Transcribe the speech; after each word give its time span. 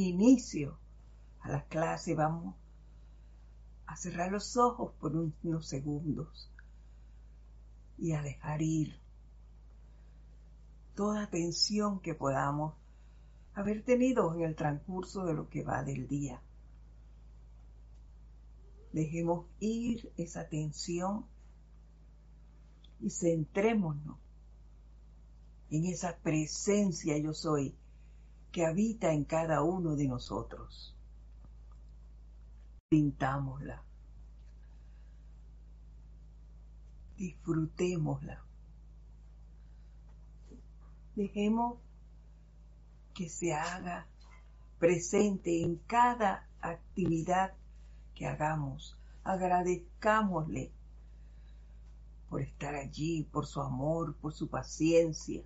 inicio 0.00 0.78
a 1.40 1.50
la 1.50 1.64
clase 1.64 2.14
vamos 2.14 2.54
a 3.86 3.96
cerrar 3.96 4.30
los 4.30 4.56
ojos 4.56 4.92
por 5.00 5.16
unos 5.16 5.66
segundos 5.66 6.50
y 7.96 8.12
a 8.12 8.22
dejar 8.22 8.62
ir 8.62 8.98
toda 10.94 11.30
tensión 11.30 12.00
que 12.00 12.14
podamos 12.14 12.74
haber 13.54 13.82
tenido 13.82 14.34
en 14.34 14.42
el 14.42 14.54
transcurso 14.54 15.24
de 15.24 15.34
lo 15.34 15.48
que 15.48 15.62
va 15.64 15.82
del 15.82 16.06
día. 16.06 16.40
Dejemos 18.92 19.46
ir 19.60 20.12
esa 20.16 20.48
tensión 20.48 21.24
y 23.00 23.10
centrémonos 23.10 24.18
en 25.70 25.86
esa 25.86 26.16
presencia 26.18 27.16
yo 27.18 27.34
soy 27.34 27.74
que 28.52 28.64
habita 28.64 29.12
en 29.12 29.24
cada 29.24 29.62
uno 29.62 29.96
de 29.96 30.08
nosotros. 30.08 30.96
Pintámosla. 32.88 33.82
Disfrutémosla. 37.16 38.42
Dejemos 41.14 41.78
que 43.14 43.28
se 43.28 43.52
haga 43.52 44.06
presente 44.78 45.62
en 45.62 45.76
cada 45.76 46.48
actividad 46.60 47.54
que 48.14 48.26
hagamos. 48.26 48.96
Agradezcámosle 49.24 50.72
por 52.28 52.40
estar 52.42 52.74
allí, 52.74 53.24
por 53.24 53.46
su 53.46 53.60
amor, 53.60 54.14
por 54.16 54.32
su 54.32 54.48
paciencia, 54.48 55.42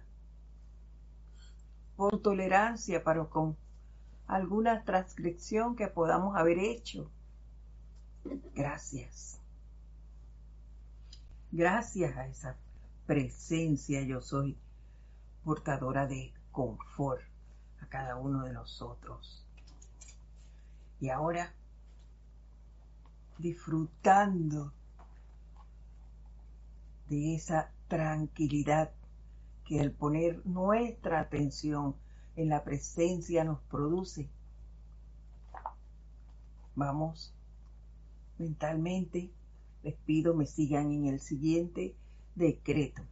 por 1.96 2.20
tolerancia 2.20 3.02
para 3.05 3.24
con 3.27 3.56
alguna 4.27 4.84
transgresión 4.84 5.77
que 5.77 5.88
podamos 5.88 6.37
haber 6.37 6.59
hecho. 6.59 7.10
Gracias. 8.54 9.40
Gracias 11.51 12.16
a 12.16 12.26
esa 12.26 12.57
presencia 13.07 14.01
yo 14.02 14.20
soy 14.23 14.57
portadora 15.45 16.07
de 16.07 16.32
confort 16.51 17.23
a 17.80 17.87
cada 17.87 18.16
uno 18.16 18.45
de 18.45 18.52
nosotros. 18.52 19.45
Y 21.01 21.10
ahora, 21.10 21.52
disfrutando 23.38 24.73
de 27.09 27.35
esa 27.35 27.70
tranquilidad 27.88 28.93
que 29.65 29.79
el 29.79 29.93
poner 29.93 30.45
nuestra 30.46 31.21
atención 31.21 31.96
en 32.37 32.49
la 32.49 32.65
presencia 32.65 33.45
nos 33.45 33.60
produce. 33.63 34.29
Vamos 36.74 37.35
mentalmente, 38.38 39.30
les 39.82 39.95
pido 39.95 40.35
me 40.35 40.46
sigan 40.46 40.91
en 40.93 41.07
el 41.07 41.21
siguiente 41.21 41.95
decreto. 42.35 43.02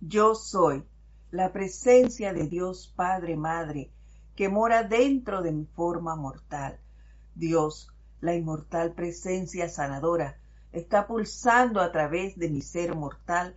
Yo 0.00 0.34
soy 0.34 0.84
la 1.30 1.52
presencia 1.52 2.32
de 2.32 2.48
Dios 2.48 2.92
Padre 2.96 3.36
Madre 3.36 3.90
que 4.34 4.48
mora 4.48 4.82
dentro 4.82 5.42
de 5.42 5.52
mi 5.52 5.66
forma 5.66 6.16
mortal. 6.16 6.80
Dios, 7.34 7.88
la 8.20 8.34
inmortal 8.34 8.94
presencia 8.94 9.68
sanadora, 9.68 10.38
está 10.72 11.06
pulsando 11.06 11.80
a 11.80 11.92
través 11.92 12.36
de 12.36 12.48
mi 12.48 12.62
ser 12.62 12.94
mortal 12.94 13.56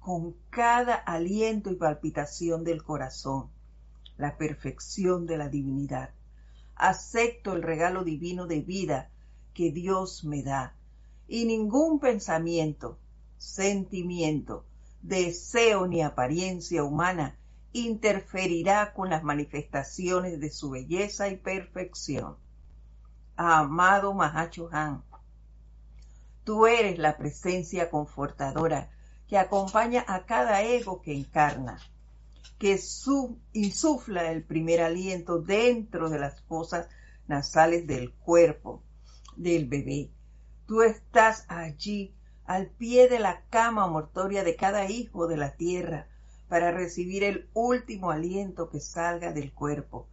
con 0.00 0.34
cada 0.48 0.94
aliento 0.94 1.70
y 1.70 1.76
palpitación 1.76 2.64
del 2.64 2.82
corazón, 2.82 3.50
la 4.16 4.36
perfección 4.38 5.26
de 5.26 5.36
la 5.36 5.48
divinidad. 5.48 6.10
Acepto 6.74 7.52
el 7.52 7.62
regalo 7.62 8.02
divino 8.02 8.46
de 8.46 8.62
vida 8.62 9.10
que 9.52 9.70
Dios 9.70 10.24
me 10.24 10.42
da 10.42 10.74
y 11.28 11.44
ningún 11.44 12.00
pensamiento, 12.00 12.98
sentimiento, 13.36 14.64
deseo 15.02 15.86
ni 15.86 16.02
apariencia 16.02 16.82
humana 16.82 17.38
interferirá 17.72 18.94
con 18.94 19.10
las 19.10 19.22
manifestaciones 19.22 20.40
de 20.40 20.50
su 20.50 20.70
belleza 20.70 21.28
y 21.28 21.36
perfección. 21.36 22.36
Amado 23.36 24.14
Mahacho 24.14 24.70
Han, 24.72 25.04
Tú 26.42 26.66
eres 26.66 26.98
la 26.98 27.16
presencia 27.16 27.90
confortadora 27.90 28.90
que 29.30 29.38
acompaña 29.38 30.04
a 30.08 30.26
cada 30.26 30.62
ego 30.64 31.00
que 31.00 31.14
encarna, 31.14 31.78
que 32.58 32.80
insufla 33.52 34.32
el 34.32 34.42
primer 34.42 34.80
aliento 34.80 35.38
dentro 35.38 36.10
de 36.10 36.18
las 36.18 36.42
fosas 36.42 36.88
nasales 37.28 37.86
del 37.86 38.12
cuerpo 38.12 38.82
del 39.36 39.68
bebé. 39.68 40.10
Tú 40.66 40.82
estás 40.82 41.44
allí 41.46 42.12
al 42.44 42.70
pie 42.70 43.08
de 43.08 43.20
la 43.20 43.42
cama 43.50 43.86
mortoria 43.86 44.42
de 44.42 44.56
cada 44.56 44.90
hijo 44.90 45.28
de 45.28 45.36
la 45.36 45.54
tierra 45.54 46.08
para 46.48 46.72
recibir 46.72 47.22
el 47.22 47.48
último 47.54 48.10
aliento 48.10 48.68
que 48.68 48.80
salga 48.80 49.32
del 49.32 49.54
cuerpo 49.54 50.08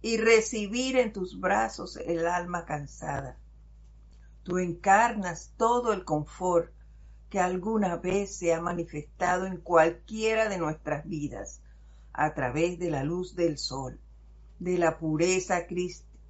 y 0.00 0.16
recibir 0.16 0.96
en 0.96 1.12
tus 1.12 1.38
brazos 1.38 1.98
el 1.98 2.26
alma 2.26 2.64
cansada 2.64 3.36
Tú 4.42 4.58
encarnas 4.58 5.52
todo 5.58 5.92
el 5.92 6.04
confort 6.04 6.70
que 7.34 7.40
alguna 7.40 7.96
vez 7.96 8.36
se 8.36 8.54
ha 8.54 8.60
manifestado 8.60 9.46
en 9.46 9.56
cualquiera 9.56 10.48
de 10.48 10.56
nuestras 10.56 11.04
vidas 11.04 11.62
a 12.12 12.32
través 12.32 12.78
de 12.78 12.92
la 12.92 13.02
luz 13.02 13.34
del 13.34 13.58
sol, 13.58 13.98
de 14.60 14.78
la 14.78 14.98
pureza 14.98 15.66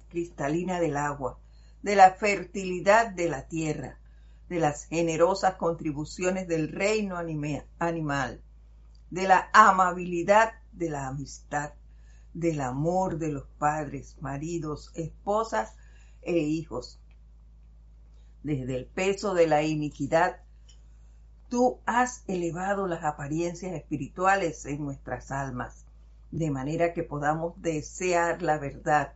cristalina 0.09 0.79
del 0.79 0.97
agua, 0.97 1.37
de 1.83 1.95
la 1.95 2.15
fertilidad 2.15 3.11
de 3.11 3.29
la 3.29 3.47
tierra, 3.47 3.99
de 4.49 4.59
las 4.59 4.85
generosas 4.85 5.57
contribuciones 5.57 6.47
del 6.47 6.71
reino 6.71 7.17
animal, 7.17 8.41
de 9.11 9.27
la 9.27 9.51
amabilidad 9.53 10.53
de 10.71 10.89
la 10.89 11.05
amistad, 11.05 11.73
del 12.33 12.61
amor 12.61 13.19
de 13.19 13.29
los 13.29 13.45
padres, 13.59 14.17
maridos, 14.21 14.89
esposas 14.95 15.75
e 16.23 16.35
hijos, 16.35 16.99
desde 18.41 18.75
el 18.75 18.87
peso 18.87 19.35
de 19.35 19.45
la 19.45 19.61
iniquidad, 19.61 20.44
tú 21.49 21.79
has 21.85 22.23
elevado 22.27 22.87
las 22.87 23.03
apariencias 23.03 23.73
espirituales 23.73 24.65
en 24.65 24.83
nuestras 24.83 25.31
almas, 25.31 25.85
de 26.31 26.51
manera 26.51 26.93
que 26.93 27.03
podamos 27.03 27.53
desear 27.61 28.41
la 28.41 28.57
verdad. 28.57 29.13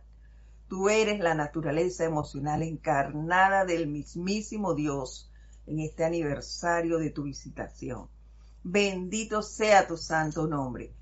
Tú 0.68 0.88
eres 0.88 1.20
la 1.20 1.34
naturaleza 1.34 2.04
emocional 2.04 2.62
encarnada 2.62 3.64
del 3.64 3.88
mismísimo 3.88 4.74
Dios 4.74 5.30
en 5.66 5.80
este 5.80 6.04
aniversario 6.04 6.98
de 6.98 7.10
tu 7.10 7.24
visitación. 7.24 8.08
Bendito 8.62 9.42
sea 9.42 9.86
tu 9.86 9.96
santo 9.96 10.46
nombre, 10.46 10.92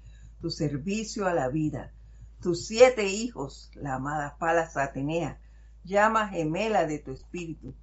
tu 0.40 0.50
servicio 0.50 1.26
a 1.26 1.34
la 1.34 1.48
vida, 1.48 1.92
tus 2.40 2.66
siete 2.66 3.06
hijos, 3.06 3.70
la 3.74 3.94
amada 3.94 4.36
Palas 4.38 4.76
Atenea, 4.76 5.40
llama 5.84 6.28
gemela 6.28 6.86
de 6.86 6.98
tu 7.00 7.12
espíritu, 7.12 7.74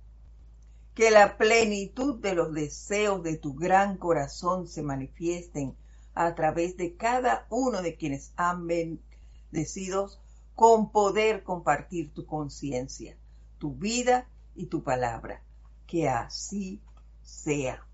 que 0.96 1.12
la 1.12 1.38
plenitud 1.38 2.22
de 2.22 2.34
los 2.34 2.54
deseos 2.54 3.22
de 3.22 3.38
tu 3.38 3.54
gran 3.54 3.98
corazón 3.98 4.66
se 4.66 4.82
manifiesten 4.82 5.76
a 6.14 6.34
través 6.36 6.78
de 6.78 6.96
cada 6.96 7.46
uno 7.50 7.82
de 7.82 7.98
quienes 7.98 8.32
han 8.38 8.66
bendecido 8.66 10.10
con 10.56 10.94
poder 10.94 11.44
compartir 11.44 12.14
tu 12.14 12.26
conciencia, 12.26 13.18
tu 13.58 13.76
vida 13.76 14.30
y 14.56 14.68
tu 14.68 14.84
palabra. 14.84 15.44
Que 15.86 16.08
así 16.08 16.82
sea. 17.22 17.86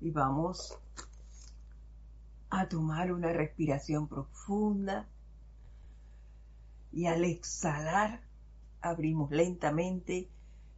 Y 0.00 0.12
vamos 0.12 0.78
a 2.50 2.68
tomar 2.68 3.10
una 3.12 3.32
respiración 3.32 4.06
profunda 4.06 5.08
y 6.92 7.06
al 7.06 7.24
exhalar 7.24 8.22
abrimos 8.80 9.32
lentamente 9.32 10.30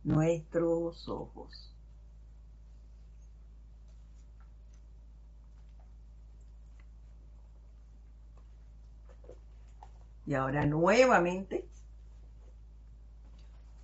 nuestros 0.06 1.08
ojos. 1.08 1.74
Y 10.24 10.34
ahora 10.34 10.64
nuevamente, 10.64 11.68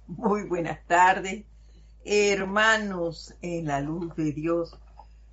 muy 0.07 0.45
buenas 0.45 0.85
tardes, 0.87 1.45
hermanos 2.05 3.35
en 3.43 3.67
la 3.67 3.81
luz 3.81 4.15
de 4.15 4.33
Dios 4.33 4.79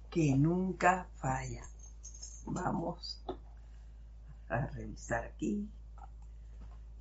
que 0.09 0.35
nunca 0.35 1.07
falla. 1.17 1.63
Vamos 2.45 3.23
a 4.49 4.65
revisar 4.67 5.23
aquí. 5.23 5.69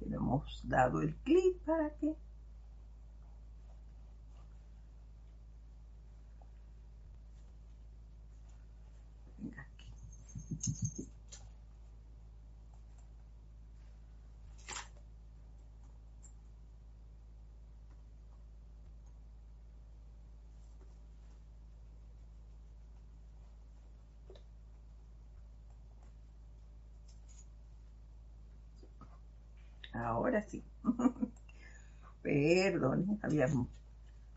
hemos 0.00 0.60
dado 0.68 1.00
el 1.00 1.14
clic 1.16 1.56
para 1.64 1.90
que 1.96 2.14
Ahora 29.92 30.40
sí. 30.42 30.64
Perdón, 32.22 33.18
habíamos 33.22 33.68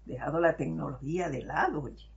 dejado 0.06 0.40
la 0.42 0.58
tecnología 0.58 1.30
de 1.30 1.44
lado, 1.44 1.84
oye. 1.84 2.11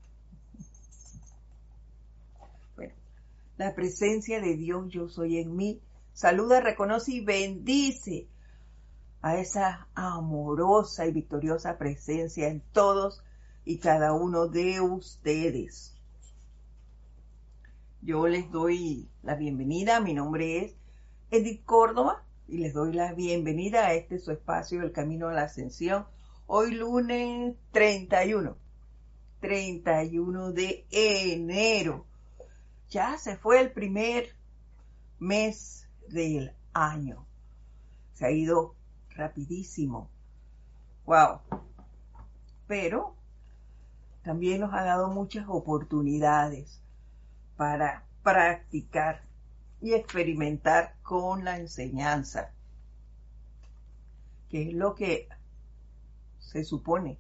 La 3.57 3.75
presencia 3.75 4.41
de 4.41 4.57
Dios 4.57 4.87
yo 4.89 5.09
soy 5.09 5.39
en 5.39 5.55
mí. 5.57 5.81
Saluda, 6.13 6.61
reconoce 6.61 7.13
y 7.13 7.25
bendice 7.25 8.29
a 9.23 9.39
esa 9.39 9.89
amorosa 9.95 11.07
y 11.07 11.13
victoriosa 11.13 11.79
presencia 11.79 12.49
en 12.49 12.61
todos 12.73 13.23
y 13.65 13.79
cada 13.79 14.13
uno 14.13 14.49
de 14.49 14.81
ustedes. 14.81 15.97
Yo 18.03 18.29
les 18.29 18.51
doy 18.51 19.09
la 19.23 19.35
bienvenida, 19.35 20.01
mi 20.01 20.13
nombre 20.13 20.59
es 20.59 20.77
Edith 21.31 21.65
Córdoba 21.65 22.23
y 22.47 22.59
les 22.59 22.75
doy 22.75 22.93
la 22.93 23.15
bienvenida 23.15 23.87
a 23.87 23.95
este 23.95 24.19
su 24.19 24.31
espacio 24.31 24.83
El 24.83 24.93
Camino 24.93 25.29
a 25.29 25.33
la 25.33 25.45
Ascensión. 25.45 26.05
Hoy 26.47 26.75
lunes 26.75 27.57
31, 27.73 28.57
31 29.41 30.53
de 30.53 30.87
enero. 30.91 32.05
Ya 32.91 33.19
se 33.19 33.37
fue 33.37 33.61
el 33.61 33.73
primer 33.73 34.37
mes 35.19 35.89
del 36.09 36.55
año. 36.73 37.27
Se 38.13 38.27
ha 38.27 38.31
ido 38.31 38.77
rapidísimo. 39.11 40.11
Wow. 41.07 41.41
Pero 42.67 43.17
también 44.23 44.61
nos 44.61 44.73
ha 44.73 44.85
dado 44.85 45.09
muchas 45.09 45.47
oportunidades 45.49 46.81
para 47.57 48.05
practicar 48.23 49.23
y 49.81 49.93
experimentar 49.93 50.97
con 51.03 51.45
la 51.45 51.59
enseñanza, 51.59 52.53
que 54.49 54.71
es 54.71 54.75
lo 54.75 54.95
que 54.95 55.29
se 56.39 56.65
supone 56.65 57.19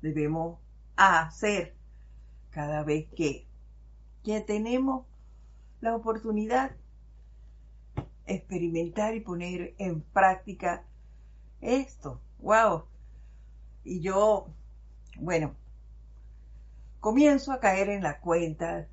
debemos 0.00 0.58
hacer 0.96 1.74
cada 2.50 2.82
vez 2.82 3.06
que, 3.14 3.45
que 4.26 4.40
tenemos 4.40 5.06
la 5.80 5.94
oportunidad 5.94 6.72
experimentar 8.26 9.14
y 9.14 9.20
poner 9.20 9.76
en 9.78 10.02
práctica 10.02 10.84
esto. 11.60 12.20
¡Wow! 12.40 12.86
Y 13.84 14.00
yo, 14.00 14.48
bueno, 15.20 15.54
comienzo 16.98 17.52
a 17.52 17.60
caer 17.60 17.88
en 17.88 18.02
la 18.02 18.18
cuenta 18.18 18.88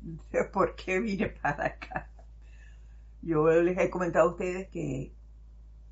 de 0.00 0.44
por 0.54 0.74
qué 0.74 1.00
vine 1.00 1.26
para 1.28 1.66
acá. 1.66 2.08
Yo 3.20 3.46
les 3.60 3.76
he 3.76 3.90
comentado 3.90 4.30
a 4.30 4.32
ustedes 4.32 4.68
que 4.68 5.12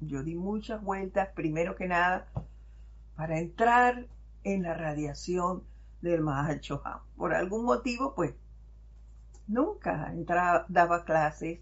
yo 0.00 0.22
di 0.22 0.36
muchas 0.36 0.82
vueltas, 0.82 1.28
primero 1.34 1.76
que 1.76 1.86
nada, 1.86 2.32
para 3.14 3.38
entrar 3.38 4.06
en 4.42 4.62
la 4.62 4.72
radiación 4.72 5.64
del 6.02 6.20
Mahal 6.20 6.60
Por 7.16 7.32
algún 7.32 7.64
motivo, 7.64 8.14
pues, 8.14 8.34
nunca 9.46 10.12
entraba, 10.12 10.66
daba 10.68 11.04
clases 11.04 11.60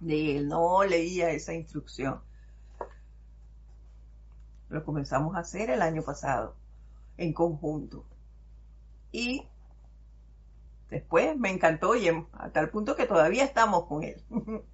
de 0.00 0.36
él, 0.36 0.48
no 0.48 0.84
leía 0.84 1.30
esa 1.30 1.52
instrucción. 1.52 2.20
Lo 4.68 4.84
comenzamos 4.84 5.36
a 5.36 5.40
hacer 5.40 5.70
el 5.70 5.82
año 5.82 6.02
pasado, 6.02 6.56
en 7.16 7.32
conjunto. 7.32 8.04
Y 9.12 9.46
después 10.90 11.36
me 11.36 11.50
encantó 11.50 11.94
y 11.96 12.08
a 12.08 12.50
tal 12.52 12.70
punto 12.70 12.96
que 12.96 13.06
todavía 13.06 13.44
estamos 13.44 13.86
con 13.86 14.02
él. 14.02 14.22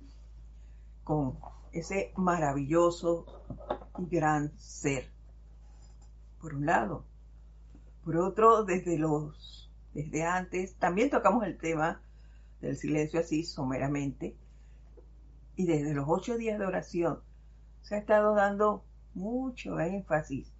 con 1.05 1.39
ese 1.73 2.13
maravilloso 2.17 3.27
y 3.99 4.07
gran 4.07 4.53
ser. 4.59 5.11
Por 6.41 6.55
un 6.55 6.67
lado. 6.67 7.10
Por 8.05 8.17
otro, 8.17 8.65
desde 8.65 8.99
los, 8.99 9.71
desde 9.93 10.25
antes, 10.25 10.75
también 10.77 11.11
tocamos 11.11 11.45
el 11.45 11.59
tema 11.59 12.01
del 12.61 12.77
silencio 12.77 13.21
así 13.21 13.45
someramente. 13.45 14.37
Y 15.57 15.67
desde 15.67 15.95
los 15.95 16.07
ocho 16.09 16.37
días 16.39 16.59
de 16.59 16.67
oración 16.67 17.21
se 17.83 17.95
ha 17.95 17.99
estado 17.99 18.35
dando 18.35 18.85
mucho 19.15 19.79
énfasis 19.81 20.53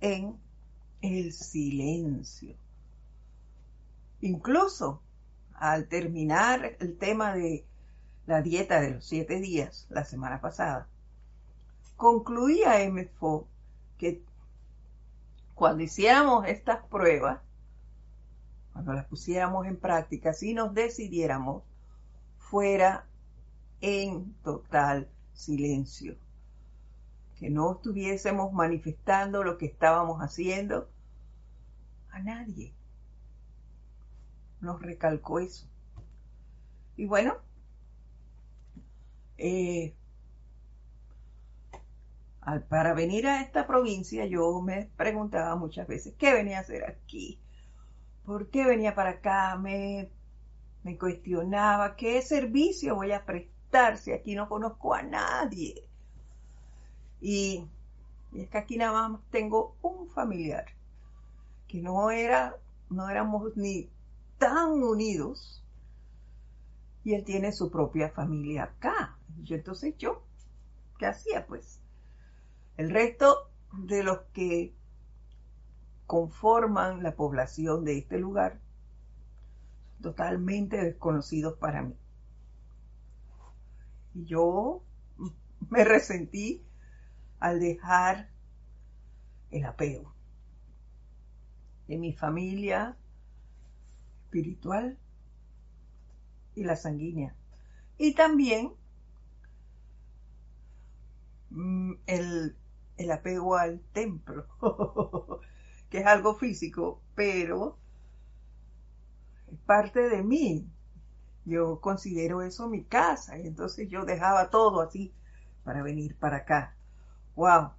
en 0.00 0.38
el 1.02 1.32
silencio. 1.32 2.56
Incluso 4.20 5.02
al 5.54 5.88
terminar 5.88 6.76
el 6.80 6.96
tema 6.96 7.34
de 7.34 7.66
la 8.26 8.42
dieta 8.42 8.80
de 8.80 8.92
los 8.92 9.04
siete 9.06 9.40
días 9.40 9.86
la 9.90 10.04
semana 10.04 10.40
pasada, 10.40 10.88
concluía 11.96 12.78
MFO 12.88 13.48
que 13.98 14.22
cuando 15.60 15.82
hiciéramos 15.82 16.48
estas 16.48 16.82
pruebas, 16.86 17.38
cuando 18.72 18.94
las 18.94 19.04
pusiéramos 19.04 19.66
en 19.66 19.76
práctica, 19.76 20.32
si 20.32 20.54
nos 20.54 20.72
decidiéramos, 20.72 21.64
fuera 22.38 23.06
en 23.82 24.32
total 24.42 25.10
silencio 25.34 26.16
que 27.34 27.50
no 27.50 27.72
estuviésemos 27.72 28.54
manifestando 28.54 29.44
lo 29.44 29.58
que 29.58 29.66
estábamos 29.66 30.22
haciendo 30.22 30.88
a 32.08 32.20
nadie. 32.20 32.72
Nos 34.62 34.80
recalcó 34.80 35.40
eso. 35.40 35.66
Y 36.96 37.04
bueno, 37.04 37.36
eh, 39.36 39.94
para 42.68 42.94
venir 42.94 43.26
a 43.26 43.42
esta 43.42 43.66
provincia 43.66 44.24
yo 44.26 44.60
me 44.62 44.90
preguntaba 44.96 45.56
muchas 45.56 45.86
veces, 45.86 46.14
¿qué 46.18 46.32
venía 46.32 46.58
a 46.58 46.60
hacer 46.62 46.84
aquí? 46.84 47.38
¿Por 48.24 48.48
qué 48.48 48.64
venía 48.64 48.94
para 48.94 49.10
acá? 49.10 49.56
Me, 49.56 50.10
me 50.82 50.96
cuestionaba, 50.96 51.96
¿qué 51.96 52.22
servicio 52.22 52.94
voy 52.94 53.12
a 53.12 53.24
prestar 53.24 53.98
si 53.98 54.12
aquí 54.12 54.34
no 54.34 54.48
conozco 54.48 54.94
a 54.94 55.02
nadie? 55.02 55.88
Y, 57.20 57.68
es 58.34 58.48
que 58.48 58.58
aquí 58.58 58.76
nada 58.76 59.08
más 59.08 59.20
tengo 59.30 59.76
un 59.82 60.08
familiar, 60.08 60.66
que 61.68 61.82
no 61.82 62.10
era, 62.10 62.56
no 62.88 63.08
éramos 63.08 63.56
ni 63.56 63.90
tan 64.38 64.82
unidos, 64.82 65.62
y 67.04 67.14
él 67.14 67.24
tiene 67.24 67.52
su 67.52 67.70
propia 67.70 68.10
familia 68.10 68.64
acá. 68.64 69.18
Entonces 69.48 69.96
yo, 69.98 70.22
¿qué 70.98 71.06
hacía 71.06 71.46
pues? 71.46 71.79
El 72.80 72.88
resto 72.88 73.50
de 73.74 74.02
los 74.02 74.20
que 74.32 74.74
conforman 76.06 77.02
la 77.02 77.14
población 77.14 77.84
de 77.84 77.98
este 77.98 78.18
lugar, 78.18 78.58
totalmente 80.00 80.78
desconocidos 80.78 81.58
para 81.58 81.82
mí. 81.82 81.94
Y 84.14 84.24
yo 84.24 84.82
me 85.68 85.84
resentí 85.84 86.64
al 87.38 87.60
dejar 87.60 88.30
el 89.50 89.66
apego 89.66 90.14
de 91.86 91.98
mi 91.98 92.14
familia 92.14 92.96
espiritual 94.24 94.98
y 96.54 96.64
la 96.64 96.76
sanguínea. 96.76 97.36
Y 97.98 98.14
también 98.14 98.72
mm, 101.50 101.92
el, 102.06 102.56
el 103.02 103.10
apego 103.10 103.56
al 103.56 103.80
templo, 103.92 104.46
que 105.90 105.98
es 105.98 106.06
algo 106.06 106.34
físico, 106.34 107.00
pero 107.14 107.78
es 109.50 109.58
parte 109.60 110.08
de 110.08 110.22
mí. 110.22 110.68
Yo 111.44 111.80
considero 111.80 112.42
eso 112.42 112.68
mi 112.68 112.84
casa 112.84 113.38
y 113.38 113.46
entonces 113.46 113.88
yo 113.88 114.04
dejaba 114.04 114.50
todo 114.50 114.82
así 114.82 115.12
para 115.64 115.82
venir 115.82 116.16
para 116.16 116.38
acá 116.38 116.76
wow, 117.40 117.70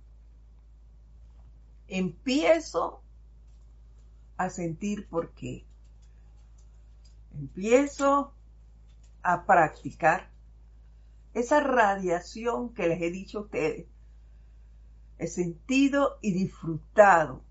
empiezo 1.87 3.03
a 4.37 4.49
sentir 4.49 5.07
por 5.07 5.33
qué. 5.33 5.65
Empiezo 7.33 8.33
a 9.21 9.45
practicar 9.45 10.31
esa 11.35 11.59
radiación 11.59 12.73
que 12.73 12.87
les 12.87 13.01
he 13.01 13.11
dicho 13.11 13.37
a 13.37 13.41
ustedes. 13.41 13.85
He 15.21 15.27
sentido 15.27 16.17
y 16.19 16.33
disfrutado 16.33 17.43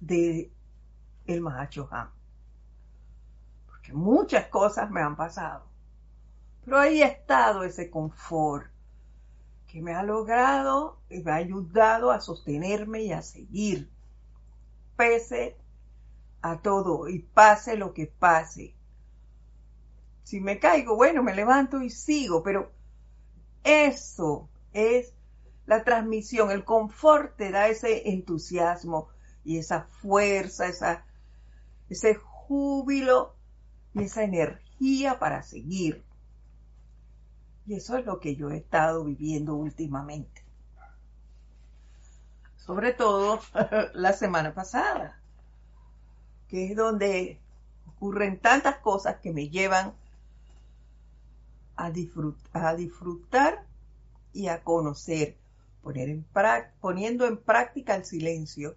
de 0.00 0.50
el 1.26 1.40
Mahacho 1.40 1.88
Porque 3.66 3.92
muchas 3.92 4.48
cosas 4.48 4.90
me 4.90 5.00
han 5.00 5.14
pasado. 5.14 5.64
Pero 6.64 6.80
ahí 6.80 7.00
ha 7.00 7.06
estado 7.06 7.62
ese 7.62 7.88
confort, 7.88 8.66
que 9.68 9.80
me 9.80 9.94
ha 9.94 10.02
logrado 10.02 10.98
y 11.08 11.20
me 11.20 11.30
ha 11.30 11.36
ayudado 11.36 12.10
a 12.10 12.20
sostenerme 12.20 13.02
y 13.02 13.12
a 13.12 13.22
seguir, 13.22 13.88
pese 14.96 15.56
a 16.40 16.62
todo 16.62 17.08
y 17.08 17.20
pase 17.20 17.76
lo 17.76 17.94
que 17.94 18.08
pase. 18.08 18.74
Si 20.24 20.40
me 20.40 20.58
caigo, 20.58 20.96
bueno, 20.96 21.22
me 21.22 21.32
levanto 21.32 21.80
y 21.80 21.90
sigo, 21.90 22.42
pero 22.42 22.72
Eso 23.62 24.48
es 24.72 25.14
la 25.66 25.84
transmisión, 25.84 26.50
el 26.50 26.64
confort 26.64 27.36
te 27.36 27.50
da 27.50 27.68
ese 27.68 28.10
entusiasmo 28.10 29.08
y 29.44 29.58
esa 29.58 29.82
fuerza, 29.82 30.66
esa, 30.66 31.04
ese 31.88 32.14
júbilo 32.14 33.34
y 33.94 34.04
esa 34.04 34.24
energía 34.24 35.18
para 35.18 35.42
seguir. 35.42 36.04
Y 37.66 37.74
eso 37.74 37.96
es 37.96 38.04
lo 38.04 38.18
que 38.18 38.34
yo 38.34 38.50
he 38.50 38.56
estado 38.56 39.04
viviendo 39.04 39.54
últimamente. 39.54 40.44
Sobre 42.56 42.92
todo 42.92 43.40
la 43.94 44.12
semana 44.12 44.54
pasada, 44.54 45.20
que 46.48 46.70
es 46.70 46.76
donde 46.76 47.40
ocurren 47.86 48.40
tantas 48.40 48.78
cosas 48.78 49.20
que 49.20 49.32
me 49.32 49.48
llevan 49.48 49.94
a, 51.76 51.86
a 52.52 52.74
disfrutar 52.74 53.66
y 54.32 54.48
a 54.48 54.62
conocer, 54.62 55.36
poner 55.82 56.08
en 56.08 56.24
poniendo 56.80 57.26
en 57.26 57.36
práctica 57.36 57.94
el 57.94 58.04
silencio, 58.04 58.76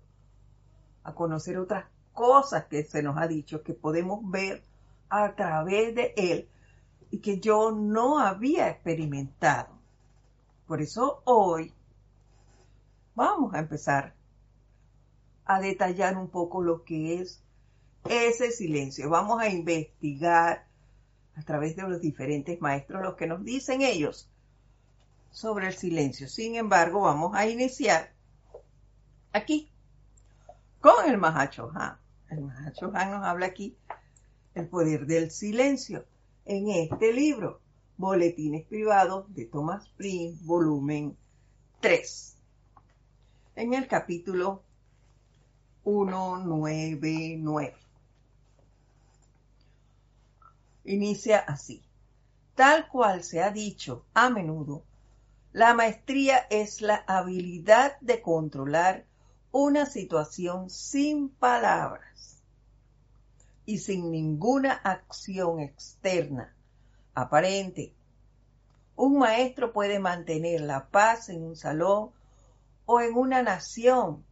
a 1.04 1.14
conocer 1.14 1.58
otras 1.58 1.86
cosas 2.14 2.66
que 2.66 2.84
se 2.84 3.04
nos 3.04 3.18
ha 3.18 3.28
dicho, 3.28 3.62
que 3.62 3.74
podemos 3.74 4.20
ver 4.30 4.64
a 5.10 5.36
través 5.36 5.94
de 5.94 6.14
él 6.18 6.50
y 7.12 7.20
que 7.20 7.40
yo 7.40 7.72
no 7.72 8.20
había 8.20 8.70
experimentado. 8.70 9.76
Por 10.68 10.82
eso 10.82 11.22
hoy 11.26 11.74
vamos 13.14 13.54
a 13.54 13.60
empezar 13.60 14.16
a 15.46 15.60
detallar 15.60 16.18
un 16.18 16.30
poco 16.30 16.64
lo 16.64 16.84
que 16.84 17.22
es 17.22 17.44
ese 18.10 18.52
silencio. 18.52 19.10
Vamos 19.10 19.40
a 19.40 19.50
investigar 19.50 20.66
a 21.36 21.42
través 21.44 21.76
de 21.76 21.84
los 21.84 22.02
diferentes 22.02 22.60
maestros 22.62 23.04
lo 23.04 23.16
que 23.16 23.28
nos 23.28 23.44
dicen 23.44 23.82
ellos 23.82 24.30
sobre 25.36 25.68
el 25.68 25.74
silencio. 25.74 26.30
Sin 26.30 26.56
embargo, 26.56 27.02
vamos 27.02 27.36
a 27.36 27.46
iniciar 27.46 28.14
aquí 29.34 29.70
con 30.80 31.10
el 31.10 31.18
Mahacho 31.18 31.70
Han. 31.76 31.98
El 32.30 32.40
Mahacho 32.40 32.90
Han 32.94 33.12
nos 33.12 33.26
habla 33.26 33.48
aquí 33.48 33.76
el 34.54 34.70
poder 34.70 35.06
del 35.06 35.32
silencio 35.32 36.06
en 36.46 36.70
este 36.70 37.12
libro, 37.12 37.60
Boletines 37.98 38.66
Privados 38.66 39.26
de 39.36 39.44
Thomas 39.48 39.90
Prince, 39.98 40.42
volumen 40.46 41.18
3. 41.82 42.38
En 43.58 43.74
el 43.74 43.90
capítulo 43.90 44.64
199. 45.84 47.76
Inicia 50.86 51.40
así. 51.40 51.84
Tal 52.56 52.88
cual 52.88 53.22
se 53.22 53.44
ha 53.44 53.52
dicho 53.52 54.06
a 54.14 54.30
menudo, 54.30 54.86
la 55.56 55.74
maestría 55.74 56.48
es 56.50 56.82
la 56.82 57.06
habilidad 57.08 57.98
de 58.02 58.22
controlar 58.22 59.06
una 59.54 59.86
situación 59.86 60.70
sin 60.70 61.30
palabras 61.30 62.44
y 63.66 63.78
sin 63.78 64.12
ninguna 64.12 64.74
acción 64.74 65.62
externa 65.62 66.54
aparente. 67.14 67.96
Un 68.98 69.18
maestro 69.18 69.72
puede 69.72 69.98
mantener 69.98 70.60
la 70.60 70.90
paz 70.90 71.30
en 71.30 71.42
un 71.42 71.56
salón 71.56 72.12
o 72.86 73.00
en 73.00 73.16
una 73.16 73.42
nación 73.42 74.26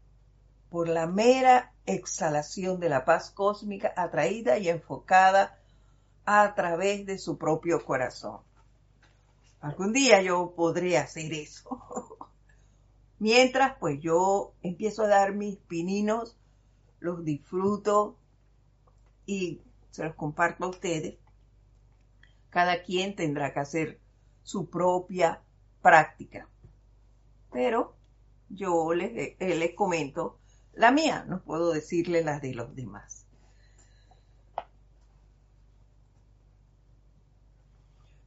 por 0.69 0.89
la 0.89 1.07
mera 1.07 1.71
exhalación 1.85 2.81
de 2.81 2.89
la 2.89 3.05
paz 3.05 3.31
cósmica 3.31 3.93
atraída 3.95 4.57
y 4.57 4.67
enfocada 4.67 5.57
a 6.25 6.53
través 6.53 7.05
de 7.05 7.17
su 7.17 7.37
propio 7.37 7.85
corazón. 7.85 8.41
Algún 9.63 9.93
día 9.93 10.21
yo 10.21 10.53
podré 10.57 10.97
hacer 10.97 11.31
eso. 11.31 11.79
Mientras, 13.19 13.77
pues 13.79 14.01
yo 14.01 14.55
empiezo 14.61 15.03
a 15.03 15.07
dar 15.07 15.33
mis 15.33 15.55
pininos, 15.55 16.37
los 16.99 17.23
disfruto 17.23 18.17
y 19.25 19.61
se 19.89 20.03
los 20.03 20.15
comparto 20.15 20.65
a 20.65 20.67
ustedes. 20.67 21.15
Cada 22.49 22.83
quien 22.83 23.15
tendrá 23.15 23.53
que 23.53 23.61
hacer 23.61 24.01
su 24.43 24.69
propia 24.69 25.41
práctica. 25.81 26.49
Pero 27.49 27.95
yo 28.49 28.93
les, 28.93 29.37
eh, 29.39 29.75
comento 29.75 30.39
la 30.73 30.91
mía, 30.91 31.23
no 31.25 31.41
puedo 31.41 31.71
decirle 31.71 32.21
las 32.21 32.41
de 32.41 32.53
los 32.53 32.75
demás. 32.75 33.22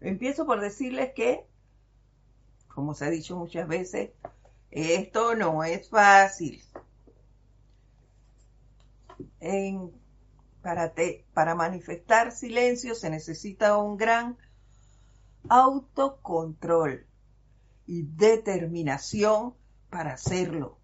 Empiezo 0.06 0.46
por 0.46 0.60
decirles 0.60 1.12
que, 1.14 1.44
como 2.68 2.94
se 2.94 3.06
ha 3.06 3.10
dicho 3.10 3.36
muchas 3.36 3.66
veces, 3.66 4.12
esto 4.70 5.34
no 5.34 5.64
es 5.64 5.88
fácil. 5.88 6.62
para, 10.62 10.92
para 11.34 11.54
manifestar 11.56 12.30
silencio 12.30 12.94
se 12.94 13.10
necesita 13.10 13.78
un 13.78 13.96
gran 13.96 14.38
autocontrol 15.48 17.04
y 17.86 18.02
determinación 18.02 19.54
para 19.90 20.12
hacerlo. 20.12 20.78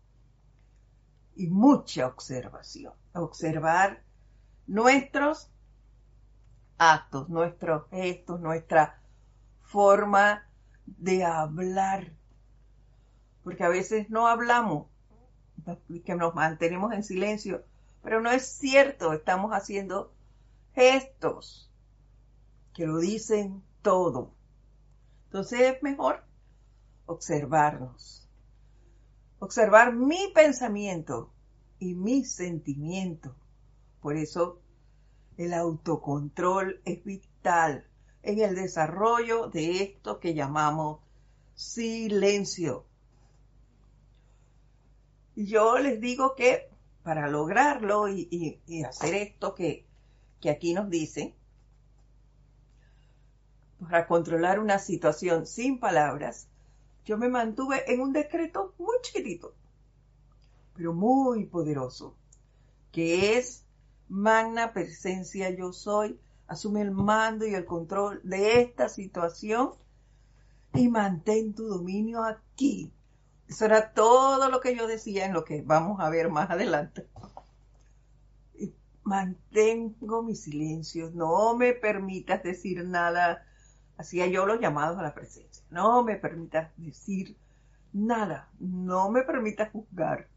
Y 1.36 1.46
mucha 1.46 2.08
observación. 2.08 2.94
Observar 3.14 4.02
nuestros 4.66 5.48
actos, 6.76 7.28
nuestros 7.28 7.88
gestos, 7.90 8.40
nuestra 8.40 9.01
forma 9.72 10.46
de 10.84 11.24
hablar. 11.24 12.12
Porque 13.42 13.64
a 13.64 13.68
veces 13.68 14.10
no 14.10 14.28
hablamos, 14.28 14.86
que 16.04 16.14
nos 16.14 16.34
mantenemos 16.34 16.92
en 16.92 17.02
silencio, 17.02 17.64
pero 18.02 18.20
no 18.20 18.30
es 18.30 18.44
cierto, 18.44 19.12
estamos 19.12 19.52
haciendo 19.52 20.12
gestos 20.74 21.70
que 22.74 22.86
lo 22.86 22.98
dicen 22.98 23.62
todo. 23.80 24.34
Entonces 25.24 25.60
es 25.60 25.82
mejor 25.82 26.24
observarnos, 27.06 28.28
observar 29.38 29.94
mi 29.94 30.30
pensamiento 30.34 31.32
y 31.78 31.94
mi 31.94 32.24
sentimiento. 32.24 33.34
Por 34.00 34.16
eso 34.16 34.60
el 35.36 35.54
autocontrol 35.54 36.80
es 36.84 37.02
vital 37.04 37.86
en 38.22 38.40
el 38.40 38.54
desarrollo 38.54 39.48
de 39.48 39.82
esto 39.82 40.20
que 40.20 40.34
llamamos 40.34 41.00
silencio. 41.54 42.84
Yo 45.34 45.78
les 45.78 46.00
digo 46.00 46.34
que 46.34 46.70
para 47.02 47.28
lograrlo 47.28 48.08
y, 48.08 48.60
hacer 48.86 49.14
esto 49.14 49.54
que, 49.54 49.84
que 50.40 50.50
aquí 50.50 50.72
nos 50.72 50.88
dicen, 50.88 51.34
para 53.80 54.06
controlar 54.06 54.60
una 54.60 54.78
situación 54.78 55.46
sin 55.46 55.80
palabras, 55.80 56.48
yo 57.04 57.18
me 57.18 57.28
mantuve 57.28 57.92
en 57.92 58.00
un 58.00 58.12
decreto 58.12 58.74
muy 58.78 58.96
chiquitito, 59.02 59.54
pero 60.74 60.94
muy 60.94 61.46
poderoso, 61.46 62.14
que 62.92 63.36
es 63.36 63.64
magna 64.08 64.72
presencia 64.72 65.50
yo 65.50 65.72
soy, 65.72 66.20
asume 66.52 66.82
el 66.82 66.90
mando 66.90 67.46
y 67.46 67.54
el 67.54 67.64
control 67.64 68.20
de 68.24 68.60
esta 68.60 68.88
situación 68.88 69.72
y 70.74 70.88
mantén 70.88 71.54
tu 71.54 71.66
dominio 71.66 72.22
aquí. 72.22 72.92
Eso 73.48 73.64
era 73.64 73.92
todo 73.92 74.50
lo 74.50 74.60
que 74.60 74.76
yo 74.76 74.86
decía 74.86 75.24
en 75.24 75.32
lo 75.32 75.44
que 75.44 75.62
vamos 75.62 76.00
a 76.00 76.10
ver 76.10 76.30
más 76.30 76.50
adelante. 76.50 77.08
Mantengo 79.04 80.22
mi 80.22 80.36
silencio, 80.36 81.10
no 81.12 81.56
me 81.56 81.72
permitas 81.72 82.42
decir 82.42 82.84
nada. 82.84 83.44
Hacía 83.96 84.26
yo 84.26 84.46
los 84.46 84.60
llamados 84.60 84.98
a 84.98 85.02
la 85.02 85.14
presencia. 85.14 85.64
No 85.70 86.04
me 86.04 86.16
permitas 86.16 86.70
decir 86.76 87.36
nada, 87.92 88.48
no 88.58 89.10
me 89.10 89.22
permitas 89.22 89.70
juzgar, 89.70 90.28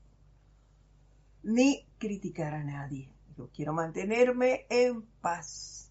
ni 1.43 1.85
criticar 1.99 2.53
a 2.53 2.63
nadie. 2.63 3.11
Yo 3.37 3.49
quiero 3.53 3.73
mantenerme 3.73 4.65
en 4.69 5.03
paz 5.21 5.84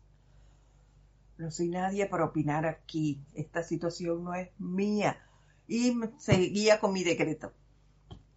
no 1.36 1.50
soy 1.50 1.68
nadie 1.68 2.06
para 2.06 2.24
opinar 2.24 2.66
aquí. 2.66 3.20
Esta 3.34 3.62
situación 3.62 4.24
no 4.24 4.34
es 4.34 4.48
mía. 4.58 5.20
Y 5.66 5.94
seguía 6.18 6.80
con 6.80 6.92
mi 6.92 7.02
decreto. 7.02 7.52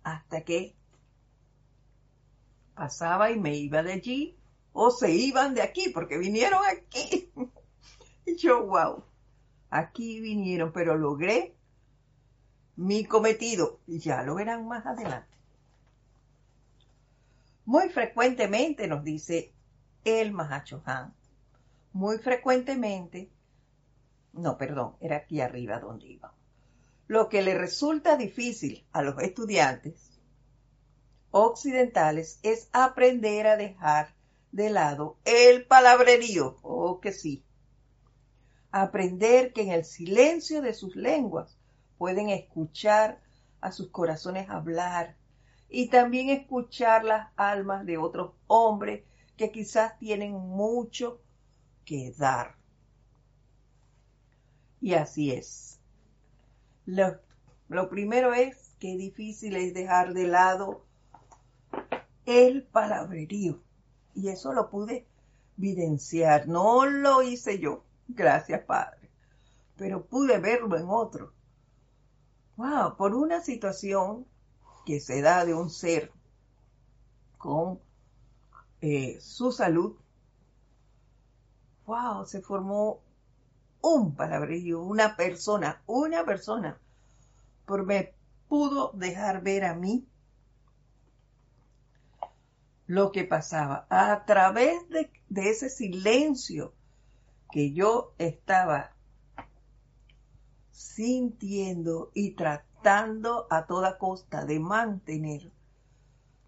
Hasta 0.04 0.42
que 0.42 0.76
pasaba 2.74 3.32
y 3.32 3.40
me 3.40 3.56
iba 3.56 3.84
de 3.84 3.94
allí. 3.94 4.38
O 4.74 4.92
se 4.92 5.12
iban 5.12 5.54
de 5.54 5.62
aquí 5.62 5.90
porque 5.94 6.18
vinieron 6.18 6.62
aquí. 6.66 7.32
y 8.26 8.36
yo, 8.36 8.66
wow. 8.66 9.04
Aquí 9.70 10.20
vinieron, 10.22 10.72
pero 10.72 10.98
logré 10.98 11.56
mi 12.76 13.06
cometido. 13.06 13.80
Y 13.86 14.00
ya 14.00 14.24
lo 14.24 14.36
verán 14.36 14.68
más 14.68 14.86
adelante. 14.86 15.36
Muy 17.66 17.90
frecuentemente 17.90 18.88
nos 18.88 19.04
dice 19.04 19.54
el 20.06 20.32
Mahacho 20.32 20.82
Han 20.86 21.17
muy 21.98 22.20
frecuentemente, 22.20 23.32
no, 24.34 24.56
perdón, 24.56 24.98
era 25.02 25.18
aquí 25.18 25.42
arriba 25.42 25.80
donde 25.80 26.06
iba. 26.06 26.32
Lo 27.08 27.28
que 27.28 27.42
le 27.42 27.58
resulta 27.58 28.18
difícil 28.18 28.86
a 28.92 29.02
los 29.02 29.20
estudiantes 29.20 30.12
occidentales 31.32 32.40
es 32.44 32.70
aprender 32.72 33.48
a 33.48 33.58
dejar 33.58 34.14
de 34.52 34.70
lado 34.70 35.18
el 35.26 35.66
palabrerío. 35.66 36.58
Oh, 36.62 37.00
que 37.00 37.12
sí. 37.12 37.44
Aprender 38.70 39.52
que 39.52 39.64
en 39.64 39.72
el 39.72 39.84
silencio 39.84 40.62
de 40.62 40.76
sus 40.76 40.96
lenguas 40.96 41.58
pueden 41.98 42.30
escuchar 42.30 43.24
a 43.60 43.72
sus 43.72 43.90
corazones 43.90 44.52
hablar 44.52 45.18
y 45.68 45.90
también 45.90 46.30
escuchar 46.30 47.04
las 47.04 47.30
almas 47.38 47.88
de 47.88 47.98
otros 47.98 48.34
hombres 48.46 49.04
que 49.36 49.52
quizás 49.52 49.98
tienen 49.98 50.34
mucho 50.34 51.22
que 51.88 52.14
dar. 52.18 52.56
Y 54.82 54.94
así 54.94 55.32
es. 55.32 55.80
Lo, 56.86 57.16
lo 57.70 57.90
primero 57.90 58.34
es 58.34 58.76
que 58.78 58.98
difícil 58.98 59.56
es 59.56 59.74
dejar 59.74 60.14
de 60.14 60.28
lado 60.28 60.86
el 62.26 62.64
palabrerío. 62.64 63.64
Y 64.14 64.28
eso 64.28 64.54
lo 64.54 64.70
pude 64.70 65.08
evidenciar. 65.58 66.48
No 66.48 66.86
lo 66.86 67.24
hice 67.24 67.58
yo, 67.58 67.84
gracias 68.08 68.66
Padre, 68.66 69.10
pero 69.78 70.06
pude 70.06 70.40
verlo 70.40 70.78
en 70.78 70.90
otro. 70.90 71.34
Wow, 72.58 72.98
por 72.98 73.16
una 73.16 73.42
situación 73.42 74.26
que 74.86 75.00
se 75.00 75.22
da 75.22 75.46
de 75.46 75.54
un 75.54 75.70
ser 75.70 76.12
con 77.38 77.80
eh, 78.82 79.18
su 79.22 79.52
salud, 79.52 79.96
wow, 81.88 82.26
se 82.26 82.42
formó 82.42 83.02
un 83.82 84.14
palabrerío, 84.14 84.82
una 84.82 85.16
persona, 85.16 85.82
una 85.88 86.26
persona, 86.26 86.78
por 87.66 87.86
me 87.86 88.14
pudo 88.50 88.92
dejar 88.94 89.42
ver 89.42 89.64
a 89.64 89.74
mí 89.74 90.06
lo 92.86 93.12
que 93.12 93.24
pasaba. 93.24 93.88
A 93.90 94.26
través 94.26 94.88
de, 94.90 95.10
de 95.30 95.50
ese 95.50 95.70
silencio 95.70 96.74
que 97.52 97.74
yo 97.74 98.14
estaba 98.18 98.92
sintiendo 100.72 102.12
y 102.14 102.32
tratando 102.32 103.48
a 103.50 103.66
toda 103.66 103.98
costa 103.98 104.46
de 104.46 104.60
mantener, 104.60 105.52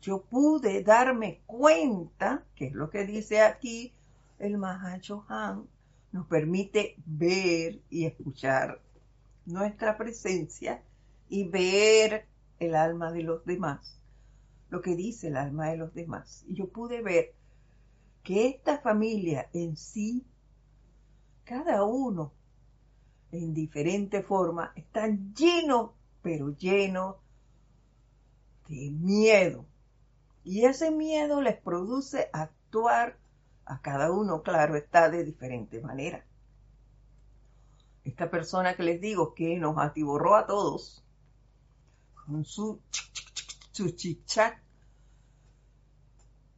yo 0.01 0.23
pude 0.23 0.83
darme 0.83 1.41
cuenta, 1.45 2.43
que 2.55 2.67
es 2.67 2.73
lo 2.73 2.89
que 2.89 3.05
dice 3.05 3.41
aquí 3.41 3.93
el 4.39 4.57
Mahacho 4.57 5.25
Han, 5.29 5.67
nos 6.11 6.27
permite 6.27 6.95
ver 7.05 7.81
y 7.89 8.05
escuchar 8.05 8.81
nuestra 9.45 9.97
presencia 9.97 10.83
y 11.29 11.47
ver 11.47 12.27
el 12.59 12.75
alma 12.75 13.11
de 13.11 13.23
los 13.23 13.45
demás 13.45 13.99
lo 14.69 14.81
que 14.81 14.95
dice 14.95 15.27
el 15.27 15.37
alma 15.37 15.69
de 15.69 15.77
los 15.77 15.93
demás. 15.93 16.43
Y 16.47 16.55
yo 16.55 16.69
pude 16.69 17.01
ver 17.01 17.33
que 18.23 18.47
esta 18.47 18.79
familia 18.79 19.49
en 19.53 19.75
sí, 19.75 20.25
cada 21.43 21.83
uno 21.83 22.33
en 23.31 23.53
diferente 23.53 24.23
forma, 24.23 24.71
están 24.75 25.33
llenos, 25.35 25.91
pero 26.21 26.55
llenos 26.55 27.17
de 28.67 28.91
miedo. 28.91 29.65
Y 30.43 30.65
ese 30.65 30.89
miedo 30.89 31.41
les 31.41 31.59
produce 31.61 32.29
actuar 32.33 33.18
a 33.69 33.79
cada 33.81 34.11
uno, 34.11 34.41
claro, 34.41 34.75
está 34.75 35.09
de 35.09 35.23
diferente 35.23 35.79
manera. 35.79 36.25
Esta 38.03 38.29
persona 38.29 38.75
que 38.75 38.83
les 38.83 38.99
digo 38.99 39.35
que 39.35 39.57
nos 39.59 39.77
atiborró 39.77 40.35
a 40.35 40.47
todos 40.47 41.03
con 42.13 42.43
su 42.43 42.81
su 43.71 43.95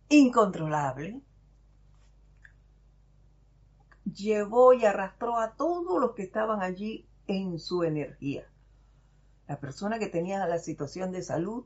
incontrolable, 0.10 1.21
llevó 4.06 4.74
y 4.74 4.86
arrastró 4.86 5.38
a 5.38 5.56
todos 5.56 6.02
los 6.02 6.15
que 6.15 6.24
estaban 6.24 6.63
allí 6.63 7.06
en 7.28 7.60
su 7.60 7.84
energía. 7.84 8.50
La 9.47 9.60
persona 9.60 10.00
que 10.00 10.08
tenía 10.08 10.47
la 10.47 10.58
situación 10.58 11.12
de 11.12 11.21
salud 11.21 11.65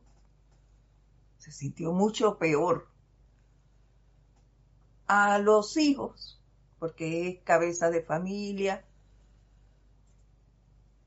se 1.37 1.51
sintió 1.51 1.93
mucho 1.93 2.37
peor. 2.37 2.87
A 5.07 5.39
los 5.39 5.77
hijos, 5.77 6.39
porque 6.77 7.27
es 7.27 7.39
cabeza 7.43 7.89
de 7.89 8.03
familia, 8.03 8.85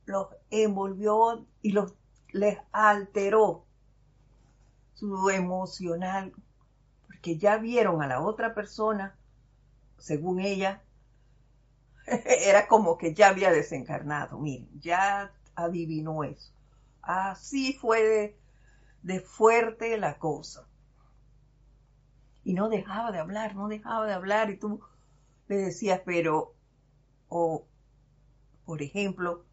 los 0.06 0.26
envolvió 0.50 1.46
y 1.62 1.70
los 1.70 1.94
les 2.32 2.58
alteró 2.72 3.64
su 4.94 5.30
emocional, 5.30 6.34
porque 7.06 7.38
ya 7.38 7.58
vieron 7.58 8.02
a 8.02 8.06
la 8.08 8.20
otra 8.22 8.54
persona, 8.54 9.16
según 9.98 10.40
ella, 10.40 10.82
era 12.06 12.66
como 12.68 12.98
que 12.98 13.14
ya 13.14 13.28
había 13.28 13.50
desencarnado, 13.50 14.38
miren, 14.38 14.68
ya 14.80 15.32
adivinó 15.54 16.24
eso. 16.24 16.52
Así 17.02 17.74
fue 17.74 18.02
de, 18.02 18.36
de 19.02 19.20
fuerte 19.20 19.98
la 19.98 20.18
cosa. 20.18 20.67
Y 22.48 22.54
no 22.54 22.70
dejaba 22.70 23.12
de 23.12 23.18
hablar, 23.18 23.54
no 23.56 23.68
dejaba 23.68 24.06
de 24.06 24.14
hablar, 24.14 24.48
y 24.48 24.56
tú 24.56 24.80
le 25.48 25.56
decías, 25.56 26.00
pero, 26.06 26.54
o, 27.28 27.66
por 28.64 28.80
ejemplo, 28.80 29.44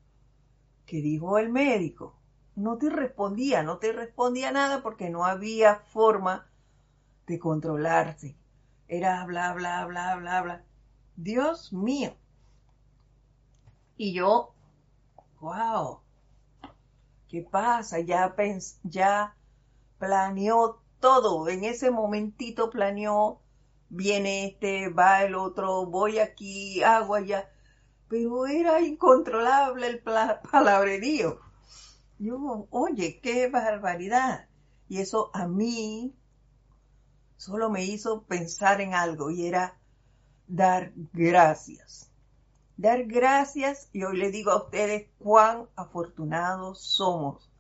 que 0.86 1.02
dijo 1.02 1.38
el 1.38 1.52
médico, 1.52 2.16
no 2.56 2.78
te 2.78 2.90
respondía, 2.90 3.64
no 3.64 3.80
te 3.80 3.92
respondía 3.92 4.54
nada 4.54 4.82
porque 4.82 5.10
no 5.10 5.26
había 5.26 5.76
forma 5.76 6.48
de 7.28 7.38
controlarse. 7.38 8.38
Era 8.88 9.26
bla, 9.26 9.52
bla, 9.52 9.86
bla, 9.88 10.16
bla, 10.16 10.42
bla. 10.42 10.64
Dios 11.18 11.74
mío. 11.74 12.16
Y 13.98 14.14
yo, 14.14 14.56
wow, 15.42 16.00
¿qué 17.28 17.42
pasa? 17.42 18.00
Ya, 18.00 18.34
ya 18.84 19.36
planeó 20.00 20.85
todo. 21.06 21.48
En 21.50 21.64
ese 21.64 21.92
momentito 21.92 22.72
planeó, 22.72 23.40
viene 23.90 24.48
este, 24.48 24.90
va 24.90 25.22
el 25.22 25.36
otro, 25.36 25.86
voy 25.86 26.18
aquí, 26.18 26.82
hago 26.82 27.14
allá. 27.14 27.48
Pero 28.08 28.48
era 28.48 28.82
incontrolable 28.82 29.86
el 29.86 30.02
palabrerío. 30.52 31.40
Yo, 32.18 32.68
oye, 32.72 33.20
qué 33.22 33.48
barbaridad. 33.50 34.50
Y 34.90 35.00
eso 35.00 35.30
a 35.36 35.48
mí 35.48 36.16
solo 37.38 37.70
me 37.70 37.86
hizo 37.86 38.24
pensar 38.24 38.82
en 38.82 38.96
algo 38.96 39.30
y 39.30 39.46
era 39.46 39.78
dar 40.48 40.92
gracias. 41.14 42.12
Dar 42.78 43.06
gracias 43.06 43.90
y 43.94 44.06
hoy 44.06 44.18
le 44.18 44.32
digo 44.32 44.50
a 44.50 44.64
ustedes 44.64 45.08
cuán 45.20 45.68
afortunados 45.76 46.82
somos 46.82 47.52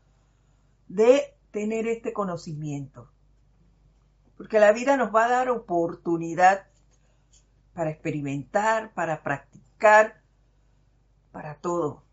de 0.88 1.38
tener 1.52 1.88
este 1.88 2.12
conocimiento. 2.12 3.12
Porque 4.38 4.60
la 4.60 4.72
vida 4.72 4.98
nos 4.98 5.14
va 5.14 5.26
a 5.26 5.30
dar 5.30 5.50
oportunidad 5.50 6.68
para 7.74 7.90
experimentar, 7.90 8.94
para 8.94 9.24
practicar, 9.24 10.22
para 11.32 11.56
todo. 11.56 12.04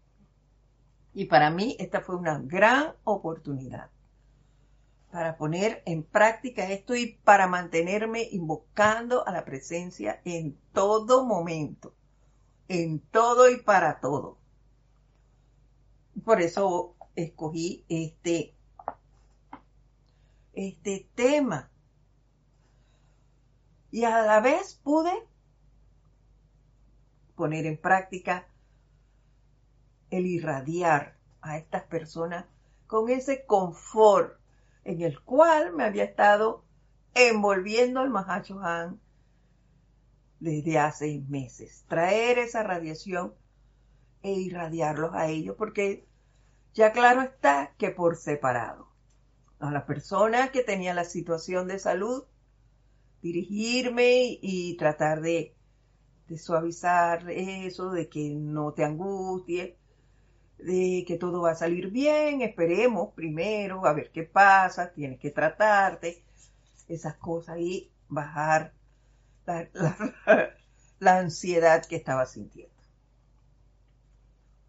Y 1.15 1.27
para 1.27 1.51
mí 1.51 1.77
esta 1.79 2.01
fue 2.01 2.17
una 2.17 2.39
gran 2.39 2.95
oportunidad 3.05 3.91
para 5.13 5.37
poner 5.37 5.83
en 5.85 6.05
práctica 6.05 6.71
esto 6.71 6.97
y 6.97 7.19
para 7.23 7.47
mantenerme 7.47 8.27
invocando 8.33 9.27
a 9.27 9.31
la 9.31 9.45
presencia 9.45 10.23
en 10.25 10.59
todo 10.73 11.27
momento, 11.27 11.95
en 12.67 12.99
todo 12.99 13.51
y 13.51 13.61
para 13.61 14.01
todo. 14.01 14.39
Por 16.25 16.41
eso 16.41 16.97
escogí 17.15 17.85
este, 17.91 18.55
este 20.55 21.07
tema. 21.15 21.71
Y 23.93 24.05
a 24.05 24.23
la 24.23 24.41
vez 24.41 24.81
pude 24.83 25.13
poner 27.37 27.67
en 27.67 27.77
práctica 27.77 28.49
el 30.11 30.27
irradiar 30.27 31.17
a 31.43 31.59
estas 31.59 31.85
personas 31.85 32.47
con 32.87 33.11
ese 33.11 33.45
confort 33.47 34.39
en 34.85 35.03
el 35.03 35.21
cual 35.21 35.73
me 35.75 35.85
había 35.85 36.05
estado 36.05 36.65
envolviendo 37.15 38.03
el 38.03 38.11
Mahacho 38.11 38.61
Han 38.61 38.99
desde 40.41 40.79
hace 40.79 41.23
meses. 41.29 41.85
Traer 41.87 42.39
esa 42.39 42.63
radiación 42.63 43.35
e 44.23 44.33
irradiarlos 44.33 45.13
a 45.15 45.29
ellos, 45.29 45.55
porque 45.57 46.07
ya 46.73 46.93
claro 46.93 47.21
está 47.21 47.75
que 47.77 47.91
por 47.91 48.17
separado. 48.17 48.89
A 49.61 49.71
la 49.71 49.85
persona 49.85 50.51
que 50.51 50.65
tenía 50.65 50.95
la 50.95 51.05
situación 51.05 51.69
de 51.69 51.79
salud, 51.79 52.25
dirigirme 53.23 54.39
y 54.43 54.77
tratar 54.77 55.21
de, 55.23 55.55
suavizar 56.37 57.31
eso, 57.31 57.91
de 57.91 58.09
que 58.09 58.31
no 58.31 58.73
te 58.73 58.85
angusties, 58.85 59.77
de 60.59 61.05
que 61.07 61.19
todo 61.19 61.43
va 61.43 61.53
a 61.53 61.55
salir 61.55 61.91
bien, 61.91 62.43
esperemos 62.43 63.13
primero 63.15 63.87
a 63.87 63.93
ver 63.93 64.11
qué 64.11 64.23
pasa, 64.25 64.93
tienes 64.93 65.19
que 65.21 65.31
tratarte, 65.31 66.25
esas 66.89 67.17
cosas 67.17 67.59
y 67.59 67.91
bajar 68.09 68.73
la, 69.47 69.69
la 70.99 71.19
ansiedad 71.19 71.85
que 71.85 71.97
estaba 71.97 72.27
sintiendo. 72.27 72.73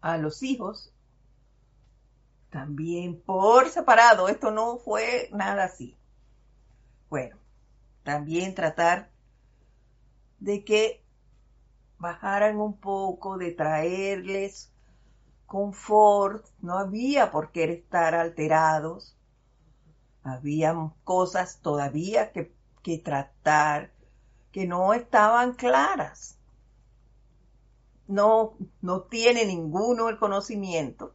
A 0.00 0.18
los 0.18 0.42
hijos 0.42 0.92
también 2.50 3.20
por 3.20 3.68
separado, 3.68 4.28
esto 4.28 4.50
no 4.50 4.76
fue 4.78 5.28
nada 5.32 5.64
así. 5.64 5.96
Bueno, 7.08 7.36
también 8.04 8.54
tratar 8.54 9.10
de 10.38 10.64
que 10.64 11.02
bajaran 11.98 12.60
un 12.60 12.78
poco, 12.78 13.38
de 13.38 13.52
traerles 13.52 14.70
confort, 15.46 16.46
no 16.60 16.78
había 16.78 17.30
por 17.30 17.50
qué 17.50 17.64
estar 17.64 18.14
alterados, 18.14 19.16
había 20.22 20.74
cosas 21.04 21.60
todavía 21.60 22.32
que, 22.32 22.54
que 22.82 22.98
tratar 22.98 23.92
que 24.52 24.66
no 24.66 24.94
estaban 24.94 25.54
claras. 25.54 26.38
No, 28.06 28.56
no 28.82 29.02
tiene 29.02 29.46
ninguno 29.46 30.08
el 30.08 30.18
conocimiento. 30.18 31.14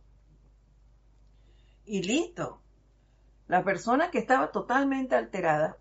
Y 1.86 2.04
listo. 2.04 2.62
La 3.48 3.64
persona 3.64 4.12
que 4.12 4.20
estaba 4.20 4.52
totalmente 4.52 5.16
alterada 5.16 5.78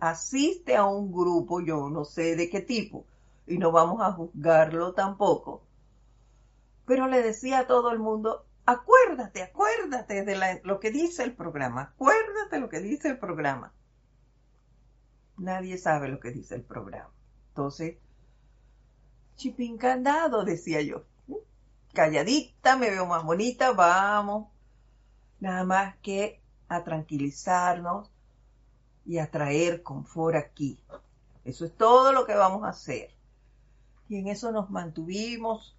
asiste 0.00 0.76
a 0.76 0.84
un 0.86 1.12
grupo, 1.12 1.60
yo 1.60 1.88
no 1.90 2.04
sé 2.04 2.36
de 2.36 2.50
qué 2.50 2.60
tipo, 2.60 3.06
y 3.46 3.58
no 3.58 3.70
vamos 3.72 4.00
a 4.00 4.12
juzgarlo 4.12 4.94
tampoco, 4.94 5.62
pero 6.86 7.06
le 7.06 7.22
decía 7.22 7.60
a 7.60 7.66
todo 7.66 7.90
el 7.92 7.98
mundo, 7.98 8.46
acuérdate, 8.66 9.42
acuérdate 9.42 10.24
de 10.24 10.60
lo 10.64 10.80
que 10.80 10.90
dice 10.90 11.22
el 11.22 11.34
programa, 11.34 11.92
acuérdate 11.94 12.58
lo 12.58 12.68
que 12.68 12.80
dice 12.80 13.08
el 13.08 13.18
programa. 13.18 13.72
Nadie 15.36 15.78
sabe 15.78 16.08
lo 16.08 16.20
que 16.20 16.32
dice 16.32 16.54
el 16.54 16.62
programa. 16.62 17.10
Entonces, 17.48 17.96
chipín 19.36 19.78
candado, 19.78 20.44
decía 20.44 20.82
yo. 20.82 21.04
Calladita, 21.94 22.76
me 22.76 22.90
veo 22.90 23.06
más 23.06 23.24
bonita, 23.24 23.72
vamos. 23.72 24.48
Nada 25.40 25.64
más 25.64 25.96
que 26.02 26.40
a 26.68 26.84
tranquilizarnos 26.84 28.10
y 29.04 29.18
a 29.18 29.30
traer 29.30 29.82
confort 29.82 30.36
aquí. 30.36 30.78
Eso 31.44 31.64
es 31.64 31.76
todo 31.76 32.12
lo 32.12 32.26
que 32.26 32.34
vamos 32.34 32.64
a 32.64 32.68
hacer. 32.68 33.10
Y 34.08 34.18
en 34.18 34.28
eso 34.28 34.52
nos 34.52 34.70
mantuvimos 34.70 35.76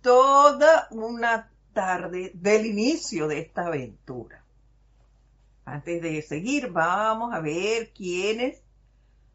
toda 0.00 0.88
una 0.90 1.50
tarde 1.72 2.32
del 2.34 2.66
inicio 2.66 3.28
de 3.28 3.40
esta 3.40 3.66
aventura. 3.66 4.44
Antes 5.64 6.02
de 6.02 6.22
seguir, 6.22 6.70
vamos 6.70 7.32
a 7.32 7.40
ver 7.40 7.92
quiénes 7.92 8.62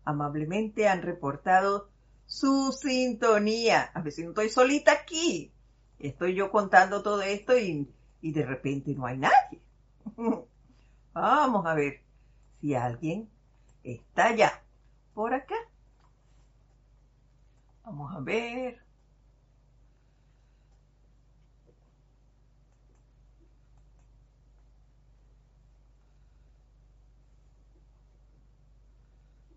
amablemente 0.03 0.87
han 0.87 1.01
reportado 1.01 1.89
su 2.25 2.71
sintonía. 2.71 3.91
A 3.93 4.01
ver 4.01 4.11
si 4.11 4.23
no 4.23 4.29
estoy 4.29 4.49
solita 4.49 4.91
aquí. 4.91 5.51
Estoy 5.99 6.35
yo 6.35 6.51
contando 6.51 7.01
todo 7.01 7.21
esto 7.21 7.57
y, 7.57 7.89
y 8.21 8.31
de 8.31 8.45
repente 8.45 8.93
no 8.93 9.05
hay 9.05 9.17
nadie. 9.17 9.61
Vamos 11.13 11.65
a 11.65 11.73
ver 11.73 12.06
si 12.59 12.75
alguien 12.75 13.29
está 13.83 14.35
ya 14.35 14.63
por 15.13 15.33
acá. 15.33 15.55
Vamos 17.83 18.13
a 18.15 18.19
ver. 18.19 18.81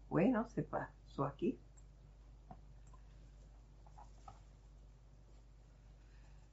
Bueno, 0.09 0.49
se 0.49 0.63
pasó 0.63 1.25
aquí. 1.25 1.59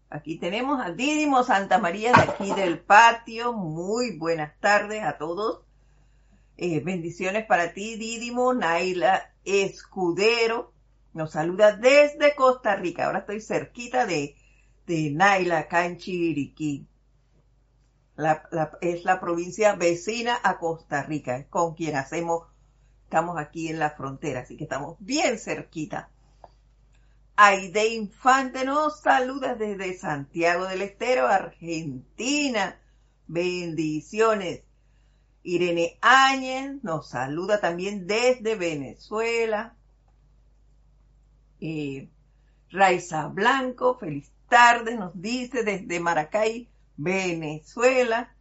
Aquí 0.09 0.39
tenemos 0.39 0.79
a 0.79 0.91
Dídimo 0.91 1.43
Santa 1.43 1.79
María 1.79 2.13
de 2.13 2.21
aquí 2.21 2.53
del 2.53 2.79
patio. 2.79 3.53
Muy 3.53 4.17
buenas 4.17 4.57
tardes 4.59 5.03
a 5.03 5.17
todos. 5.17 5.66
Eh, 6.57 6.79
bendiciones 6.81 7.45
para 7.45 7.73
ti, 7.73 7.97
Dídimo. 7.97 8.53
Naila 8.53 9.33
Escudero 9.45 10.73
nos 11.13 11.31
saluda 11.31 11.75
desde 11.75 12.35
Costa 12.35 12.75
Rica. 12.75 13.05
Ahora 13.05 13.19
estoy 13.19 13.41
cerquita 13.41 14.05
de, 14.05 14.35
de 14.85 15.11
Naila, 15.11 15.59
acá 15.59 15.85
en 15.85 15.97
Chiriquí. 15.97 16.87
es 18.81 19.05
la 19.05 19.19
provincia 19.19 19.75
vecina 19.75 20.39
a 20.43 20.57
Costa 20.57 21.03
Rica, 21.03 21.47
con 21.49 21.75
quien 21.75 21.95
hacemos 21.95 22.47
Estamos 23.07 23.37
aquí 23.37 23.69
en 23.69 23.79
la 23.79 23.91
frontera, 23.91 24.41
así 24.41 24.57
que 24.57 24.65
estamos 24.65 24.97
bien 24.99 25.39
cerquita. 25.39 26.09
Aide 27.37 27.87
Infante 27.87 28.65
nos 28.65 28.99
saluda 28.99 29.55
desde 29.55 29.97
Santiago 29.97 30.65
del 30.65 30.81
Estero, 30.81 31.25
Argentina. 31.25 32.81
Bendiciones. 33.25 34.63
Irene 35.47 35.97
Áñez 36.01 36.83
nos 36.83 37.07
saluda 37.07 37.61
también 37.61 38.05
desde 38.05 38.55
Venezuela. 38.55 39.77
Eh, 41.61 42.09
Raiza 42.69 43.27
Blanco, 43.27 43.97
feliz 43.97 44.29
tarde, 44.49 44.97
nos 44.97 45.13
dice 45.21 45.63
desde 45.63 46.01
Maracay, 46.01 46.69
Venezuela. 46.97 48.35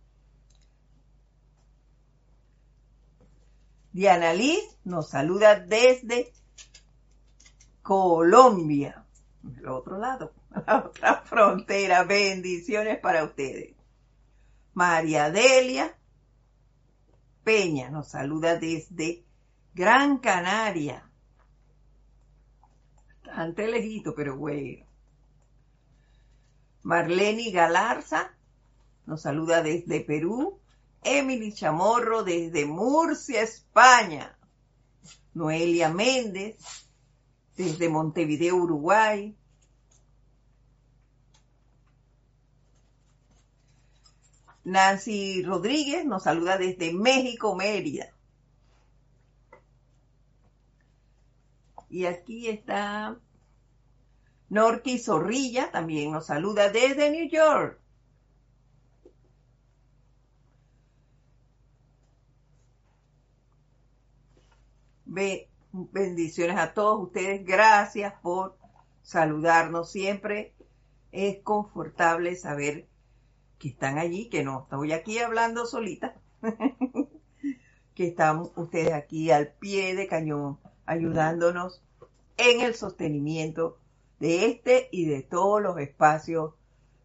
Diana 3.93 4.35
Liz 4.35 4.65
nos 4.83 5.11
saluda 5.11 5.61
desde 5.61 6.33
Colombia, 7.83 9.07
el 9.57 9.69
otro 9.69 9.97
lado, 9.99 10.33
la 10.67 10.79
otra 10.79 11.23
frontera. 11.23 12.03
Bendiciones 12.03 12.99
para 12.99 13.23
ustedes. 13.23 13.77
María 14.75 15.31
Delia 15.31 15.97
Peña 17.47 17.91
nos 17.91 18.09
saluda 18.09 18.57
desde 18.57 19.25
Gran 19.73 20.19
Canaria. 20.19 21.09
Bastante 23.25 23.69
lejito, 23.69 24.17
pero 24.17 24.37
bueno. 24.37 24.85
Marlene 26.83 27.53
Galarza 27.53 28.37
nos 29.05 29.23
saluda 29.23 29.63
desde 29.63 30.01
Perú. 30.01 30.61
Emily 31.05 31.53
Chamorro 31.53 32.25
desde 32.25 32.67
Murcia, 32.67 33.43
España. 33.43 34.37
Noelia 35.33 35.89
Méndez 35.89 36.57
desde 37.57 37.89
Montevideo, 37.89 38.57
Uruguay. 38.57 39.39
Nancy 44.67 45.45
Rodríguez 45.45 46.05
nos 46.05 46.25
saluda 46.25 46.59
desde 46.59 46.93
México, 46.93 47.55
Mérida. 47.55 48.13
Y 51.89 52.05
aquí 52.07 52.49
está 52.49 53.17
Norki 54.49 54.99
Zorrilla, 54.99 55.71
también 55.71 56.11
nos 56.11 56.27
saluda 56.27 56.69
desde 56.69 57.13
New 57.13 57.31
York. 57.31 57.81
bendiciones 65.93 66.59
a 66.59 66.75
todos 66.75 67.05
ustedes. 67.05 67.45
Gracias 67.47 68.15
por 68.21 68.59
saludarnos 69.03 69.93
siempre. 69.93 70.57
Es 71.13 71.41
confortable 71.45 72.35
saber 72.35 72.89
que 73.59 73.69
están 73.69 73.99
allí, 73.99 74.29
que 74.29 74.45
no 74.45 74.63
estoy 74.63 74.93
aquí 74.93 75.19
hablando 75.19 75.67
solita, 75.67 76.15
que 77.95 78.09
están 78.09 78.51
ustedes 78.57 78.93
aquí 78.93 79.31
al 79.31 79.53
pie 79.53 79.95
de 79.95 80.07
cañón 80.07 80.59
ayudándonos 80.85 81.83
en 82.37 82.61
el 82.61 82.75
sostenimiento 82.75 83.79
de 84.21 84.47
este 84.47 84.89
y 84.93 85.07
de 85.07 85.23
todos 85.23 85.63
los 85.63 85.79
espacios 85.79 86.55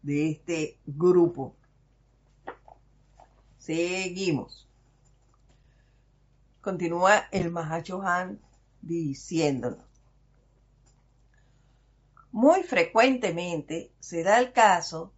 de 0.02 0.30
este 0.30 0.78
grupo. 0.86 1.56
Seguimos. 3.58 4.68
Continúa 6.60 7.28
el 7.32 7.50
Mahacho 7.50 8.02
Han 8.02 8.40
diciéndonos. 8.82 9.84
Muy 12.30 12.62
frecuentemente 12.62 13.92
se 14.00 14.22
da 14.22 14.38
el 14.38 14.52
caso 14.52 15.12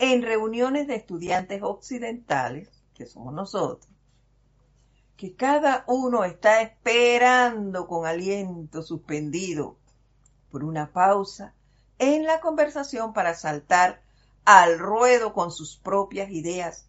en 0.00 0.22
reuniones 0.22 0.86
de 0.86 0.94
estudiantes 0.94 1.62
occidentales, 1.62 2.70
que 2.94 3.04
somos 3.04 3.34
nosotros, 3.34 3.86
que 5.18 5.36
cada 5.36 5.84
uno 5.86 6.24
está 6.24 6.62
esperando 6.62 7.86
con 7.86 8.06
aliento 8.06 8.82
suspendido 8.82 9.76
por 10.50 10.64
una 10.64 10.90
pausa 10.90 11.52
en 11.98 12.24
la 12.24 12.40
conversación 12.40 13.12
para 13.12 13.34
saltar 13.34 14.00
al 14.46 14.78
ruedo 14.78 15.34
con 15.34 15.50
sus 15.50 15.76
propias 15.76 16.30
ideas 16.30 16.86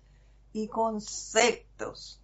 y 0.54 0.70
conceptos. 0.70 2.22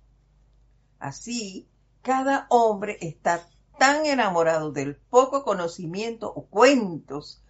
Así, 1.00 1.67
cada 2.02 2.47
hombre 2.50 2.97
está 3.02 3.45
tan 3.78 4.06
enamorado 4.06 4.71
del 4.71 4.95
poco 4.95 5.43
conocimiento 5.43 6.32
o 6.34 6.45
cuentos 6.45 7.43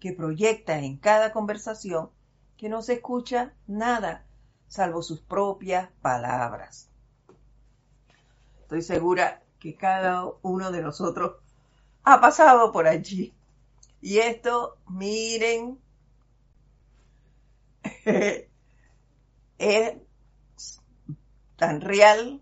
que 0.00 0.12
proyecta 0.12 0.80
en 0.80 0.96
cada 0.96 1.32
conversación 1.32 2.10
que 2.62 2.68
no 2.68 2.80
se 2.80 2.92
escucha 2.92 3.52
nada 3.66 4.24
salvo 4.68 5.02
sus 5.02 5.20
propias 5.20 5.90
palabras. 6.00 6.88
Estoy 8.60 8.82
segura 8.82 9.42
que 9.58 9.76
cada 9.76 10.26
uno 10.42 10.70
de 10.70 10.80
nosotros 10.80 11.42
ha 12.04 12.20
pasado 12.20 12.70
por 12.70 12.86
allí. 12.86 13.34
Y 14.00 14.18
esto, 14.18 14.78
miren, 14.88 15.80
es 19.58 19.96
tan 21.56 21.80
real 21.80 22.40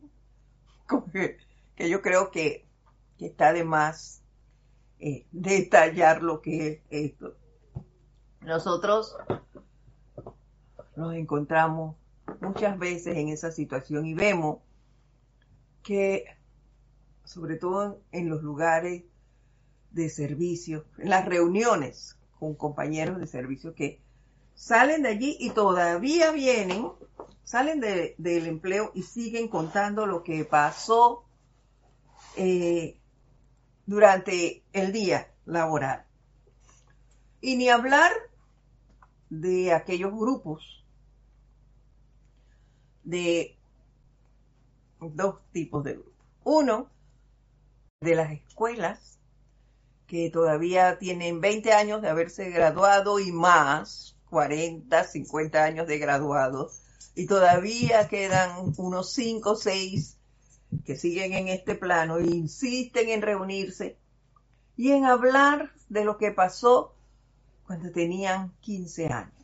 que, 1.77 1.89
yo 1.89 2.03
creo 2.03 2.31
que, 2.31 2.69
está 3.19 3.55
de 3.55 3.65
más 3.65 4.23
eh, 4.99 5.27
detallar 5.33 6.23
lo 6.23 6.43
que 6.43 6.69
es 6.69 6.83
esto. 6.91 7.39
Nosotros 8.43 9.17
nos 11.01 11.15
encontramos 11.15 11.97
muchas 12.41 12.79
veces 12.79 13.17
en 13.17 13.31
esa 13.31 13.51
situación 13.51 14.07
y 14.07 14.15
vemos 14.15 14.59
que, 15.83 16.27
sobre 17.25 17.57
todo 17.57 18.03
en 18.13 18.29
los 18.29 18.43
lugares 18.43 19.05
de 19.91 20.09
servicio, 20.11 20.85
en 20.99 21.09
las 21.09 21.25
reuniones 21.25 22.19
con 22.39 22.55
compañeros 22.55 23.19
de 23.19 23.27
servicio 23.27 23.75
que 23.75 24.01
salen 24.55 25.03
de 25.03 25.09
allí 25.09 25.37
y 25.41 25.51
todavía 25.51 26.31
vienen, 26.33 26.93
salen 27.45 27.81
del 27.81 28.47
empleo 28.47 28.93
y 28.95 29.03
siguen 29.03 29.49
contando 29.49 30.07
lo 30.07 30.23
que 30.23 30.45
pasó 30.45 31.25
eh, 32.37 33.01
durante 33.87 34.63
el 34.73 34.93
día 34.93 35.33
laboral. 35.47 36.05
Y 37.41 37.57
ni 37.57 37.71
hablar 37.71 38.13
de 39.31 39.73
aquellos 39.73 40.13
grupos 40.13 40.80
de 43.11 43.59
dos 45.01 45.37
tipos 45.53 45.85
de 45.85 45.95
grupos. 45.95 46.15
Uno, 46.45 46.89
de 48.01 48.15
las 48.15 48.33
escuelas 48.33 49.19
que 50.07 50.31
todavía 50.31 50.99
tienen 50.99 51.41
20 51.41 51.73
años 51.73 52.03
de 52.03 52.09
haberse 52.09 52.51
graduado 52.51 53.21
y 53.21 53.31
más, 53.31 54.17
40, 54.31 55.05
50 55.05 55.63
años 55.63 55.87
de 55.87 55.99
graduados 55.99 56.81
y 57.15 57.27
todavía 57.27 58.09
quedan 58.09 58.73
unos 58.79 59.13
5 59.13 59.51
o 59.51 59.57
6 59.57 60.17
que 60.87 60.97
siguen 60.97 61.35
en 61.35 61.49
este 61.49 61.75
plano 61.75 62.19
e 62.19 62.27
insisten 62.27 63.09
en 63.09 63.23
reunirse 63.23 63.99
y 64.77 64.93
en 64.93 65.05
hablar 65.05 65.73
de 65.89 66.05
lo 66.05 66.17
que 66.17 66.31
pasó 66.31 66.95
cuando 67.67 67.91
tenían 67.93 68.55
15 68.61 69.09
años. 69.09 69.40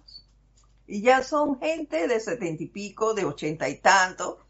Y 0.87 1.03
ya 1.03 1.23
son 1.23 1.59
gente 1.59 2.07
de 2.09 2.21
setenta 2.21 2.63
y 2.63 2.67
pico, 2.67 3.15
de 3.15 3.25
ochenta 3.25 3.69
y 3.69 3.79
tanto, 3.81 4.47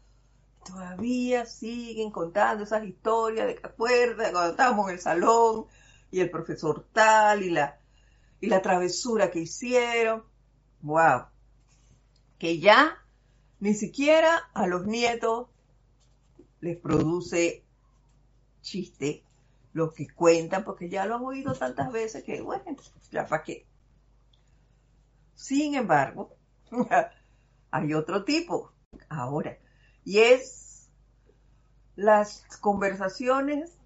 todavía 0.65 1.45
siguen 1.45 2.11
contando 2.11 2.63
esas 2.63 2.85
historias 2.85 3.47
de 3.47 3.55
que 3.55 3.67
acuerda 3.67 4.31
cuando 4.31 4.51
estábamos 4.51 4.87
en 4.87 4.93
el 4.95 4.99
salón 4.99 5.65
y 6.11 6.19
el 6.19 6.29
profesor 6.29 6.85
tal 6.93 7.43
y 7.43 7.49
la 7.49 7.79
y 8.39 8.47
la 8.47 8.61
travesura 8.61 9.31
que 9.31 9.39
hicieron. 9.39 10.23
¡Wow! 10.81 11.25
Que 12.37 12.59
ya 12.59 13.03
ni 13.59 13.73
siquiera 13.73 14.37
a 14.53 14.67
los 14.67 14.85
nietos 14.85 15.47
les 16.59 16.77
produce 16.77 17.63
chiste 18.61 19.23
lo 19.73 19.93
que 19.93 20.07
cuentan, 20.09 20.63
porque 20.63 20.89
ya 20.89 21.05
lo 21.05 21.15
han 21.15 21.23
oído 21.23 21.53
tantas 21.53 21.91
veces 21.91 22.23
que, 22.23 22.41
bueno, 22.41 22.63
ya 23.11 23.27
para 23.27 23.43
qué. 23.43 23.66
Sin 25.37 25.75
embargo, 25.75 26.35
hay 27.71 27.93
otro 27.93 28.25
tipo 28.25 28.73
ahora, 29.07 29.59
y 30.03 30.17
es 30.17 30.89
las 31.95 32.43
conversaciones, 32.59 33.77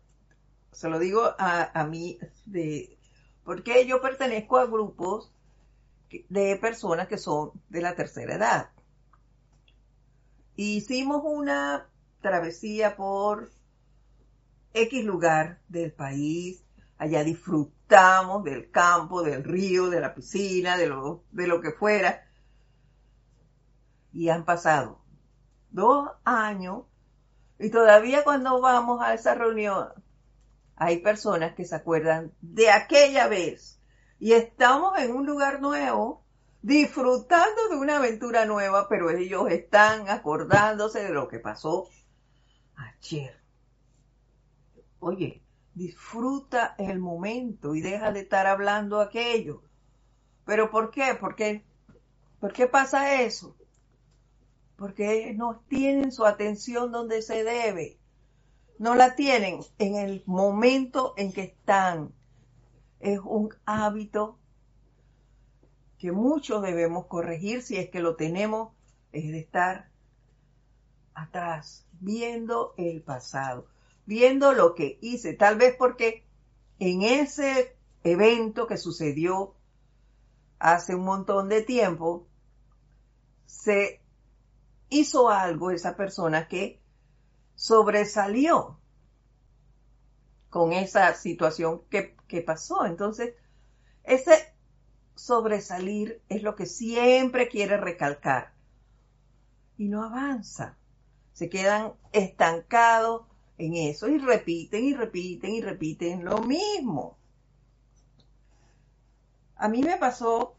se 0.71 0.89
lo 0.89 0.97
digo 0.97 1.35
a, 1.37 1.69
a 1.77 1.85
mí, 1.85 2.17
de, 2.45 2.97
porque 3.43 3.85
yo 3.85 4.01
pertenezco 4.01 4.57
a 4.57 4.65
grupos 4.65 5.33
de 6.29 6.55
personas 6.55 7.09
que 7.09 7.17
son 7.17 7.51
de 7.67 7.81
la 7.81 7.95
tercera 7.95 8.35
edad. 8.35 8.69
Hicimos 10.55 11.21
una 11.25 11.89
travesía 12.21 12.95
por 12.95 13.51
X 14.73 15.03
lugar 15.03 15.59
del 15.67 15.91
país, 15.91 16.63
allá 16.97 17.25
disfrutamos 17.91 18.43
del 18.45 18.71
campo, 18.71 19.21
del 19.21 19.43
río, 19.43 19.89
de 19.89 19.99
la 19.99 20.15
piscina, 20.15 20.77
de 20.77 20.87
lo, 20.87 21.25
de 21.31 21.47
lo 21.47 21.59
que 21.59 21.71
fuera. 21.71 22.25
Y 24.13 24.29
han 24.29 24.45
pasado 24.45 25.01
dos 25.71 26.09
años 26.23 26.85
y 27.59 27.69
todavía 27.69 28.23
cuando 28.23 28.61
vamos 28.61 29.01
a 29.01 29.13
esa 29.13 29.35
reunión 29.35 29.89
hay 30.77 30.99
personas 30.99 31.53
que 31.53 31.65
se 31.65 31.75
acuerdan 31.75 32.31
de 32.41 32.71
aquella 32.71 33.27
vez 33.27 33.79
y 34.19 34.33
estamos 34.33 34.97
en 34.97 35.13
un 35.13 35.25
lugar 35.25 35.59
nuevo, 35.61 36.23
disfrutando 36.61 37.69
de 37.69 37.75
una 37.75 37.97
aventura 37.97 38.45
nueva, 38.45 38.87
pero 38.87 39.09
ellos 39.09 39.49
están 39.49 40.07
acordándose 40.09 41.03
de 41.03 41.09
lo 41.09 41.27
que 41.27 41.39
pasó 41.39 41.89
ayer. 42.75 43.37
Oye, 44.99 45.41
disfruta 45.73 46.75
el 46.77 46.99
momento 46.99 47.75
y 47.75 47.81
deja 47.81 48.11
de 48.11 48.21
estar 48.21 48.47
hablando 48.47 48.99
aquello. 48.99 49.63
¿Pero 50.45 50.69
por 50.69 50.91
qué? 50.91 51.15
¿Por 51.19 51.35
qué, 51.35 51.65
¿Por 52.39 52.53
qué 52.53 52.67
pasa 52.67 53.21
eso? 53.21 53.55
Porque 54.75 55.33
no 55.35 55.63
tienen 55.67 56.11
su 56.11 56.25
atención 56.25 56.91
donde 56.91 57.21
se 57.21 57.43
debe 57.43 58.01
no 58.81 58.95
la 58.95 59.15
tienen 59.15 59.59
en 59.77 59.95
el 59.95 60.23
momento 60.25 61.13
en 61.15 61.31
que 61.31 61.43
están. 61.43 62.15
Es 62.99 63.19
un 63.19 63.53
hábito 63.63 64.39
que 65.99 66.11
muchos 66.11 66.63
debemos 66.63 67.05
corregir 67.05 67.61
si 67.61 67.77
es 67.77 67.91
que 67.91 67.99
lo 67.99 68.15
tenemos, 68.15 68.73
es 69.11 69.31
de 69.31 69.37
estar 69.37 69.91
atrás, 71.13 71.87
viendo 71.99 72.73
el 72.75 73.03
pasado, 73.03 73.67
viendo 74.05 74.53
lo 74.53 74.75
que 74.75 74.97
hice, 75.01 75.33
tal 75.33 75.57
vez 75.57 75.75
porque 75.77 76.25
en 76.79 77.03
ese 77.03 77.77
evento 78.03 78.67
que 78.67 78.77
sucedió 78.77 79.55
hace 80.59 80.95
un 80.95 81.03
montón 81.03 81.49
de 81.49 81.61
tiempo, 81.61 82.27
se 83.45 84.01
hizo 84.89 85.29
algo 85.29 85.71
esa 85.71 85.95
persona 85.95 86.47
que 86.47 86.81
sobresalió 87.55 88.79
con 90.49 90.73
esa 90.73 91.13
situación 91.15 91.83
que, 91.89 92.15
pasó. 92.45 92.85
Entonces, 92.85 93.35
ese 94.03 94.55
sobresalir 95.15 96.21
es 96.29 96.43
lo 96.43 96.55
que 96.55 96.65
siempre 96.65 97.47
quiere 97.47 97.77
recalcar 97.77 98.53
y 99.77 99.87
no 99.87 100.03
avanza. 100.03 100.77
Se 101.33 101.49
quedan 101.49 101.93
estancados 102.11 103.27
en 103.65 103.75
eso 103.75 104.07
y 104.09 104.17
repiten 104.17 104.83
y 104.85 104.93
repiten 104.93 105.51
y 105.51 105.61
repiten 105.61 106.25
lo 106.25 106.39
mismo. 106.39 107.17
A 109.55 109.69
mí 109.69 109.83
me 109.83 109.97
pasó 109.97 110.55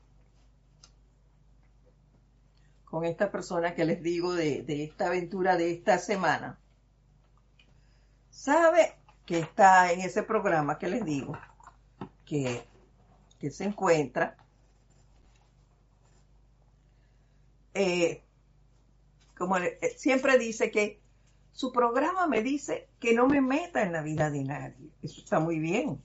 con 2.85 3.05
esta 3.05 3.31
persona 3.31 3.75
que 3.75 3.85
les 3.85 4.03
digo 4.03 4.35
de, 4.35 4.63
de 4.63 4.85
esta 4.85 5.07
aventura 5.07 5.57
de 5.57 5.73
esta 5.73 5.99
semana 5.99 6.59
sabe 8.33 8.95
que 9.27 9.39
está 9.39 9.93
en 9.93 10.01
ese 10.01 10.23
programa 10.23 10.79
que 10.79 10.89
les 10.89 11.05
digo, 11.05 11.39
que, 12.25 12.65
se 13.51 13.65
encuentra, 13.65 14.37
eh, 17.75 18.23
como 19.37 19.59
eh, 19.59 19.79
siempre 19.97 20.39
dice 20.39 20.71
que 20.71 21.02
su 21.53 21.73
programa 21.73 22.27
me 22.27 22.43
dice 22.43 22.89
que 22.99 23.15
no 23.15 23.27
me 23.27 23.41
meta 23.41 23.83
en 23.83 23.93
la 23.93 24.03
vida 24.03 24.31
de 24.31 24.45
nadie. 24.45 24.91
Eso 25.03 25.21
está 25.21 25.39
muy 25.39 25.59
bien. 25.59 26.03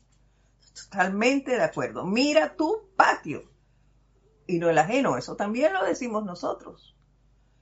Totalmente 0.73 1.51
de 1.51 1.63
acuerdo. 1.63 2.05
Mira 2.05 2.55
tu 2.55 2.89
patio 2.95 3.49
y 4.45 4.59
no 4.59 4.69
el 4.69 4.77
ajeno. 4.77 5.17
Eso 5.17 5.35
también 5.35 5.73
lo 5.73 5.83
decimos 5.83 6.25
nosotros. 6.25 6.95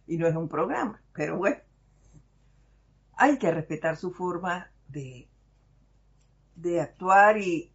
Y 0.07 0.17
no 0.17 0.27
es 0.27 0.35
un 0.35 0.49
programa. 0.49 1.01
Pero 1.13 1.37
bueno, 1.37 1.57
hay 3.13 3.37
que 3.37 3.51
respetar 3.51 3.97
su 3.97 4.11
forma 4.11 4.71
de, 4.87 5.29
de 6.55 6.81
actuar 6.81 7.37
y 7.37 7.71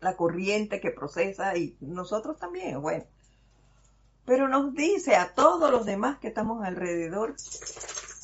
la 0.00 0.16
corriente 0.16 0.80
que 0.80 0.90
procesa 0.90 1.56
y 1.56 1.76
nosotros 1.80 2.38
también, 2.38 2.80
bueno. 2.80 3.04
pero 4.26 4.48
nos 4.48 4.74
dice 4.74 5.16
a 5.16 5.34
todos 5.34 5.70
los 5.70 5.86
demás 5.86 6.18
que 6.18 6.28
estamos 6.28 6.62
alrededor, 6.62 7.34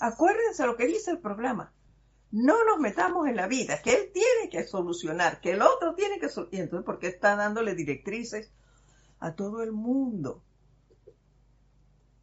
acuérdense 0.00 0.66
lo 0.66 0.76
que 0.76 0.86
dice 0.86 1.12
el 1.12 1.20
programa, 1.20 1.72
no 2.32 2.64
nos 2.64 2.78
metamos 2.78 3.28
en 3.28 3.36
la 3.36 3.48
vida, 3.48 3.82
que 3.82 3.94
él 3.94 4.10
tiene 4.12 4.48
que 4.50 4.64
solucionar, 4.64 5.40
que 5.40 5.52
el 5.52 5.62
otro 5.62 5.94
tiene 5.94 6.20
que 6.20 6.28
solucionar. 6.28 6.64
Entonces, 6.64 6.86
¿por 6.86 6.98
qué 6.98 7.08
está 7.08 7.36
dándole 7.36 7.74
directrices 7.74 8.52
a 9.18 9.34
todo 9.34 9.62
el 9.62 9.72
mundo? 9.72 10.42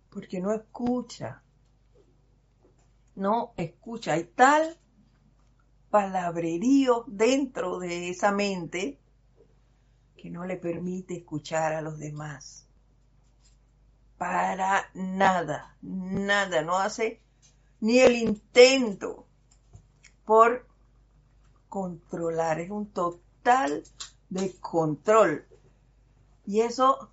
Porque 0.09 0.39
no 0.39 0.53
escucha. 0.53 1.43
No 3.15 3.53
escucha. 3.57 4.13
Hay 4.13 4.25
tal 4.25 4.77
palabrerío 5.89 7.03
dentro 7.07 7.79
de 7.79 8.09
esa 8.09 8.31
mente 8.31 8.99
que 10.15 10.29
no 10.29 10.45
le 10.45 10.55
permite 10.55 11.17
escuchar 11.17 11.73
a 11.73 11.81
los 11.81 11.99
demás. 11.99 12.67
Para 14.17 14.89
nada, 14.93 15.77
nada, 15.81 16.61
no 16.63 16.77
hace 16.79 17.21
ni 17.79 17.99
el 17.99 18.15
intento 18.15 19.25
por 20.25 20.65
controlar, 21.69 22.59
es 22.59 22.69
un 22.69 22.87
total 22.91 23.83
de 24.29 24.55
control. 24.59 25.45
Y 26.45 26.61
eso 26.61 27.11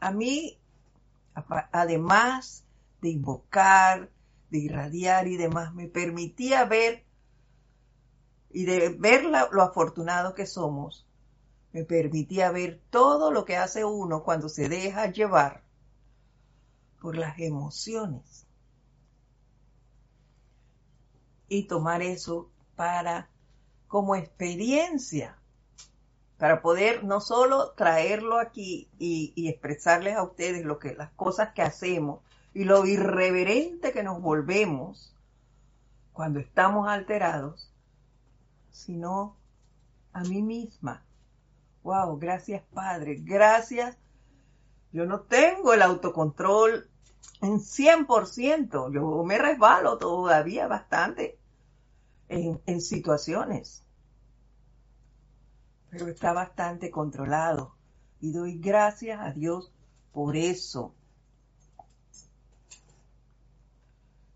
a 0.00 0.10
mí, 0.12 0.58
además 1.72 2.64
de 3.00 3.10
invocar, 3.10 4.10
de 4.50 4.58
irradiar 4.58 5.28
y 5.28 5.36
demás, 5.36 5.74
me 5.74 5.88
permitía 5.88 6.64
ver 6.64 7.04
y 8.50 8.64
de 8.64 8.88
ver 8.90 9.24
lo 9.24 9.62
afortunado 9.62 10.34
que 10.34 10.46
somos, 10.46 11.06
me 11.72 11.84
permitía 11.84 12.50
ver 12.50 12.80
todo 12.90 13.30
lo 13.30 13.44
que 13.44 13.56
hace 13.56 13.84
uno 13.84 14.22
cuando 14.22 14.48
se 14.48 14.68
deja 14.68 15.10
llevar 15.10 15.62
por 17.00 17.16
las 17.16 17.38
emociones 17.38 18.45
y 21.48 21.64
tomar 21.64 22.02
eso 22.02 22.50
para 22.74 23.28
como 23.88 24.16
experiencia, 24.16 25.38
para 26.38 26.60
poder 26.60 27.04
no 27.04 27.20
solo 27.20 27.72
traerlo 27.72 28.38
aquí 28.38 28.90
y, 28.98 29.48
expresarles 29.48 30.16
a 30.16 30.22
ustedes 30.22 30.64
lo 30.64 30.78
que 30.78 30.94
las 30.94 31.10
cosas 31.12 31.52
que 31.54 31.62
hacemos 31.62 32.20
y 32.52 32.64
lo 32.64 32.84
irreverente 32.86 33.92
que 33.92 34.02
nos 34.02 34.20
volvemos 34.20 35.14
cuando 36.12 36.40
estamos 36.40 36.88
alterados, 36.88 37.72
sino 38.70 39.36
a 40.12 40.22
mí 40.22 40.42
misma. 40.42 41.04
Wow, 41.82 42.18
gracias 42.18 42.62
Padre, 42.72 43.16
gracias. 43.20 43.96
Yo 44.92 45.06
no 45.06 45.20
tengo 45.20 45.74
el 45.74 45.82
autocontrol 45.82 46.90
en 47.40 47.58
100%. 47.58 48.92
Yo 48.92 49.24
me 49.24 49.38
resbalo 49.38 49.98
todavía 49.98 50.66
bastante 50.66 51.38
en, 52.28 52.60
en 52.66 52.80
situaciones, 52.80 53.84
pero 55.90 56.08
está 56.08 56.32
bastante 56.32 56.90
controlado 56.90 57.74
y 58.20 58.32
doy 58.32 58.58
gracias 58.58 59.20
a 59.20 59.30
Dios 59.32 59.72
por 60.12 60.36
eso. 60.36 60.94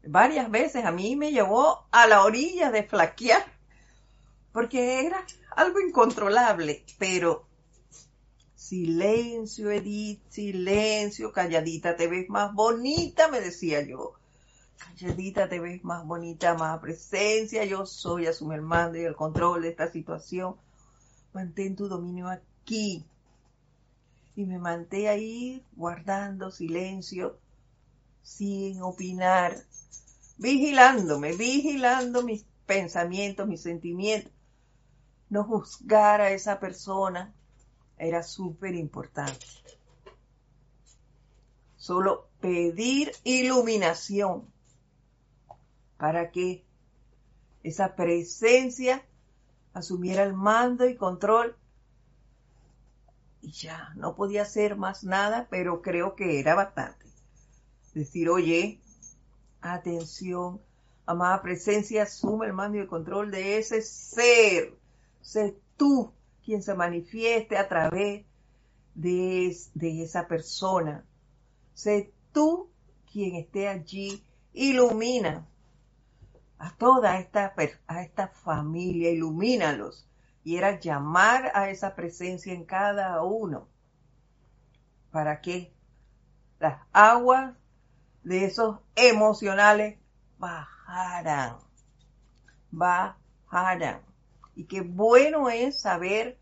Varias 0.02 0.50
veces 0.50 0.84
a 0.84 0.92
mí 0.92 1.14
me 1.16 1.30
llevó 1.30 1.86
a 1.90 2.06
la 2.06 2.24
orilla 2.24 2.70
de 2.70 2.84
flaquear 2.84 3.44
porque 4.52 5.06
era 5.06 5.24
algo 5.56 5.80
incontrolable, 5.80 6.84
pero 6.98 7.46
Silencio, 8.70 9.72
Edith, 9.72 10.22
silencio, 10.28 11.32
calladita 11.32 11.96
te 11.96 12.06
ves 12.06 12.28
más 12.28 12.54
bonita, 12.54 13.26
me 13.26 13.40
decía 13.40 13.82
yo. 13.84 14.12
Calladita 14.78 15.48
te 15.48 15.58
ves 15.58 15.82
más 15.82 16.06
bonita, 16.06 16.54
más 16.54 16.78
presencia, 16.78 17.64
yo 17.64 17.84
soy, 17.84 18.26
el 18.26 18.62
mando 18.62 18.96
y 18.96 19.02
el 19.02 19.16
control 19.16 19.62
de 19.62 19.70
esta 19.70 19.90
situación. 19.90 20.54
Mantén 21.32 21.74
tu 21.74 21.88
dominio 21.88 22.28
aquí. 22.28 23.04
Y 24.36 24.44
me 24.44 24.60
manté 24.60 25.08
ahí 25.08 25.64
guardando 25.74 26.52
silencio, 26.52 27.40
sin 28.22 28.82
opinar, 28.82 29.64
vigilándome, 30.38 31.32
vigilando 31.32 32.22
mis 32.22 32.44
pensamientos, 32.66 33.48
mis 33.48 33.62
sentimientos. 33.62 34.32
No 35.28 35.42
juzgar 35.42 36.20
a 36.20 36.30
esa 36.30 36.60
persona 36.60 37.34
era 38.00 38.22
súper 38.22 38.74
importante. 38.74 39.46
Solo 41.76 42.28
pedir 42.40 43.12
iluminación 43.24 44.46
para 45.98 46.30
que 46.30 46.64
esa 47.62 47.94
presencia 47.94 49.04
asumiera 49.74 50.22
el 50.22 50.32
mando 50.32 50.88
y 50.88 50.96
control. 50.96 51.56
Y 53.42 53.52
ya, 53.52 53.92
no 53.96 54.14
podía 54.14 54.42
hacer 54.42 54.76
más 54.76 55.04
nada, 55.04 55.46
pero 55.50 55.82
creo 55.82 56.16
que 56.16 56.40
era 56.40 56.54
bastante. 56.54 57.06
Decir, 57.94 58.30
oye, 58.30 58.80
atención, 59.60 60.60
amada 61.06 61.42
presencia, 61.42 62.04
asume 62.04 62.46
el 62.46 62.52
mando 62.52 62.78
y 62.78 62.80
el 62.80 62.86
control 62.86 63.30
de 63.30 63.58
ese 63.58 63.82
ser. 63.82 64.74
Sé 65.20 65.58
tú 65.76 66.12
quien 66.50 66.64
se 66.64 66.74
manifieste 66.74 67.56
a 67.56 67.68
través 67.68 68.26
de, 68.96 69.56
esa 70.02 70.26
persona. 70.26 71.04
Sé 71.74 72.12
tú 72.32 72.72
quien 73.08 73.36
esté 73.36 73.68
allí, 73.68 74.26
ilumina 74.52 75.46
a 76.58 76.74
toda 76.76 77.20
esta, 77.20 77.54
esta 78.00 78.26
familia, 78.26 79.12
ilumínalos. 79.12 80.08
Y 80.42 80.56
era 80.56 80.80
llamar 80.80 81.52
a 81.54 81.70
esa 81.70 81.94
presencia 81.94 82.52
en 82.52 82.64
cada 82.64 83.22
uno 83.22 83.68
para 85.12 85.40
que 85.40 85.72
las 86.58 86.80
aguas 86.92 87.54
de 88.24 88.46
esos 88.46 88.80
emocionales 88.96 90.00
bajaran, 90.36 91.58
bajaran. 92.72 94.02
Y 94.56 94.64
qué 94.64 94.80
bueno 94.80 95.48
es 95.48 95.80
saber 95.80 96.39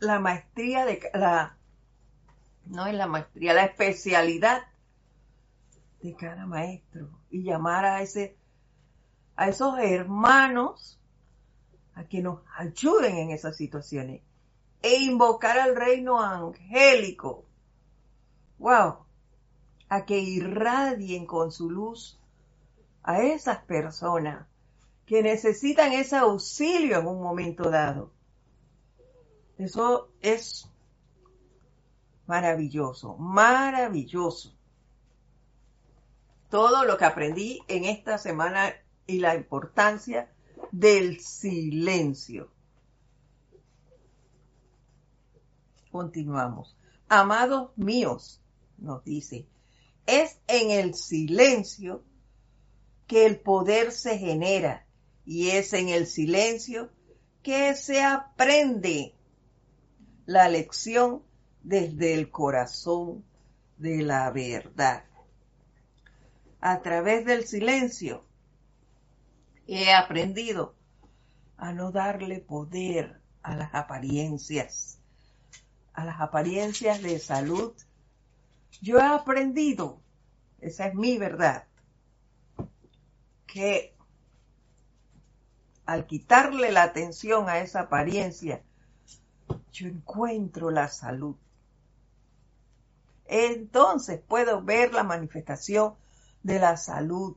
la 0.00 0.18
maestría 0.18 0.84
de 0.84 1.00
la, 1.14 1.56
no 2.66 2.86
es 2.86 2.94
la 2.94 3.06
maestría, 3.06 3.52
la 3.52 3.64
especialidad 3.64 4.62
de 6.02 6.14
cada 6.14 6.46
maestro 6.46 7.10
y 7.30 7.42
llamar 7.42 7.84
a 7.84 8.02
ese, 8.02 8.36
a 9.36 9.48
esos 9.48 9.78
hermanos 9.78 10.98
a 11.94 12.04
que 12.04 12.22
nos 12.22 12.40
ayuden 12.56 13.16
en 13.16 13.30
esas 13.30 13.56
situaciones 13.56 14.22
e 14.82 14.96
invocar 14.96 15.58
al 15.58 15.76
reino 15.76 16.20
angélico. 16.20 17.44
Wow, 18.58 19.04
a 19.88 20.04
que 20.06 20.18
irradien 20.18 21.26
con 21.26 21.52
su 21.52 21.70
luz 21.70 22.18
a 23.02 23.22
esas 23.22 23.58
personas 23.64 24.46
que 25.04 25.22
necesitan 25.22 25.92
ese 25.92 26.16
auxilio 26.16 27.00
en 27.00 27.06
un 27.06 27.20
momento 27.20 27.70
dado. 27.70 28.12
Eso 29.60 30.10
es 30.22 30.66
maravilloso, 32.26 33.18
maravilloso. 33.18 34.56
Todo 36.48 36.86
lo 36.86 36.96
que 36.96 37.04
aprendí 37.04 37.60
en 37.68 37.84
esta 37.84 38.16
semana 38.16 38.72
y 39.06 39.18
la 39.18 39.34
importancia 39.34 40.32
del 40.72 41.20
silencio. 41.20 42.50
Continuamos. 45.92 46.74
Amados 47.10 47.76
míos, 47.76 48.40
nos 48.78 49.04
dice, 49.04 49.46
es 50.06 50.40
en 50.46 50.70
el 50.70 50.94
silencio 50.94 52.02
que 53.06 53.26
el 53.26 53.38
poder 53.38 53.92
se 53.92 54.16
genera 54.16 54.86
y 55.26 55.50
es 55.50 55.74
en 55.74 55.90
el 55.90 56.06
silencio 56.06 56.88
que 57.42 57.74
se 57.74 58.02
aprende 58.02 59.19
la 60.30 60.48
lección 60.48 61.24
desde 61.64 62.14
el 62.14 62.30
corazón 62.30 63.24
de 63.78 64.00
la 64.02 64.30
verdad. 64.30 65.02
A 66.60 66.82
través 66.82 67.24
del 67.24 67.48
silencio 67.48 68.24
he 69.66 69.92
aprendido 69.92 70.76
a 71.56 71.72
no 71.72 71.90
darle 71.90 72.38
poder 72.38 73.20
a 73.42 73.56
las 73.56 73.74
apariencias, 73.74 75.00
a 75.94 76.04
las 76.04 76.20
apariencias 76.20 77.02
de 77.02 77.18
salud. 77.18 77.72
Yo 78.80 79.00
he 79.00 79.02
aprendido, 79.02 80.00
esa 80.60 80.86
es 80.86 80.94
mi 80.94 81.18
verdad, 81.18 81.66
que 83.48 83.96
al 85.86 86.06
quitarle 86.06 86.70
la 86.70 86.84
atención 86.84 87.48
a 87.48 87.58
esa 87.58 87.80
apariencia, 87.80 88.62
yo 89.72 89.88
encuentro 89.88 90.70
la 90.70 90.88
salud. 90.88 91.36
entonces 93.26 94.20
puedo 94.26 94.62
ver 94.62 94.92
la 94.92 95.04
manifestación 95.04 95.94
de 96.42 96.58
la 96.58 96.76
salud. 96.76 97.36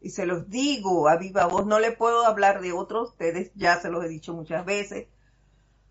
Y 0.00 0.10
se 0.10 0.26
los 0.26 0.48
digo 0.48 1.08
a 1.08 1.16
viva 1.16 1.46
voz, 1.46 1.66
no 1.66 1.78
le 1.78 1.92
puedo 1.92 2.24
hablar 2.26 2.60
de 2.60 2.72
otros, 2.72 3.10
ustedes 3.10 3.52
ya 3.54 3.78
se 3.80 3.90
los 3.90 4.04
he 4.04 4.08
dicho 4.08 4.34
muchas 4.34 4.64
veces. 4.64 5.08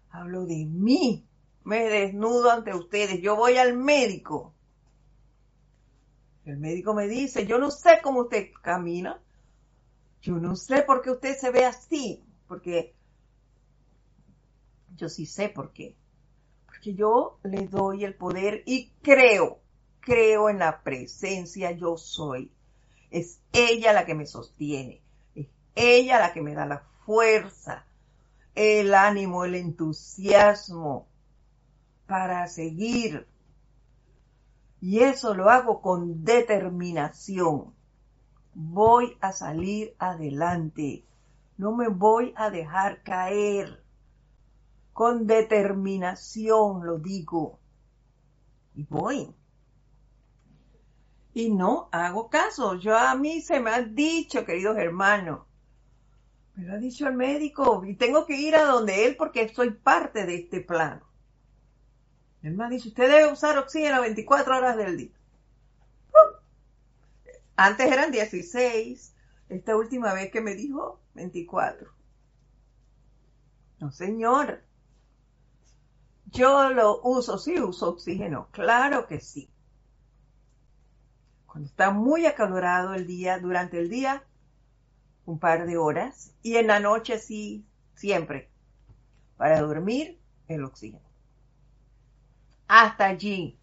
Hablo 0.10 0.46
de 0.46 0.66
mí, 0.66 1.28
me 1.64 1.88
desnudo 1.90 2.50
ante 2.50 2.74
ustedes, 2.74 3.22
yo 3.22 3.36
voy 3.36 3.58
al 3.58 3.78
médico. 3.78 4.54
El 6.46 6.58
médico 6.58 6.96
me 6.96 7.08
dice, 7.08 7.46
yo 7.46 7.60
no 7.60 7.70
sé 7.70 8.00
cómo 8.02 8.22
usted 8.22 8.50
camina, 8.64 9.22
yo 10.22 10.34
no 10.34 10.56
sé 10.56 10.82
por 10.82 11.02
qué 11.02 11.12
usted 11.12 11.38
se 11.38 11.52
ve 11.52 11.66
así, 11.66 12.24
porque 12.48 12.96
yo 15.00 15.10
sí 15.10 15.26
sé 15.26 15.50
por 15.50 15.72
qué. 15.74 15.95
Porque 16.66 16.93
yo 16.93 17.39
le 17.43 17.68
doy 17.68 18.04
el 18.04 18.16
poder 18.16 18.64
y 18.66 18.91
creo, 19.02 19.60
creo 20.00 20.50
en 20.50 20.60
la 20.60 20.84
presencia 20.84 21.72
yo 21.72 21.97
soy. 21.97 22.52
Es 23.10 23.41
ella 23.54 23.93
la 23.93 24.06
que 24.06 24.14
me 24.14 24.28
sostiene, 24.28 25.02
es 25.34 25.47
ella 25.74 26.20
la 26.20 26.32
que 26.32 26.41
me 26.41 26.54
da 26.54 26.66
la 26.66 26.84
fuerza, 27.06 27.86
el 28.54 28.93
ánimo, 28.93 29.45
el 29.45 29.56
entusiasmo 29.56 31.08
para 32.06 32.45
seguir. 32.47 33.28
Y 34.82 35.00
eso 35.00 35.34
lo 35.34 35.50
hago 35.50 35.82
con 35.82 36.24
determinación. 36.24 37.74
Voy 38.54 39.18
a 39.22 39.32
salir 39.32 39.95
adelante. 40.00 41.06
No 41.58 41.76
me 41.76 41.88
voy 41.88 42.34
a 42.36 42.50
dejar 42.50 43.04
caer. 43.04 43.84
Con 45.00 45.28
determinación 45.28 46.86
lo 46.86 46.97
digo. 46.97 47.62
Y 48.76 48.84
voy. 48.84 49.34
Y 51.34 51.54
no 51.54 51.88
hago 51.93 52.30
caso. 52.30 52.76
Yo 52.76 52.97
a 52.97 53.16
mí 53.16 53.39
se 53.39 53.62
me 53.62 53.70
ha 53.70 53.82
dicho, 53.82 54.43
queridos 54.43 54.78
hermanos, 54.78 55.47
me 56.54 56.66
lo 56.66 56.74
ha 56.74 56.78
dicho 56.80 57.08
el 57.08 57.16
médico 57.16 57.86
y 57.86 57.95
tengo 57.95 58.26
que 58.26 58.36
ir 58.36 58.58
a 58.58 58.66
donde 58.66 59.06
él 59.06 59.16
porque 59.16 59.47
soy 59.47 59.72
parte 59.72 60.26
de 60.26 60.36
este 60.36 60.60
plano. 60.60 61.08
Él 62.41 62.56
me 62.56 62.66
ha 62.66 62.70
dicho, 62.70 62.89
usted 62.89 63.10
debe 63.10 63.32
usar 63.32 63.58
oxígeno 63.58 64.02
24 64.02 64.58
horas 64.58 64.76
del 64.76 64.97
día. 64.97 65.16
Antes 67.56 67.89
eran 67.89 68.12
16. 68.12 69.16
Esta 69.47 69.78
última 69.78 70.14
vez 70.14 70.30
que 70.30 70.41
me 70.41 70.56
dijo 70.56 71.00
24. 71.14 71.89
No, 73.80 73.93
señor. 73.93 74.68
Yo 76.32 76.70
lo 76.70 77.02
uso, 77.04 77.38
sí 77.38 77.60
uso 77.60 77.90
oxígeno. 77.90 78.50
Claro 78.52 79.08
que 79.08 79.20
sí. 79.20 79.50
Cuando 81.46 81.68
está 81.68 81.92
muy 81.92 82.26
acalorado 82.26 82.94
el 82.94 83.08
día, 83.08 83.40
durante 83.40 83.80
el 83.80 83.90
día, 83.90 84.24
un 85.26 85.40
par 85.40 85.66
de 85.66 85.78
horas. 85.78 86.34
Y 86.42 86.58
en 86.58 86.68
la 86.68 86.80
noche 86.80 87.20
sí, 87.20 87.66
siempre. 87.96 88.50
Para 89.38 89.62
dormir, 89.62 90.20
el 90.48 90.64
oxígeno 90.64 91.10
hasta 92.70 93.08
allí. 93.08 93.60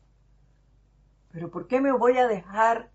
Pero 1.32 1.50
¿por 1.50 1.66
qué 1.66 1.80
me 1.80 1.92
voy 1.92 2.18
a 2.18 2.26
dejar? 2.26 2.90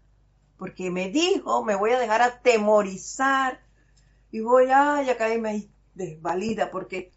Porque 0.57 0.91
me 0.91 1.09
dijo, 1.09 1.63
me 1.63 1.76
voy 1.76 1.91
a 1.91 1.99
dejar 1.99 2.22
atemorizar 2.22 3.61
y 4.30 4.41
voy 4.41 4.69
a, 4.69 5.01
ya 5.01 5.17
caerme 5.17 5.49
ahí 5.49 5.72
desvalida 5.95 6.69
porque, 6.69 7.11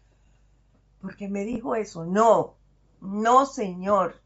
porque 1.05 1.29
me 1.29 1.45
dijo 1.45 1.75
eso. 1.75 2.03
No, 2.03 2.57
no, 2.99 3.45
Señor. 3.45 4.21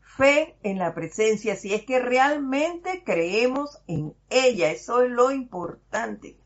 Fe 0.00 0.56
en 0.62 0.78
la 0.78 0.94
presencia, 0.94 1.54
si 1.56 1.74
es 1.74 1.84
que 1.84 1.98
realmente 1.98 3.04
creemos 3.04 3.82
en 3.86 4.16
ella, 4.30 4.70
eso 4.70 5.02
es 5.02 5.10
lo 5.10 5.30
importante. 5.30 6.38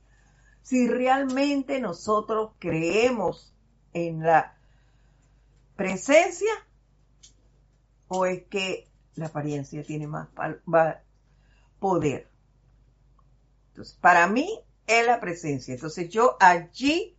Si 0.62 0.88
realmente 0.88 1.78
nosotros 1.78 2.50
creemos 2.58 3.54
en 3.92 4.24
la 4.24 4.58
presencia, 5.76 6.50
o 8.08 8.26
es 8.26 8.42
que 8.46 8.88
la 9.14 9.26
apariencia 9.26 9.84
tiene 9.84 10.08
más 10.08 10.26
poder. 11.78 12.28
Entonces, 13.68 13.96
para 14.00 14.26
mí 14.26 14.58
es 14.88 15.06
la 15.06 15.20
presencia. 15.20 15.74
Entonces 15.74 16.08
yo 16.08 16.36
allí 16.40 17.16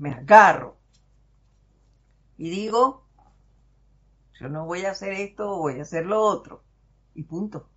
me 0.00 0.12
agarro 0.12 0.76
y 2.36 2.50
digo, 2.50 3.06
yo 4.40 4.48
no 4.48 4.64
voy 4.66 4.84
a 4.84 4.90
hacer 4.90 5.12
esto, 5.12 5.58
voy 5.58 5.78
a 5.78 5.82
hacer 5.82 6.06
lo 6.06 6.20
otro. 6.22 6.64
Y 7.14 7.22
punto. 7.22 7.68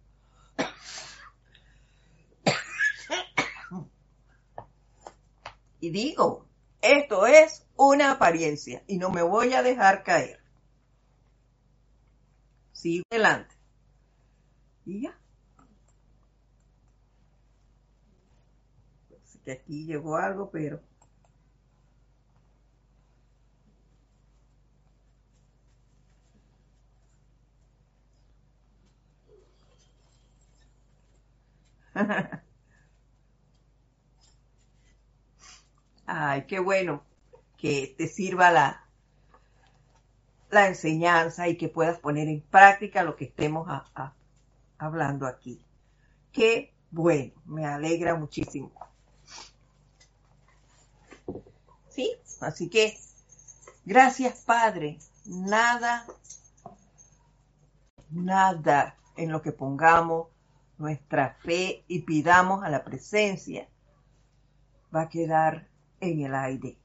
Y 5.80 5.89
digo, 5.89 6.47
esto 6.82 7.28
es 7.28 7.67
una 7.76 8.11
apariencia 8.11 8.84
y 8.88 8.97
no 8.97 9.09
me 9.09 9.21
voy 9.21 9.53
a 9.53 9.61
dejar 9.61 10.03
caer 10.03 10.43
sigo 12.84 13.05
adelante. 13.09 13.55
Y 14.86 15.03
ya. 15.03 15.17
Así 19.24 19.39
que 19.39 19.53
aquí 19.53 19.86
llegó 19.86 20.17
algo, 20.17 20.51
pero... 20.51 20.82
Ay, 36.06 36.46
qué 36.48 36.60
bueno 36.60 37.04
que 37.58 37.96
te 37.98 38.08
sirva 38.08 38.52
la, 38.52 38.86
la 40.50 40.68
enseñanza 40.68 41.48
y 41.48 41.58
que 41.58 41.70
puedas 41.70 41.98
poner 42.00 42.28
en 42.28 42.41
práctica 42.41 43.04
lo 43.04 43.16
que 43.16 43.26
estemos 43.26 43.68
hablando 44.78 45.28
aquí. 45.28 45.64
Qué 46.32 46.74
bueno, 46.91 47.34
me 47.46 47.66
alegra 47.66 48.16
muchísimo. 48.16 48.72
¿Sí? 51.89 52.16
Así 52.41 52.70
que, 52.70 53.00
gracias 53.86 54.39
Padre. 54.41 55.00
Nada, 55.26 56.06
nada 58.10 58.98
en 59.16 59.32
lo 59.32 59.41
que 59.41 59.52
pongamos 59.54 60.32
nuestra 60.78 61.38
fe 61.43 61.84
y 61.88 62.01
pidamos 62.01 62.63
a 62.63 62.69
la 62.69 62.84
presencia 62.84 63.67
va 64.93 65.01
a 65.01 65.09
quedar 65.09 65.67
en 65.99 66.21
el 66.21 66.36
aire. 66.36 66.78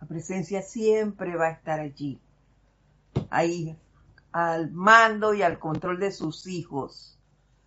La 0.00 0.06
presencia 0.06 0.62
siempre 0.62 1.36
va 1.36 1.48
a 1.48 1.52
estar 1.52 1.80
allí, 1.80 2.20
ahí, 3.28 3.78
al 4.32 4.70
mando 4.70 5.34
y 5.34 5.42
al 5.42 5.58
control 5.58 6.00
de 6.00 6.12
sus 6.12 6.46
hijos. 6.46 7.18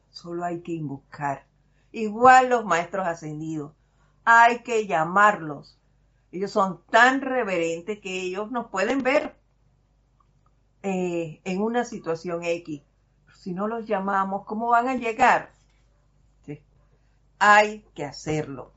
Solo 0.09 0.43
hay 0.43 0.61
que 0.61 0.73
invocar. 0.73 1.45
Igual 1.91 2.49
los 2.49 2.65
maestros 2.65 3.07
ascendidos, 3.07 3.73
hay 4.25 4.63
que 4.63 4.87
llamarlos. 4.87 5.77
Ellos 6.31 6.51
son 6.51 6.81
tan 6.89 7.21
reverentes 7.21 7.99
que 7.99 8.21
ellos 8.21 8.49
nos 8.51 8.69
pueden 8.69 9.03
ver 9.03 9.35
eh, 10.81 11.39
en 11.43 11.61
una 11.61 11.85
situación 11.85 12.43
X. 12.43 12.81
Si 13.43 13.51
no 13.51 13.67
los 13.67 13.85
llamamos, 13.85 14.45
¿cómo 14.45 14.69
van 14.69 14.87
a 14.87 14.95
llegar? 14.95 15.51
Hay 17.39 17.85
que 17.93 18.05
hacerlo 18.05 18.71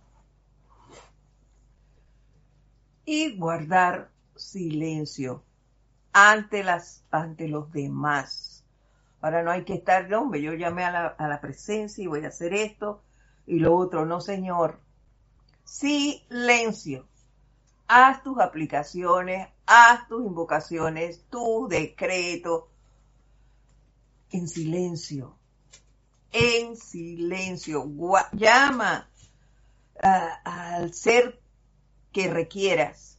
y 3.05 3.37
guardar 3.37 4.11
silencio 4.35 5.45
ante, 6.13 6.65
las, 6.65 7.05
ante 7.13 7.47
los 7.47 7.71
demás. 7.71 8.65
Ahora 9.21 9.45
no 9.45 9.53
hay 9.53 9.65
que 9.65 9.75
estar, 9.75 10.13
hombre, 10.13 10.43
yo 10.43 10.53
llamé 10.55 10.83
a 10.83 10.91
la, 10.91 11.07
a 11.07 11.29
la 11.29 11.41
presencia 11.41 12.03
y 12.03 12.09
voy 12.09 12.25
a 12.25 12.29
hacer 12.29 12.53
esto 12.53 13.05
y 13.47 13.61
lo 13.61 13.77
otro, 13.77 14.05
no 14.05 14.21
señor. 14.21 14.81
Silencio. 15.63 17.07
Haz 17.87 18.25
tus 18.25 18.41
aplicaciones, 18.41 19.49
haz 19.65 20.09
tus 20.09 20.27
invocaciones, 20.27 21.25
tu 21.31 21.69
decreto 21.69 22.69
en 24.31 24.49
silencio. 24.49 25.37
En 26.33 26.77
silencio. 26.77 27.87
llama 28.33 29.09
al 30.03 30.93
ser 30.93 31.41
que 32.13 32.29
requieras. 32.29 33.19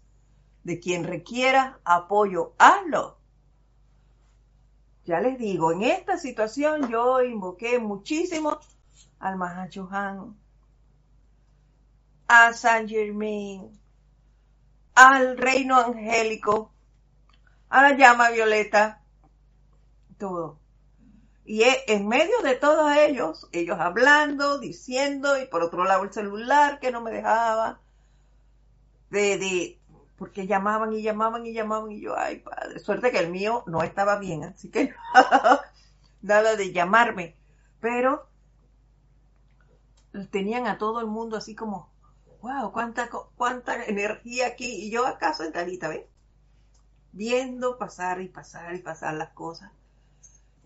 De 0.64 0.80
quien 0.80 1.06
requiera 1.06 1.80
apoyo, 1.86 2.54
hazlo. 2.58 3.18
Ya 5.06 5.22
les 5.22 5.38
digo, 5.38 5.72
en 5.72 5.84
esta 5.84 6.18
situación 6.18 6.90
yo 6.90 7.22
invoqué 7.24 7.80
muchísimo 7.80 8.60
al 9.20 9.38
Mahachohan, 9.38 10.38
a 12.28 12.52
San 12.52 12.90
Germain, 12.90 13.72
al 14.96 15.38
reino 15.38 15.80
angélico, 15.80 16.74
a 17.70 17.84
la 17.84 17.98
llama 17.98 18.30
violeta, 18.32 19.02
todo. 20.18 20.60
Y 21.48 21.64
e, 21.64 21.86
en 21.88 22.10
medio 22.10 22.42
de 22.44 22.56
todos 22.56 22.92
ellos, 22.98 23.48
ellos 23.54 23.80
hablando, 23.80 24.60
diciendo, 24.60 25.42
y 25.42 25.46
por 25.46 25.64
otro 25.64 25.86
lado 25.86 26.04
el 26.04 26.12
celular 26.12 26.82
que 26.82 26.92
no 26.92 27.00
me 27.00 27.10
dejaba, 27.10 27.80
de, 29.10 29.38
de, 29.38 29.80
porque 30.18 30.46
llamaban 30.46 30.92
y 30.92 31.02
llamaban 31.02 31.46
y 31.46 31.54
llamaban 31.54 31.90
y 31.94 32.02
yo, 32.02 32.18
ay 32.18 32.40
padre, 32.40 32.80
suerte 32.80 33.12
que 33.12 33.20
el 33.20 33.30
mío 33.30 33.64
no 33.66 33.82
estaba 33.82 34.20
bien, 34.20 34.44
así 34.44 34.70
que 34.70 34.94
nada 36.22 36.58
de 36.58 36.74
llamarme, 36.74 37.38
pero 37.80 38.28
tenían 40.30 40.68
a 40.68 40.78
todo 40.78 41.00
el 41.00 41.08
mundo 41.08 41.38
así 41.38 41.56
como, 41.56 41.90
wow, 42.42 42.74
cuánta, 42.74 43.10
cuánta 43.38 43.86
energía 43.86 44.48
aquí, 44.48 44.86
y 44.86 44.92
yo 44.92 45.08
acá 45.08 45.34
sentadita, 45.34 45.88
¿ves? 45.88 46.04
Viendo 47.14 47.78
pasar 47.78 48.20
y 48.20 48.28
pasar 48.28 48.76
y 48.76 48.80
pasar 48.80 49.14
las 49.14 49.30
cosas 49.30 49.72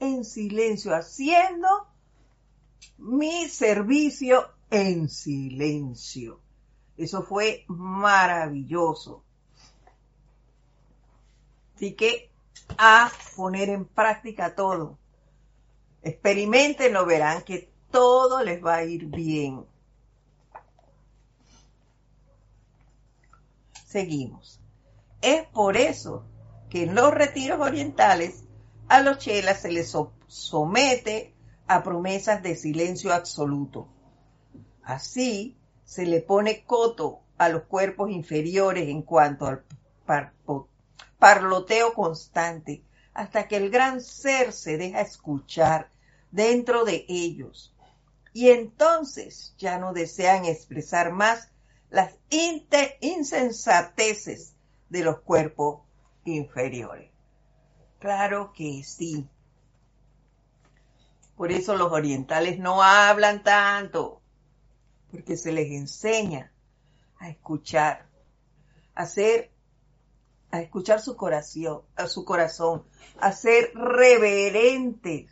en 0.02 0.26
silencio, 0.26 0.96
haciendo 0.96 1.68
mi 2.98 3.48
servicio 3.48 4.50
en 4.72 5.08
silencio. 5.08 6.42
Eso 6.98 7.22
fue 7.24 7.64
maravilloso. 7.68 9.24
Así 11.76 11.94
que 11.94 12.32
a 12.78 13.12
poner 13.36 13.70
en 13.70 13.86
práctica 13.86 14.56
todo. 14.56 14.98
Experimentenlo, 16.02 17.06
verán 17.06 17.44
que 17.44 17.72
todo 17.92 18.44
les 18.44 18.64
va 18.64 18.78
a 18.78 18.84
ir 18.84 19.06
bien. 19.06 19.66
Seguimos. 23.86 24.60
Es 25.22 25.46
por 25.48 25.78
eso 25.78 26.26
que 26.72 26.84
en 26.84 26.96
los 26.96 27.14
retiros 27.14 27.60
orientales 27.60 28.46
a 28.92 29.02
los 29.02 29.20
chelas 29.20 29.62
se 29.62 29.72
les 29.72 29.96
somete 30.28 31.34
a 31.66 31.82
promesas 31.82 32.44
de 32.44 32.58
silencio 32.58 33.14
absoluto. 33.14 33.88
Así 34.84 35.56
se 35.86 36.06
le 36.06 36.20
pone 36.20 36.66
coto 36.66 37.22
a 37.38 37.48
los 37.48 37.64
cuerpos 37.64 38.12
inferiores 38.12 38.90
en 38.90 39.04
cuanto 39.04 39.48
al 39.48 39.64
parloteo 41.20 41.94
constante, 41.94 42.84
hasta 43.14 43.48
que 43.48 43.56
el 43.56 43.70
gran 43.70 44.02
ser 44.02 44.52
se 44.52 44.76
deja 44.76 45.00
escuchar 45.00 45.90
dentro 46.30 46.84
de 46.84 47.06
ellos. 47.08 47.74
Y 48.34 48.50
entonces 48.50 49.56
ya 49.58 49.78
no 49.78 49.94
desean 49.94 50.44
expresar 50.44 51.14
más 51.14 51.48
las 51.90 52.16
insensateces 53.00 54.52
de 54.90 55.06
los 55.06 55.22
cuerpos 55.22 55.80
inferiores. 56.26 57.11
Claro 58.02 58.52
que 58.52 58.84
sí. 58.84 59.30
Por 61.38 61.52
eso 61.52 61.78
los 61.78 61.92
orientales 61.92 62.58
no 62.58 62.82
hablan 62.82 63.44
tanto, 63.44 64.24
porque 65.12 65.38
se 65.38 65.52
les 65.52 65.72
enseña 65.72 66.52
a 67.20 67.30
escuchar, 67.30 68.08
a 68.96 69.06
ser, 69.06 69.52
a 70.50 70.62
escuchar 70.62 71.00
su 71.00 71.16
corazón, 71.16 71.84
a 71.96 72.08
su 72.08 72.26
corazón, 72.26 72.86
a 73.20 73.34
ser 73.34 73.72
reverentes 73.76 75.30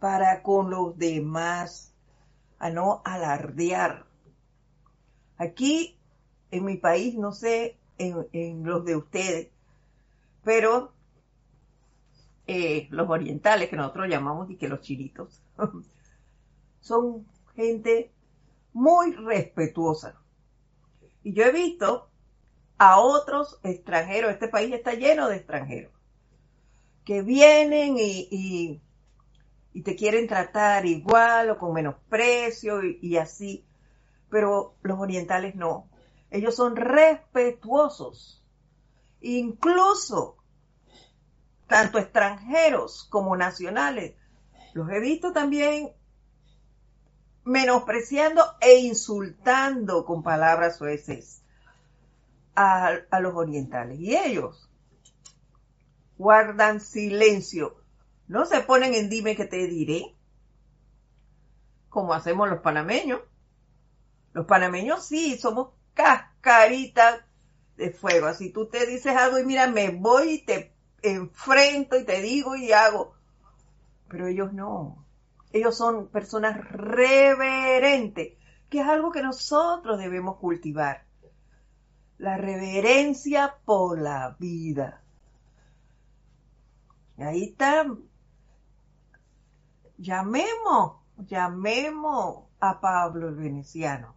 para 0.00 0.42
con 0.42 0.70
los 0.70 0.98
demás, 0.98 1.94
a 2.58 2.68
no 2.68 3.00
alardear. 3.04 4.06
Aquí, 5.38 5.96
en 6.50 6.64
mi 6.64 6.78
país, 6.78 7.14
no 7.14 7.30
sé 7.30 7.78
en, 7.98 8.26
en 8.32 8.64
los 8.64 8.84
de 8.84 8.96
ustedes, 8.96 9.50
pero 10.42 10.95
eh, 12.46 12.86
los 12.90 13.08
orientales, 13.08 13.68
que 13.68 13.76
nosotros 13.76 14.08
llamamos 14.08 14.50
y 14.50 14.56
que 14.56 14.68
los 14.68 14.80
chiritos, 14.80 15.42
son 16.80 17.26
gente 17.54 18.12
muy 18.72 19.12
respetuosa. 19.12 20.20
Y 21.24 21.32
yo 21.32 21.44
he 21.44 21.50
visto 21.50 22.08
a 22.78 23.00
otros 23.00 23.58
extranjeros, 23.64 24.30
este 24.30 24.48
país 24.48 24.72
está 24.72 24.94
lleno 24.94 25.28
de 25.28 25.36
extranjeros, 25.36 25.92
que 27.04 27.22
vienen 27.22 27.96
y, 27.98 28.28
y, 29.72 29.82
te 29.82 29.96
quieren 29.96 30.26
tratar 30.26 30.86
igual 30.86 31.50
o 31.50 31.58
con 31.58 31.72
menosprecio 31.72 32.84
y, 32.84 32.98
y 33.02 33.16
así, 33.16 33.66
pero 34.30 34.74
los 34.82 34.98
orientales 34.98 35.54
no. 35.54 35.88
Ellos 36.30 36.54
son 36.54 36.76
respetuosos. 36.76 38.42
Incluso 39.20 40.36
tanto 41.66 41.98
extranjeros 41.98 43.06
como 43.10 43.36
nacionales. 43.36 44.14
Los 44.72 44.88
he 44.90 45.00
visto 45.00 45.32
también 45.32 45.92
menospreciando 47.44 48.42
e 48.60 48.78
insultando 48.78 50.04
con 50.04 50.22
palabras 50.22 50.76
sueces 50.76 51.42
a, 52.54 52.92
a 53.10 53.20
los 53.20 53.34
orientales. 53.34 53.98
Y 54.00 54.16
ellos 54.16 54.68
guardan 56.18 56.80
silencio. 56.80 57.76
No 58.28 58.44
se 58.44 58.60
ponen 58.60 58.94
en 58.94 59.08
dime 59.08 59.36
que 59.36 59.44
te 59.44 59.66
diré, 59.66 60.14
como 61.88 62.12
hacemos 62.12 62.48
los 62.48 62.60
panameños. 62.60 63.20
Los 64.32 64.46
panameños 64.46 65.06
sí, 65.06 65.38
somos 65.38 65.68
cascaritas 65.94 67.20
de 67.76 67.90
fuego. 67.90 68.26
Así 68.26 68.50
tú 68.50 68.66
te 68.66 68.84
dices 68.86 69.16
algo 69.16 69.38
y 69.38 69.44
mira, 69.44 69.66
me 69.68 69.90
voy 69.90 70.30
y 70.32 70.44
te 70.44 70.75
enfrento 71.12 71.98
y 71.98 72.04
te 72.04 72.20
digo 72.20 72.56
y 72.56 72.72
hago. 72.72 73.14
Pero 74.08 74.26
ellos 74.26 74.52
no. 74.52 75.04
Ellos 75.52 75.76
son 75.76 76.08
personas 76.08 76.68
reverentes, 76.70 78.34
que 78.68 78.80
es 78.80 78.86
algo 78.86 79.12
que 79.12 79.22
nosotros 79.22 79.98
debemos 79.98 80.36
cultivar. 80.36 81.04
La 82.18 82.36
reverencia 82.36 83.56
por 83.64 83.98
la 84.00 84.36
vida. 84.38 85.02
Ahí 87.18 87.44
está. 87.44 87.86
Llamemos, 89.98 90.98
llamemos 91.16 92.44
a 92.60 92.80
Pablo 92.80 93.28
el 93.28 93.36
Veneciano, 93.36 94.14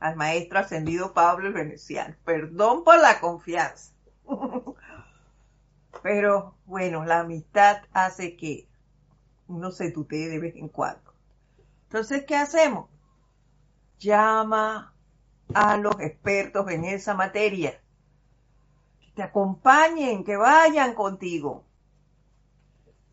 al 0.00 0.16
maestro 0.16 0.60
ascendido 0.60 1.12
Pablo 1.12 1.48
el 1.48 1.52
Veneciano. 1.52 2.14
Perdón 2.24 2.84
por 2.84 2.98
la 2.98 3.20
confianza. 3.20 3.92
Pero 6.02 6.54
bueno, 6.66 7.04
la 7.04 7.20
amistad 7.20 7.82
hace 7.92 8.36
que 8.36 8.68
uno 9.48 9.70
se 9.70 9.90
tutee 9.90 10.28
de 10.28 10.38
vez 10.38 10.56
en 10.56 10.68
cuando. 10.68 11.12
Entonces, 11.84 12.24
¿qué 12.24 12.36
hacemos? 12.36 12.88
Llama 13.98 14.94
a 15.54 15.76
los 15.76 15.98
expertos 16.00 16.70
en 16.70 16.84
esa 16.84 17.14
materia. 17.14 17.80
Que 19.00 19.12
te 19.14 19.22
acompañen, 19.22 20.24
que 20.24 20.36
vayan 20.36 20.94
contigo. 20.94 21.64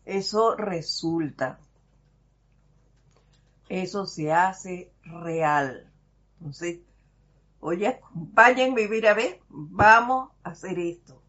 Eso 0.04 0.56
resulta. 0.56 1.60
Eso 3.68 4.06
se 4.06 4.32
hace 4.32 4.92
real. 5.04 5.90
Entonces, 6.38 6.80
oye, 7.60 7.86
acompañen 7.86 8.74
vivir 8.74 9.06
a 9.06 9.14
ver, 9.14 9.40
vamos 9.48 10.30
a 10.42 10.50
hacer 10.50 10.78
esto 10.78 11.21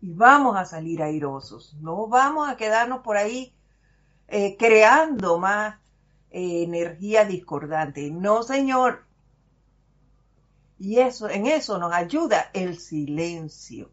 y 0.00 0.12
vamos 0.12 0.56
a 0.56 0.64
salir 0.64 1.02
airosos. 1.02 1.76
No 1.80 2.06
vamos 2.06 2.48
a 2.48 2.56
quedarnos 2.56 3.02
por 3.02 3.16
ahí 3.16 3.54
eh, 4.28 4.56
creando 4.56 5.38
más 5.38 5.78
eh, 6.30 6.62
energía 6.62 7.24
discordante. 7.24 8.10
No, 8.10 8.42
señor. 8.42 9.04
Y 10.78 10.98
eso, 10.98 11.28
en 11.28 11.46
eso 11.46 11.78
nos 11.78 11.92
ayuda 11.92 12.50
el 12.54 12.78
silencio. 12.78 13.90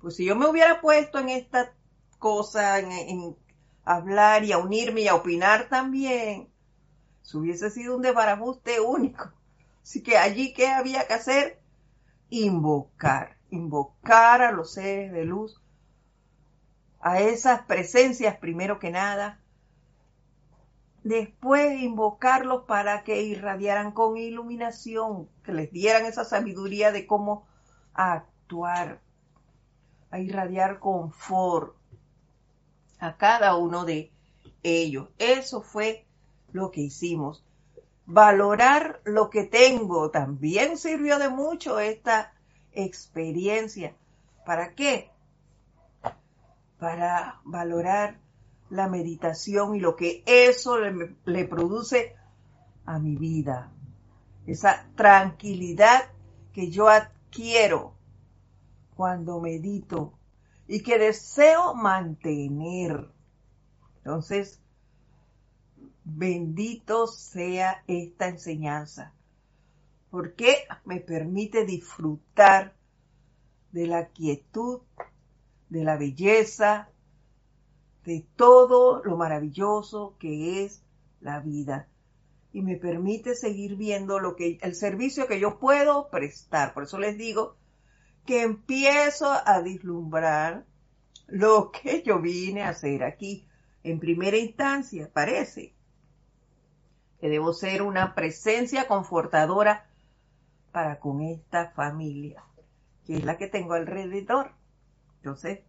Pues 0.00 0.16
si 0.16 0.24
yo 0.24 0.34
me 0.34 0.48
hubiera 0.48 0.80
puesto 0.80 1.18
en 1.18 1.28
esta 1.28 1.72
cosa, 2.18 2.80
en, 2.80 2.90
en 2.90 3.36
hablar 3.84 4.44
y 4.44 4.52
a 4.52 4.58
unirme 4.58 5.02
y 5.02 5.08
a 5.08 5.14
opinar 5.14 5.68
también, 5.68 6.48
eso 7.22 7.38
hubiese 7.38 7.70
sido 7.70 7.94
un 7.96 8.02
desbarajuste 8.02 8.80
único. 8.80 9.32
Así 9.82 10.02
que 10.02 10.18
allí, 10.18 10.52
¿qué 10.52 10.68
había 10.68 11.06
que 11.06 11.14
hacer? 11.14 11.60
Invocar 12.30 13.35
invocar 13.56 14.42
a 14.42 14.52
los 14.52 14.72
seres 14.74 15.12
de 15.12 15.24
luz, 15.24 15.60
a 17.00 17.20
esas 17.20 17.62
presencias 17.62 18.36
primero 18.36 18.78
que 18.78 18.90
nada, 18.90 19.40
después 21.02 21.80
invocarlos 21.80 22.64
para 22.64 23.04
que 23.04 23.22
irradiaran 23.22 23.92
con 23.92 24.16
iluminación, 24.16 25.28
que 25.44 25.52
les 25.52 25.70
dieran 25.70 26.04
esa 26.04 26.24
sabiduría 26.24 26.90
de 26.90 27.06
cómo 27.06 27.46
actuar, 27.94 29.00
a 30.10 30.18
irradiar 30.18 30.78
confort 30.78 31.76
a 32.98 33.16
cada 33.16 33.56
uno 33.56 33.84
de 33.84 34.12
ellos. 34.62 35.08
Eso 35.18 35.62
fue 35.62 36.06
lo 36.52 36.70
que 36.70 36.80
hicimos. 36.80 37.44
Valorar 38.06 39.00
lo 39.04 39.30
que 39.30 39.44
tengo 39.44 40.10
también 40.10 40.78
sirvió 40.78 41.18
de 41.18 41.28
mucho 41.28 41.78
esta 41.80 42.32
experiencia. 42.76 43.96
¿Para 44.44 44.74
qué? 44.74 45.10
para 46.78 47.40
valorar 47.44 48.18
la 48.68 48.88
meditación 48.88 49.76
y 49.76 49.80
lo 49.80 49.96
que 49.96 50.22
eso 50.26 50.78
le, 50.78 51.44
produce 51.46 52.14
a 52.84 52.98
mi 52.98 53.16
vida. 53.16 53.72
Esa 54.46 54.86
tranquilidad 54.94 56.10
que 56.52 56.70
yo 56.70 56.88
adquiero 56.88 57.94
cuando 58.94 59.40
medito 59.40 60.12
y 60.68 60.82
que 60.82 60.98
deseo 60.98 61.74
mantener. 61.74 63.10
Entonces, 63.98 64.60
bendito 66.04 67.06
sea 67.06 67.82
esta 67.86 68.28
enseñanza, 68.28 69.12
porque 70.16 70.66
me 70.86 71.00
permite 71.00 71.66
disfrutar 71.66 72.74
de 73.70 73.86
la 73.86 74.06
quietud, 74.06 74.80
de 75.68 75.84
la 75.84 75.98
belleza, 75.98 76.88
de 78.02 78.26
todo 78.34 79.04
lo 79.04 79.18
maravilloso 79.18 80.16
que 80.18 80.64
es 80.64 80.82
la 81.20 81.40
vida 81.40 81.90
y 82.50 82.62
me 82.62 82.76
permite 82.76 83.34
seguir 83.34 83.76
viendo 83.76 84.18
lo 84.18 84.36
que 84.36 84.58
el 84.62 84.74
servicio 84.74 85.26
que 85.26 85.38
yo 85.38 85.58
puedo 85.58 86.08
prestar. 86.08 86.72
Por 86.72 86.84
eso 86.84 86.98
les 86.98 87.18
digo 87.18 87.58
que 88.24 88.40
empiezo 88.40 89.30
a 89.30 89.60
vislumbrar 89.60 90.64
lo 91.26 91.70
que 91.70 92.02
yo 92.02 92.22
vine 92.22 92.62
a 92.62 92.70
hacer 92.70 93.04
aquí. 93.04 93.46
En 93.82 94.00
primera 94.00 94.38
instancia, 94.38 95.10
parece 95.12 95.74
que 97.20 97.28
debo 97.28 97.52
ser 97.52 97.82
una 97.82 98.14
presencia 98.14 98.88
confortadora 98.88 99.85
para 100.76 101.00
con 101.00 101.22
esta 101.22 101.70
familia, 101.70 102.44
que 103.06 103.16
es 103.16 103.24
la 103.24 103.38
que 103.38 103.46
tengo 103.46 103.72
alrededor. 103.72 104.52
Entonces, 105.16 105.60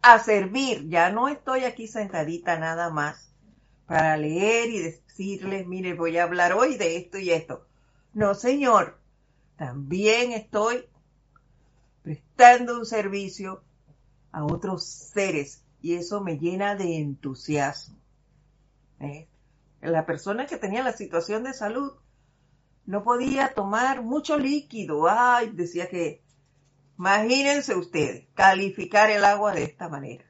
a 0.00 0.20
servir, 0.20 0.88
ya 0.88 1.10
no 1.10 1.26
estoy 1.26 1.64
aquí 1.64 1.88
sentadita 1.88 2.56
nada 2.56 2.88
más 2.90 3.32
para 3.84 4.16
leer 4.16 4.70
y 4.70 4.78
decirles, 4.78 5.66
mire, 5.66 5.94
voy 5.94 6.18
a 6.18 6.22
hablar 6.22 6.52
hoy 6.52 6.76
de 6.76 6.98
esto 6.98 7.18
y 7.18 7.30
esto. 7.30 7.66
No, 8.12 8.36
señor, 8.36 9.00
también 9.56 10.30
estoy 10.30 10.88
prestando 12.02 12.78
un 12.78 12.86
servicio 12.86 13.64
a 14.30 14.44
otros 14.44 14.84
seres 14.86 15.64
y 15.82 15.94
eso 15.94 16.20
me 16.20 16.38
llena 16.38 16.76
de 16.76 16.98
entusiasmo. 16.98 17.98
¿Eh? 19.00 19.26
La 19.80 20.06
persona 20.06 20.46
que 20.46 20.58
tenía 20.58 20.84
la 20.84 20.92
situación 20.92 21.42
de 21.42 21.54
salud 21.54 21.94
no 22.88 23.04
podía 23.04 23.54
tomar 23.54 24.02
mucho 24.02 24.38
líquido. 24.38 25.08
Ay, 25.08 25.50
decía 25.50 25.88
que, 25.88 26.22
imagínense 26.98 27.76
ustedes, 27.76 28.26
calificar 28.34 29.10
el 29.10 29.24
agua 29.24 29.52
de 29.52 29.64
esta 29.64 29.88
manera 29.88 30.24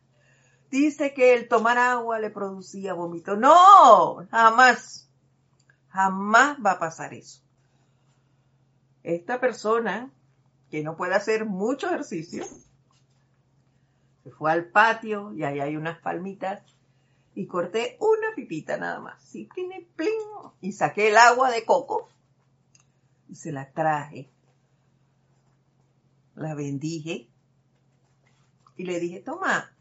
dice 0.71 1.15
que 1.15 1.35
el 1.35 1.49
tomar 1.49 1.79
agua 1.79 2.19
le 2.19 2.31
producía 2.31 2.95
vómito. 2.95 3.37
No, 3.37 4.27
jamás, 4.31 5.09
jamás 5.89 6.59
va 6.65 6.73
a 6.73 6.79
pasar 6.79 7.15
eso. 7.15 7.43
Esta 9.03 9.41
persona 9.41 10.13
que 10.71 10.83
no 10.83 10.97
puede 10.97 11.15
hacer 11.15 11.47
mucho 11.47 11.87
ejercicio, 11.87 12.45
se 14.23 14.31
fue 14.31 14.53
al 14.53 14.67
patio 14.67 15.33
y 15.33 15.45
ahí 15.45 15.61
hay 15.61 15.77
unas 15.77 15.99
palmitas 16.01 16.63
y 17.35 17.47
corté 17.47 17.97
una 18.01 18.35
pipita 18.35 18.77
nada 18.77 19.01
más. 19.01 19.23
Sí, 19.23 19.49
y 20.61 20.73
saqué 20.73 21.09
el 21.09 21.17
agua 21.17 21.51
de 21.51 21.65
coco 21.65 22.09
y 23.29 23.35
se 23.35 23.53
la 23.53 23.71
traje. 23.73 24.31
La 26.35 26.55
bendije 26.55 27.29
y 28.77 28.85
le 28.85 29.01
dije, 29.01 29.21
toma, 29.21 29.73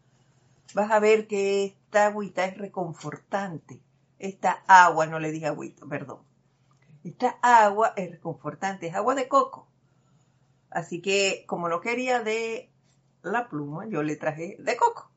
vas 0.74 0.90
a 0.90 0.98
ver 0.98 1.28
que 1.28 1.64
esta 1.64 2.06
agüita 2.06 2.44
es 2.44 2.58
reconfortante. 2.58 3.80
Esta 4.18 4.64
agua, 4.66 5.06
no 5.06 5.20
le 5.20 5.30
dije 5.30 5.46
agüita, 5.46 5.86
perdón. 5.86 6.18
Esta 7.04 7.38
agua 7.40 7.92
es 7.96 8.10
reconfortante, 8.10 8.88
es 8.88 8.94
agua 8.94 9.14
de 9.14 9.28
coco. 9.28 9.68
Así 10.70 11.00
que 11.00 11.44
como 11.46 11.68
no 11.68 11.80
quería 11.80 12.22
de 12.22 12.70
la 13.22 13.48
pluma, 13.48 13.86
yo 13.86 14.02
le 14.02 14.16
traje 14.16 14.56
de 14.58 14.76
coco. 14.76 15.10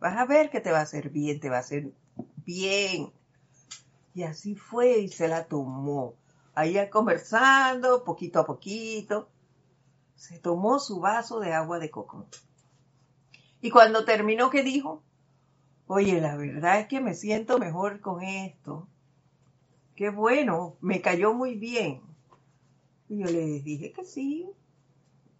Vas 0.00 0.16
a 0.18 0.26
ver 0.26 0.50
que 0.50 0.60
te 0.60 0.72
va 0.72 0.80
a 0.80 0.82
hacer 0.82 1.10
bien, 1.10 1.38
te 1.40 1.48
va 1.48 1.58
a 1.58 1.60
hacer 1.60 1.92
bien. 2.44 3.12
Y 4.14 4.24
así 4.24 4.56
fue 4.56 4.98
y 4.98 5.08
se 5.08 5.28
la 5.28 5.44
tomó. 5.44 6.14
Ahí 6.56 6.78
conversando, 6.88 8.02
poquito 8.02 8.40
a 8.40 8.46
poquito, 8.46 9.28
se 10.14 10.38
tomó 10.38 10.78
su 10.78 11.00
vaso 11.00 11.38
de 11.38 11.52
agua 11.52 11.78
de 11.78 11.90
coco. 11.90 12.24
Y 13.60 13.68
cuando 13.68 14.06
terminó, 14.06 14.48
¿qué 14.48 14.62
dijo? 14.62 15.02
Oye, 15.86 16.18
la 16.18 16.34
verdad 16.34 16.80
es 16.80 16.88
que 16.88 17.02
me 17.02 17.12
siento 17.12 17.58
mejor 17.58 18.00
con 18.00 18.22
esto. 18.22 18.88
Qué 19.96 20.08
bueno, 20.08 20.78
me 20.80 21.02
cayó 21.02 21.34
muy 21.34 21.56
bien. 21.56 22.00
Y 23.10 23.18
yo 23.18 23.26
le 23.26 23.60
dije 23.60 23.92
que 23.92 24.04
sí, 24.04 24.48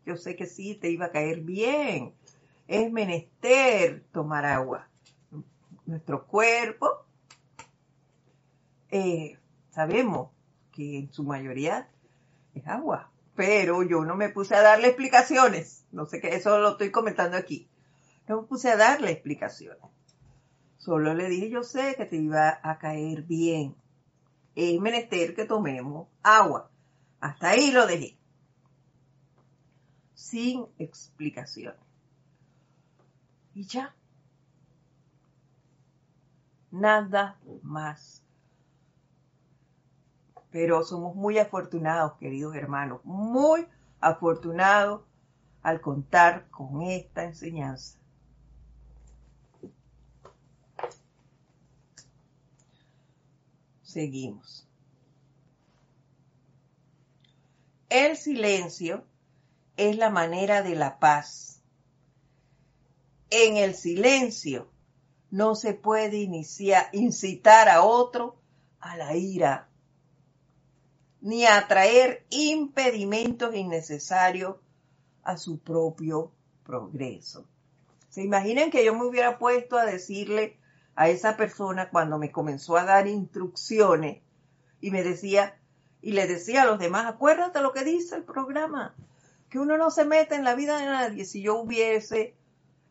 yo 0.04 0.18
sé 0.18 0.36
que 0.36 0.44
sí, 0.44 0.74
te 0.74 0.90
iba 0.90 1.06
a 1.06 1.12
caer 1.12 1.40
bien. 1.40 2.12
Es 2.68 2.92
menester 2.92 4.04
tomar 4.12 4.44
agua. 4.44 4.86
Nuestro 5.86 6.26
cuerpo, 6.26 7.06
eh, 8.90 9.38
sabemos 9.70 10.35
que 10.76 10.98
en 10.98 11.12
su 11.12 11.24
mayoría 11.24 11.88
es 12.54 12.66
agua, 12.68 13.10
pero 13.34 13.82
yo 13.82 14.04
no 14.04 14.14
me 14.14 14.28
puse 14.28 14.54
a 14.54 14.60
darle 14.60 14.88
explicaciones. 14.88 15.86
No 15.90 16.04
sé 16.04 16.20
qué, 16.20 16.34
eso 16.34 16.58
lo 16.58 16.72
estoy 16.72 16.90
comentando 16.90 17.38
aquí. 17.38 17.66
No 18.28 18.42
me 18.42 18.46
puse 18.46 18.70
a 18.70 18.76
darle 18.76 19.10
explicaciones. 19.10 19.90
Solo 20.76 21.14
le 21.14 21.28
dije, 21.30 21.48
yo 21.48 21.62
sé 21.62 21.94
que 21.96 22.04
te 22.04 22.16
iba 22.16 22.60
a 22.62 22.78
caer 22.78 23.22
bien. 23.22 23.74
Es 24.54 24.78
menester 24.80 25.34
que 25.34 25.46
tomemos 25.46 26.08
agua. 26.22 26.70
Hasta 27.20 27.50
ahí 27.50 27.72
lo 27.72 27.86
dejé. 27.86 28.18
Sin 30.14 30.66
explicaciones. 30.78 31.80
Y 33.54 33.64
ya. 33.64 33.94
Nada 36.70 37.38
más. 37.62 38.25
Pero 40.56 40.82
somos 40.84 41.14
muy 41.14 41.38
afortunados, 41.38 42.14
queridos 42.14 42.56
hermanos, 42.56 43.04
muy 43.04 43.66
afortunados 44.00 45.02
al 45.60 45.82
contar 45.82 46.48
con 46.48 46.80
esta 46.80 47.24
enseñanza. 47.24 47.98
seguimos. 53.82 54.66
El 57.90 58.16
silencio 58.16 59.04
es 59.76 59.98
la 59.98 60.08
manera 60.08 60.62
de 60.62 60.74
la 60.74 60.98
paz. 60.98 61.60
En 63.28 63.58
el 63.58 63.74
silencio 63.74 64.70
no 65.30 65.54
se 65.54 65.74
puede 65.74 66.26
incitar 66.92 67.68
a 67.68 67.82
otro 67.82 68.40
a 68.80 68.96
la 68.96 69.14
ira, 69.14 69.68
ni 71.26 71.44
atraer 71.44 72.24
impedimentos 72.30 73.52
innecesarios 73.52 74.58
a 75.24 75.36
su 75.36 75.58
propio 75.58 76.30
progreso. 76.62 77.48
¿Se 78.10 78.22
imaginan 78.22 78.70
que 78.70 78.84
yo 78.84 78.94
me 78.94 79.04
hubiera 79.04 79.36
puesto 79.36 79.76
a 79.76 79.84
decirle 79.84 80.56
a 80.94 81.08
esa 81.08 81.36
persona 81.36 81.90
cuando 81.90 82.16
me 82.16 82.30
comenzó 82.30 82.76
a 82.76 82.84
dar 82.84 83.08
instrucciones 83.08 84.22
y 84.80 84.92
me 84.92 85.02
decía, 85.02 85.58
y 86.00 86.12
le 86.12 86.28
decía 86.28 86.62
a 86.62 86.66
los 86.66 86.78
demás, 86.78 87.06
acuérdate 87.06 87.60
lo 87.60 87.72
que 87.72 87.82
dice 87.82 88.14
el 88.14 88.22
programa, 88.22 88.94
que 89.48 89.58
uno 89.58 89.76
no 89.76 89.90
se 89.90 90.04
mete 90.04 90.36
en 90.36 90.44
la 90.44 90.54
vida 90.54 90.78
de 90.78 90.86
nadie. 90.86 91.24
Si 91.24 91.42
yo 91.42 91.56
hubiese 91.56 92.36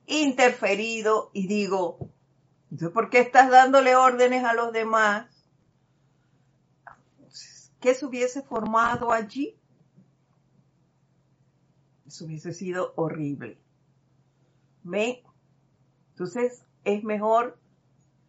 interferido 0.07 1.29
y 1.31 1.47
digo, 1.47 2.09
¿por 2.93 3.09
qué 3.09 3.19
estás 3.19 3.49
dándole 3.49 3.95
órdenes 3.95 4.43
a 4.43 4.53
los 4.53 4.73
demás? 4.73 5.34
¿Qué 7.85 7.93
se 7.93 8.07
hubiese 8.07 8.41
formado 8.41 9.11
allí? 9.11 9.55
Eso 12.07 12.25
hubiese 12.25 12.51
sido 12.51 12.93
horrible. 12.95 13.59
¿Ve? 14.81 15.23
Entonces, 16.09 16.63
es 16.83 17.03
mejor 17.03 17.59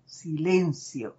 silencio. 0.05 1.17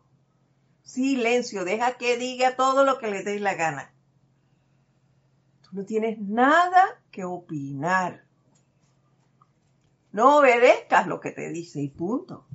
Silencio, 0.83 1.65
deja 1.65 1.97
que 1.97 2.15
diga 2.17 2.55
todo 2.55 2.85
lo 2.85 2.99
que 2.99 3.07
le 3.07 3.23
dé 3.23 3.39
la 3.39 3.55
gana. 3.55 3.91
Tú 5.63 5.69
no 5.71 5.83
tienes 5.83 6.19
nada 6.19 7.01
que 7.09 7.25
opinar. 7.25 8.23
No 10.11 10.37
obedezcas 10.37 11.07
lo 11.07 11.19
que 11.19 11.31
te 11.31 11.49
dice 11.49 11.81
y 11.81 11.89
punto. 11.89 12.45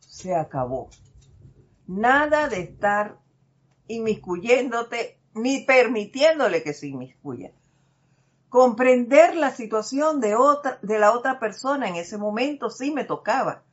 Se 0.00 0.34
acabó. 0.34 0.90
Nada 1.86 2.50
de 2.50 2.60
estar 2.60 3.24
inmiscuyéndote 3.88 5.18
ni 5.34 5.64
permitiéndole 5.64 6.62
que 6.62 6.72
se 6.72 6.88
inmiscuya. 6.88 7.52
comprender 8.48 9.36
la 9.36 9.50
situación 9.50 10.20
de 10.20 10.34
otra, 10.34 10.78
de 10.80 10.98
la 10.98 11.12
otra 11.12 11.38
persona 11.38 11.88
en 11.88 11.96
ese 11.96 12.16
momento 12.16 12.70
sí 12.70 12.90
me 12.90 13.04
tocaba, 13.04 13.64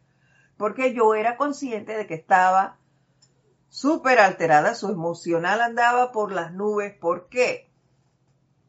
porque 0.57 0.93
yo 0.93 1.15
era 1.15 1.37
consciente 1.37 1.95
de 1.95 2.05
que 2.05 2.15
estaba 2.15 2.77
súper 3.69 4.19
alterada, 4.19 4.75
su 4.75 4.89
emocional 4.89 5.61
andaba 5.61 6.11
por 6.11 6.31
las 6.31 6.53
nubes. 6.53 6.95
¿Por 6.95 7.27
qué? 7.27 7.71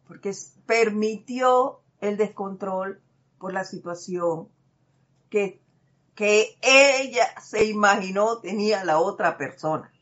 Porque 0.06 0.32
permitió 0.66 1.80
el 2.00 2.16
descontrol 2.16 3.02
por 3.38 3.52
la 3.52 3.64
situación 3.64 4.48
que, 5.28 5.60
que 6.14 6.56
ella 6.62 7.26
se 7.40 7.66
imaginó 7.66 8.38
tenía 8.38 8.84
la 8.84 8.98
otra 8.98 9.36
persona. 9.36 9.92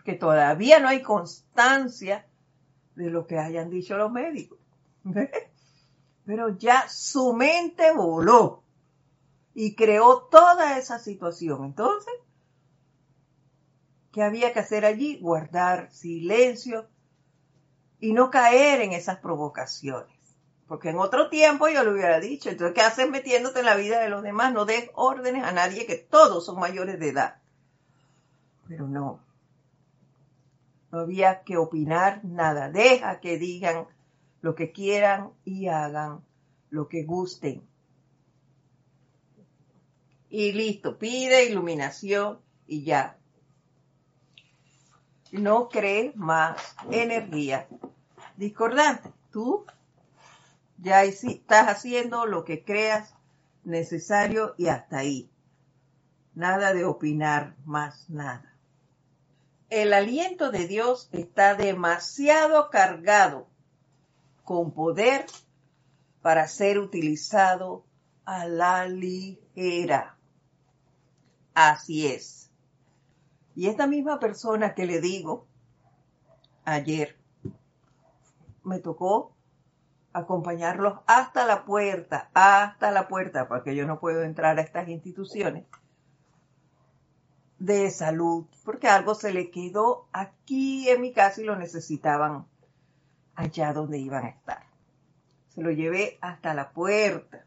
Porque 0.00 0.14
todavía 0.14 0.80
no 0.80 0.88
hay 0.88 1.02
constancia 1.02 2.26
de 2.94 3.10
lo 3.10 3.26
que 3.26 3.38
hayan 3.38 3.70
dicho 3.70 3.96
los 3.96 4.10
médicos. 4.10 4.58
Pero 6.24 6.56
ya 6.58 6.88
su 6.88 7.32
mente 7.32 7.92
voló 7.92 8.62
y 9.54 9.74
creó 9.74 10.22
toda 10.30 10.78
esa 10.78 10.98
situación. 10.98 11.64
Entonces, 11.64 12.14
¿Qué 14.12 14.22
había 14.22 14.52
que 14.52 14.58
hacer 14.58 14.84
allí? 14.84 15.18
Guardar 15.20 15.92
silencio 15.92 16.88
y 18.00 18.12
no 18.12 18.30
caer 18.30 18.80
en 18.80 18.92
esas 18.92 19.18
provocaciones. 19.18 20.16
Porque 20.66 20.90
en 20.90 20.98
otro 20.98 21.28
tiempo 21.28 21.68
yo 21.68 21.84
le 21.84 21.92
hubiera 21.92 22.20
dicho, 22.20 22.48
entonces, 22.48 22.74
¿qué 22.74 22.80
haces 22.80 23.10
metiéndote 23.10 23.60
en 23.60 23.66
la 23.66 23.76
vida 23.76 24.00
de 24.00 24.08
los 24.08 24.22
demás? 24.22 24.52
No 24.52 24.64
des 24.64 24.90
órdenes 24.94 25.44
a 25.44 25.52
nadie 25.52 25.86
que 25.86 25.96
todos 25.96 26.44
son 26.44 26.58
mayores 26.58 26.98
de 26.98 27.08
edad. 27.08 27.36
Pero 28.68 28.86
no. 28.86 29.20
No 30.90 31.00
había 31.00 31.42
que 31.42 31.56
opinar 31.56 32.24
nada. 32.24 32.70
Deja 32.70 33.20
que 33.20 33.38
digan 33.38 33.86
lo 34.40 34.54
que 34.54 34.72
quieran 34.72 35.32
y 35.44 35.68
hagan 35.68 36.24
lo 36.70 36.88
que 36.88 37.04
gusten. 37.04 37.62
Y 40.28 40.52
listo, 40.52 40.98
pide 40.98 41.46
iluminación 41.46 42.38
y 42.66 42.84
ya 42.84 43.18
no 45.32 45.68
crees 45.68 46.16
más 46.16 46.76
energía 46.90 47.68
discordante. 48.36 49.12
Tú 49.30 49.66
ya 50.78 51.04
estás 51.04 51.68
haciendo 51.68 52.26
lo 52.26 52.44
que 52.44 52.64
creas 52.64 53.14
necesario 53.64 54.54
y 54.56 54.68
hasta 54.68 54.98
ahí. 54.98 55.30
Nada 56.34 56.72
de 56.72 56.84
opinar 56.84 57.54
más 57.64 58.08
nada. 58.08 58.49
El 59.70 59.92
aliento 59.92 60.50
de 60.50 60.66
Dios 60.66 61.08
está 61.12 61.54
demasiado 61.54 62.70
cargado 62.70 63.46
con 64.42 64.72
poder 64.72 65.26
para 66.22 66.48
ser 66.48 66.80
utilizado 66.80 67.84
a 68.24 68.46
la 68.46 68.88
ligera. 68.88 70.18
Así 71.54 72.08
es. 72.08 72.50
Y 73.54 73.68
esta 73.68 73.86
misma 73.86 74.18
persona 74.18 74.74
que 74.74 74.86
le 74.86 75.00
digo 75.00 75.46
ayer, 76.64 77.16
me 78.64 78.80
tocó 78.80 79.36
acompañarlos 80.12 80.98
hasta 81.06 81.46
la 81.46 81.64
puerta, 81.64 82.28
hasta 82.34 82.90
la 82.90 83.06
puerta, 83.06 83.46
porque 83.46 83.76
yo 83.76 83.86
no 83.86 84.00
puedo 84.00 84.24
entrar 84.24 84.58
a 84.58 84.62
estas 84.62 84.88
instituciones 84.88 85.66
de 87.60 87.90
salud, 87.90 88.46
porque 88.64 88.88
algo 88.88 89.14
se 89.14 89.32
le 89.32 89.50
quedó 89.50 90.08
aquí 90.12 90.88
en 90.88 91.02
mi 91.02 91.12
casa 91.12 91.42
y 91.42 91.44
lo 91.44 91.56
necesitaban 91.56 92.46
allá 93.34 93.72
donde 93.72 93.98
iban 93.98 94.24
a 94.24 94.28
estar. 94.30 94.64
Se 95.50 95.62
lo 95.62 95.70
llevé 95.70 96.18
hasta 96.22 96.54
la 96.54 96.70
puerta 96.70 97.44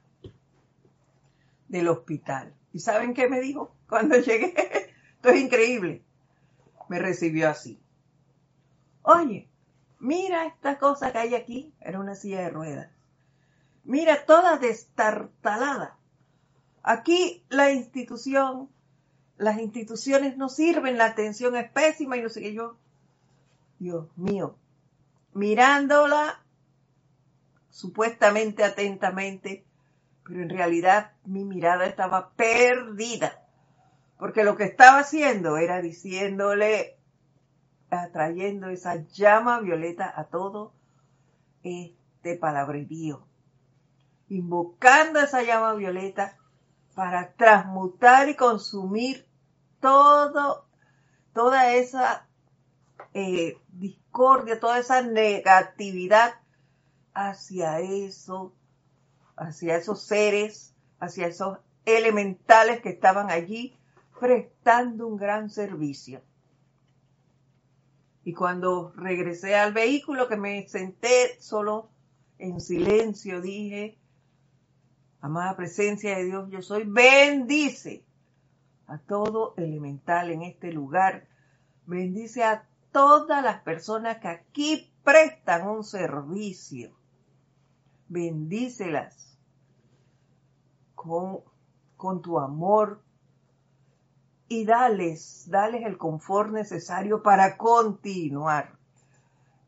del 1.68 1.88
hospital. 1.88 2.54
¿Y 2.72 2.80
saben 2.80 3.16
qué 3.16 3.28
me 3.28 3.42
dijo 3.42 3.76
cuando 3.90 4.16
llegué? 4.20 4.54
Esto 5.16 5.30
es 5.30 5.42
increíble. 5.42 6.04
Me 6.90 7.00
recibió 7.00 7.50
así. 7.50 7.82
Oye, 9.02 9.50
mira 10.00 10.46
esta 10.46 10.78
cosa 10.78 11.12
que 11.12 11.18
hay 11.18 11.36
aquí. 11.36 11.74
Era 11.82 12.00
una 12.00 12.14
silla 12.14 12.42
de 12.42 12.50
ruedas. 12.50 12.92
Mira, 13.84 14.26
toda 14.26 14.58
destartalada. 14.58 15.98
Aquí 16.84 17.44
la 17.50 17.72
institución, 17.72 18.70
las 19.38 19.60
instituciones 19.60 20.38
no 20.38 20.50
sirven, 20.50 20.98
la 20.98 21.06
atención 21.06 21.56
es 21.56 21.70
pésima 21.72 22.18
y 22.18 22.22
no 22.22 22.30
sé 22.30 22.42
qué 22.42 22.54
yo. 22.54 22.78
Dios 23.80 24.08
mío, 24.16 24.56
mirándola 25.34 26.44
supuestamente 27.70 28.64
atentamente, 28.64 29.66
pero 30.24 30.42
en 30.42 30.50
realidad 30.50 31.14
mi 31.26 31.44
mirada 31.44 31.86
estaba 31.86 32.32
perdida 32.32 33.44
porque 34.24 34.46
lo 34.46 34.56
que 34.56 34.64
estaba 34.64 35.00
haciendo 35.00 35.58
era 35.58 35.82
diciéndole, 35.82 36.98
atrayendo 37.90 38.70
esa 38.70 39.06
llama 39.08 39.60
violeta 39.60 40.14
a 40.16 40.30
todo 40.30 40.74
este 41.62 42.38
palabrerío, 42.38 43.28
invocando 44.30 45.20
esa 45.20 45.44
llama 45.44 45.74
violeta 45.74 46.38
para 46.96 47.34
transmutar 47.34 48.30
y 48.30 48.36
consumir 48.36 49.26
todo, 49.80 50.66
toda 51.34 51.74
esa 51.74 52.28
eh, 53.14 53.58
discordia, 53.72 54.60
toda 54.60 54.80
esa 54.80 55.02
negatividad 55.02 56.36
hacia 57.14 57.80
eso, 57.80 58.54
hacia 59.36 59.76
esos 59.76 60.02
seres, 60.04 60.74
hacia 61.00 61.28
esos 61.28 61.58
elementales 61.86 62.82
que 62.82 62.90
estaban 62.90 63.30
allí 63.30 63.76
prestando 64.20 65.08
un 65.08 65.18
gran 65.18 65.50
servicio. 65.50 66.22
Y 68.24 68.34
cuando 68.34 68.94
regresé 68.96 69.56
al 69.56 69.74
vehículo, 69.74 70.30
que 70.30 70.38
me 70.38 70.68
senté 70.70 71.38
solo 71.42 71.90
en 72.38 72.62
silencio, 72.62 73.42
dije, 73.42 73.98
amada 75.24 75.56
presencia 75.56 76.18
de 76.18 76.26
Dios, 76.26 76.50
yo 76.50 76.62
soy, 76.62 76.84
bendice 76.84 78.04
a 78.88 78.98
todo 78.98 79.54
elemental 79.56 80.30
en 80.32 80.42
este 80.42 80.74
lugar, 80.74 81.30
bendice 81.86 82.44
a 82.44 82.68
todas 82.92 83.42
las 83.42 83.62
personas 83.62 84.18
que 84.18 84.28
aquí 84.28 84.94
prestan 85.02 85.66
un 85.66 85.86
servicio, 85.86 86.92
bendícelas 88.10 89.40
con, 90.94 91.40
con 91.96 92.22
tu 92.22 92.38
amor, 92.38 93.02
y 94.50 94.66
dales, 94.66 95.46
dales 95.50 95.86
el 95.86 95.98
confort 95.98 96.52
necesario 96.52 97.24
para 97.24 97.56
continuar. 97.56 98.78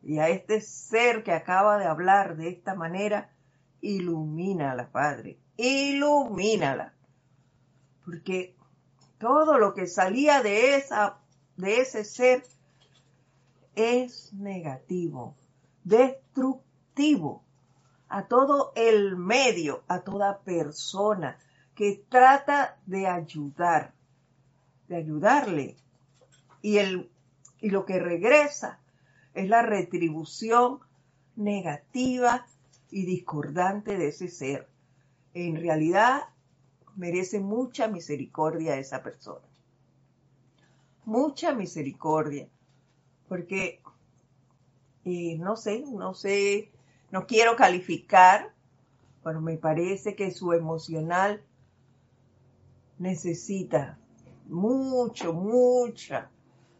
Y 0.04 0.20
a 0.20 0.28
este 0.28 0.60
ser 0.60 1.24
que 1.24 1.32
acaba 1.32 1.78
de 1.78 1.86
hablar 1.86 2.36
de 2.36 2.50
esta 2.50 2.76
manera, 2.76 3.30
ilumínala, 3.86 4.92
Padre, 4.92 5.38
ilumínala. 5.58 6.94
Porque 8.04 8.56
todo 9.18 9.58
lo 9.58 9.74
que 9.74 9.88
salía 9.88 10.42
de, 10.42 10.76
esa, 10.76 11.20
de 11.58 11.82
ese 11.82 12.04
ser 12.04 12.44
es 13.76 14.34
negativo, 14.34 15.36
destructivo 15.84 17.44
a 18.08 18.28
todo 18.28 18.72
el 18.76 19.18
medio, 19.18 19.84
a 19.88 20.02
toda 20.02 20.40
persona 20.40 21.38
que 21.74 22.06
trata 22.10 22.78
de 22.86 23.08
ayudar 23.08 23.96
de 24.88 24.96
ayudarle. 24.96 25.76
Y, 26.62 26.78
el, 26.78 27.10
y 27.60 27.70
lo 27.70 27.86
que 27.86 28.00
regresa 28.00 28.80
es 29.34 29.50
la 29.50 29.62
retribución 29.62 30.80
negativa 31.36 32.46
y 32.96 33.04
discordante 33.04 33.98
de 33.98 34.08
ese 34.08 34.30
ser. 34.30 34.70
En 35.34 35.58
realidad 35.58 36.30
merece 36.96 37.42
mucha 37.42 37.90
misericordia 37.90 38.78
esa 38.78 39.04
persona. 39.04 39.46
Mucha 41.04 41.54
misericordia. 41.54 42.48
Porque, 43.28 43.82
eh, 45.04 45.38
no 45.38 45.58
sé, 45.58 45.84
no 45.92 46.14
sé, 46.14 46.72
no 47.12 47.28
quiero 47.28 47.58
calificar, 47.58 48.54
pero 49.26 49.42
me 49.42 49.58
parece 49.58 50.16
que 50.16 50.32
su 50.32 50.54
emocional 50.54 51.44
necesita 52.98 54.00
mucho, 54.48 55.34
mucha 55.34 56.30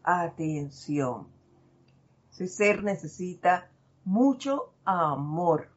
atención. 0.02 1.28
Ese 2.32 2.48
ser 2.48 2.82
necesita 2.82 3.68
mucho 4.06 4.72
amor. 4.86 5.75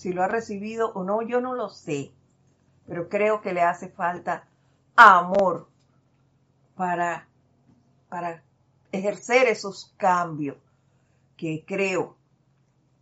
Si 0.00 0.14
lo 0.14 0.22
ha 0.22 0.28
recibido 0.28 0.92
o 0.94 1.04
no, 1.04 1.20
yo 1.20 1.42
no 1.42 1.54
lo 1.54 1.68
sé, 1.68 2.10
pero 2.86 3.10
creo 3.10 3.42
que 3.42 3.52
le 3.52 3.60
hace 3.60 3.90
falta 3.90 4.48
amor 4.96 5.68
para, 6.74 7.28
para 8.08 8.42
ejercer 8.92 9.46
esos 9.46 9.92
cambios 9.98 10.56
que 11.36 11.66
creo 11.66 12.16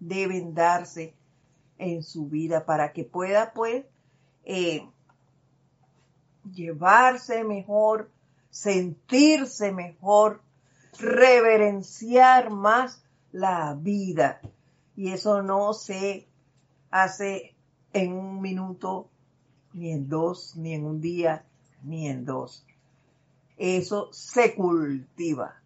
deben 0.00 0.54
darse 0.54 1.14
en 1.78 2.02
su 2.02 2.26
vida 2.26 2.66
para 2.66 2.92
que 2.92 3.04
pueda 3.04 3.52
pues 3.52 3.84
eh, 4.44 4.84
llevarse 6.52 7.44
mejor, 7.44 8.10
sentirse 8.50 9.70
mejor, 9.70 10.42
reverenciar 10.98 12.50
más 12.50 13.04
la 13.30 13.74
vida. 13.74 14.40
Y 14.96 15.12
eso 15.12 15.42
no 15.42 15.74
se 15.74 16.26
hace 16.90 17.54
en 17.92 18.12
un 18.12 18.40
minuto, 18.40 19.10
ni 19.72 19.92
en 19.92 20.08
dos, 20.08 20.56
ni 20.56 20.74
en 20.74 20.84
un 20.84 21.00
día, 21.00 21.44
ni 21.82 22.08
en 22.08 22.24
dos. 22.24 22.66
Eso 23.56 24.12
se 24.12 24.54
cultiva 24.54 25.60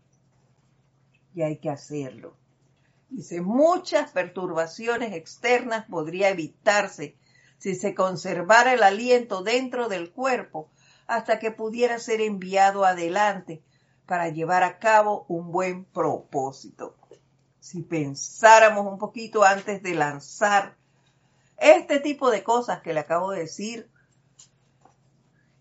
y 1.34 1.42
hay 1.42 1.58
que 1.58 1.70
hacerlo. 1.70 2.34
Dice, 3.10 3.42
muchas 3.42 4.10
perturbaciones 4.12 5.12
externas 5.12 5.84
podría 5.86 6.30
evitarse 6.30 7.16
si 7.58 7.74
se 7.74 7.94
conservara 7.94 8.72
el 8.72 8.82
aliento 8.82 9.42
dentro 9.42 9.88
del 9.88 10.10
cuerpo 10.10 10.70
hasta 11.06 11.38
que 11.38 11.50
pudiera 11.50 11.98
ser 11.98 12.20
enviado 12.20 12.84
adelante 12.84 13.62
para 14.06 14.30
llevar 14.30 14.62
a 14.62 14.78
cabo 14.78 15.26
un 15.28 15.52
buen 15.52 15.84
propósito. 15.84 16.96
Si 17.60 17.82
pensáramos 17.82 18.90
un 18.90 18.98
poquito 18.98 19.44
antes 19.44 19.82
de 19.82 19.94
lanzar 19.94 20.76
este 21.62 22.00
tipo 22.00 22.30
de 22.30 22.42
cosas 22.42 22.82
que 22.82 22.92
le 22.92 23.00
acabo 23.00 23.30
de 23.30 23.40
decir, 23.40 23.88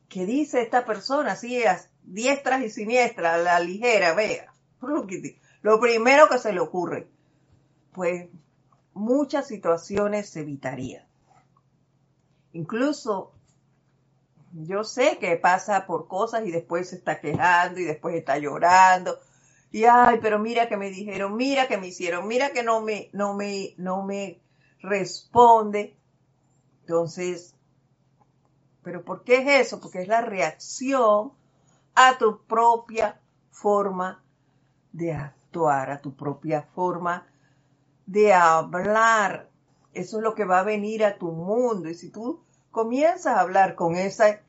que 0.09 0.25
dice 0.25 0.61
esta 0.61 0.85
persona, 0.85 1.33
así 1.33 1.63
diestras 2.03 2.63
y 2.63 2.69
siniestras, 2.69 3.35
a 3.35 3.37
la 3.37 3.59
ligera, 3.59 4.13
vea, 4.13 4.51
lo 5.61 5.79
primero 5.79 6.27
que 6.27 6.39
se 6.39 6.53
le 6.53 6.59
ocurre, 6.59 7.07
pues 7.93 8.29
muchas 8.93 9.47
situaciones 9.47 10.29
se 10.29 10.41
evitarían. 10.41 11.05
Incluso 12.53 13.33
yo 14.53 14.83
sé 14.83 15.17
que 15.19 15.37
pasa 15.37 15.85
por 15.85 16.07
cosas 16.07 16.45
y 16.45 16.51
después 16.51 16.89
se 16.89 16.97
está 16.97 17.21
quejando 17.21 17.79
y 17.79 17.85
después 17.85 18.15
está 18.15 18.37
llorando. 18.37 19.17
Y 19.71 19.85
ay, 19.85 20.19
pero 20.21 20.39
mira 20.39 20.67
que 20.67 20.75
me 20.75 20.89
dijeron, 20.89 21.37
mira 21.37 21.67
que 21.67 21.77
me 21.77 21.87
hicieron, 21.87 22.27
mira 22.27 22.51
que 22.51 22.63
no 22.63 22.81
me, 22.81 23.09
no 23.13 23.33
me, 23.33 23.73
no 23.77 24.03
me 24.03 24.40
responde. 24.81 25.97
Entonces, 26.81 27.55
¿pero 28.83 29.03
por 29.03 29.23
qué 29.23 29.37
es 29.37 29.67
eso? 29.67 29.79
Porque 29.79 30.01
es 30.01 30.07
la 30.07 30.21
reacción 30.21 31.33
a 31.95 32.17
tu 32.17 32.43
propia 32.45 33.19
forma 33.49 34.23
de 34.91 35.13
actuar, 35.13 35.91
a 35.91 36.01
tu 36.01 36.15
propia 36.15 36.63
forma 36.63 37.27
de 38.05 38.33
hablar. 38.33 39.49
Eso 39.93 40.17
es 40.17 40.23
lo 40.23 40.35
que 40.35 40.45
va 40.45 40.59
a 40.59 40.63
venir 40.63 41.03
a 41.03 41.17
tu 41.17 41.31
mundo. 41.31 41.89
Y 41.89 41.95
si 41.95 42.09
tú 42.09 42.41
comienzas 42.71 43.37
a 43.37 43.41
hablar 43.41 43.75
con 43.75 43.95
esa, 43.95 44.41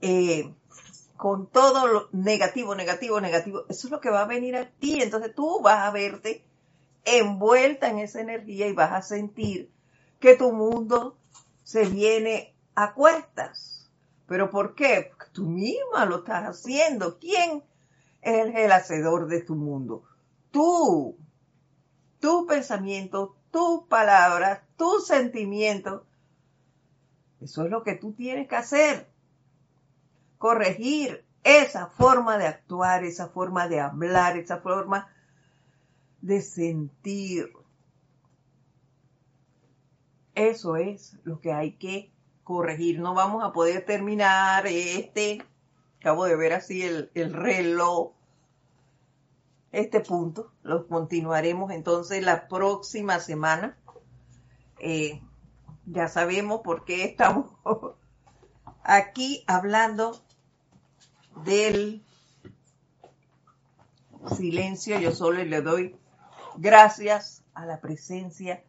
eh, 0.00 0.54
con 1.16 1.46
todo 1.46 1.86
lo 1.86 2.08
negativo, 2.12 2.74
negativo, 2.74 3.20
negativo, 3.20 3.64
eso 3.68 3.86
es 3.88 3.90
lo 3.90 4.00
que 4.00 4.10
va 4.10 4.22
a 4.22 4.26
venir 4.26 4.56
a 4.56 4.70
ti. 4.70 5.02
Entonces 5.02 5.34
tú 5.34 5.60
vas 5.62 5.80
a 5.80 5.90
verte 5.90 6.44
envuelta 7.06 7.88
en 7.88 8.00
esa 8.00 8.20
energía 8.20 8.66
y 8.68 8.74
vas 8.74 8.92
a 8.92 9.00
sentir 9.00 9.70
que 10.20 10.36
tu 10.36 10.52
mundo 10.52 11.16
se 11.62 11.86
viene 11.86 12.54
a 12.74 12.92
cuestas. 12.92 13.90
¿Pero 14.26 14.50
por 14.50 14.74
qué? 14.74 15.08
Porque 15.08 15.32
tú 15.32 15.46
misma 15.46 16.04
lo 16.04 16.18
estás 16.18 16.44
haciendo. 16.44 17.18
¿Quién 17.18 17.62
es 18.20 18.54
el 18.54 18.72
hacedor 18.72 19.28
de 19.28 19.40
tu 19.40 19.54
mundo? 19.54 20.02
Tú. 20.50 21.16
Tu 22.20 22.46
pensamiento, 22.46 23.36
tus 23.50 23.84
palabras, 23.88 24.60
tus 24.76 25.06
sentimientos 25.06 26.02
eso 27.40 27.64
es 27.64 27.70
lo 27.70 27.82
que 27.82 27.94
tú 27.94 28.12
tienes 28.12 28.48
que 28.48 28.56
hacer. 28.56 29.08
Corregir 30.38 31.24
esa 31.44 31.86
forma 31.86 32.38
de 32.38 32.46
actuar, 32.46 33.04
esa 33.04 33.28
forma 33.28 33.68
de 33.68 33.80
hablar, 33.80 34.36
esa 34.36 34.58
forma 34.58 35.08
de 36.26 36.40
sentir. 36.42 37.52
Eso 40.34 40.76
es 40.76 41.16
lo 41.22 41.40
que 41.40 41.52
hay 41.52 41.72
que 41.72 42.12
corregir. 42.42 42.98
No 42.98 43.14
vamos 43.14 43.44
a 43.44 43.52
poder 43.52 43.86
terminar 43.86 44.66
este, 44.66 45.42
acabo 46.00 46.24
de 46.24 46.36
ver 46.36 46.52
así 46.52 46.82
el, 46.82 47.32
reloj, 47.32 48.12
este 49.70 50.00
punto. 50.00 50.52
Lo 50.62 50.88
continuaremos 50.88 51.70
entonces 51.70 52.24
la 52.24 52.48
próxima 52.48 53.20
semana. 53.20 53.78
Eh, 54.80 55.22
ya 55.86 56.08
sabemos 56.08 56.60
por 56.62 56.84
qué 56.84 57.04
estamos 57.04 57.52
aquí 58.82 59.44
hablando 59.46 60.20
del 61.44 62.02
silencio. 64.36 64.98
Yo 64.98 65.12
solo 65.12 65.44
le 65.44 65.62
doy 65.62 65.96
gracias 66.58 67.44
a 67.54 67.66
la 67.66 67.80
presencia 67.80 68.62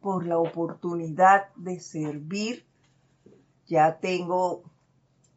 por 0.00 0.26
la 0.26 0.38
oportunidad 0.38 1.54
de 1.56 1.80
servir. 1.80 2.66
Ya 3.66 3.98
tengo 3.98 4.64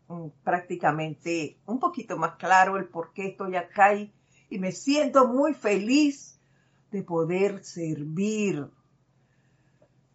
mm, 0.07 0.27
prácticamente 0.43 1.57
un 1.65 1.79
poquito 1.79 2.17
más 2.17 2.35
claro 2.35 2.77
el 2.77 2.85
por 2.85 3.13
qué 3.13 3.27
estoy 3.27 3.55
acá 3.55 3.93
y, 3.93 4.13
y 4.49 4.59
me 4.59 4.71
siento 4.71 5.27
muy 5.27 5.53
feliz 5.53 6.39
de 6.91 7.03
poder 7.03 7.63
servir 7.63 8.69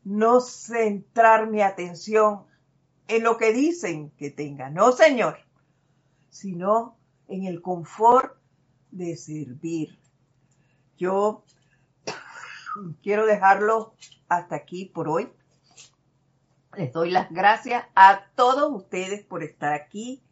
no 0.05 0.41
centrar 0.41 1.51
mi 1.51 1.61
atención 1.61 2.45
en 3.09 3.25
lo 3.25 3.37
que 3.37 3.53
dicen 3.53 4.11
que 4.17 4.31
tenga, 4.31 4.71
no 4.71 4.93
señor, 4.93 5.39
sino 6.31 6.97
en 7.27 7.45
el 7.45 7.61
confort 7.61 8.37
de 8.91 9.17
servir. 9.17 9.99
Yo 10.97 11.45
quiero 13.03 13.27
dejarlo 13.27 13.95
hasta 14.29 14.57
aquí 14.57 14.87
por 14.87 15.09
hoy. 15.09 15.33
Les 16.77 16.93
doy 16.93 17.11
las 17.11 17.31
gracias 17.31 17.85
a 17.95 18.27
todos 18.35 18.71
ustedes 18.73 19.25
por 19.25 19.43
estar 19.43 19.73
aquí 19.73 20.23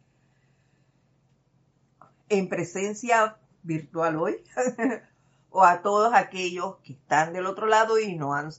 en 2.29 2.49
presencia 2.49 3.37
virtual 3.63 4.17
hoy 4.17 4.43
o 5.49 5.63
a 5.63 5.81
todos 5.81 6.13
aquellos 6.13 6.77
que 6.77 6.93
están 6.93 7.33
del 7.33 7.45
otro 7.45 7.67
lado 7.67 7.99
y 7.99 8.15
no 8.15 8.33
han 8.33 8.51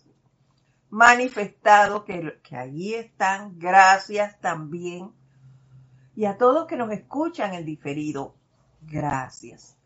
manifestado 0.90 2.04
que, 2.04 2.40
allí 2.52 2.94
están. 2.94 3.58
Gracias 3.58 4.40
también. 4.40 5.12
Y 6.16 6.24
a 6.24 6.36
todos 6.36 6.66
que 6.66 6.76
nos 6.76 6.90
escuchan 6.90 7.54
en 7.54 7.64
diferido, 7.64 8.34
gracias. 8.82 9.76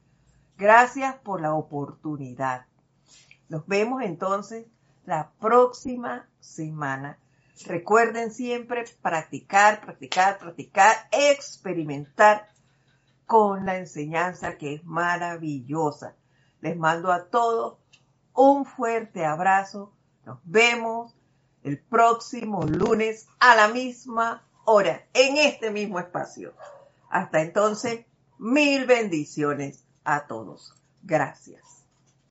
Gracias 0.56 1.16
por 1.16 1.40
la 1.40 1.54
oportunidad. 1.54 2.66
Nos 3.52 3.66
vemos 3.66 4.02
entonces 4.02 4.64
la 5.04 5.30
próxima 5.38 6.26
semana. 6.40 7.18
Recuerden 7.66 8.32
siempre 8.32 8.86
practicar, 9.02 9.82
practicar, 9.82 10.38
practicar, 10.38 10.96
experimentar 11.12 12.48
con 13.26 13.66
la 13.66 13.76
enseñanza 13.76 14.56
que 14.56 14.76
es 14.76 14.84
maravillosa. 14.84 16.16
Les 16.62 16.78
mando 16.78 17.12
a 17.12 17.26
todos 17.26 17.76
un 18.32 18.64
fuerte 18.64 19.26
abrazo 19.26 19.92
nos 20.24 20.38
vemos 20.44 21.14
el 21.62 21.78
próximo 21.78 22.62
lunes 22.62 23.26
a 23.38 23.54
la 23.54 23.68
misma 23.68 24.48
hora, 24.64 25.04
en 25.12 25.36
este 25.36 25.70
mismo 25.70 25.98
espacio. 25.98 26.54
Hasta 27.10 27.42
entonces, 27.42 28.06
mil 28.38 28.86
bendiciones 28.86 29.84
a 30.04 30.26
todos. 30.26 30.74
Gracias. 31.02 31.81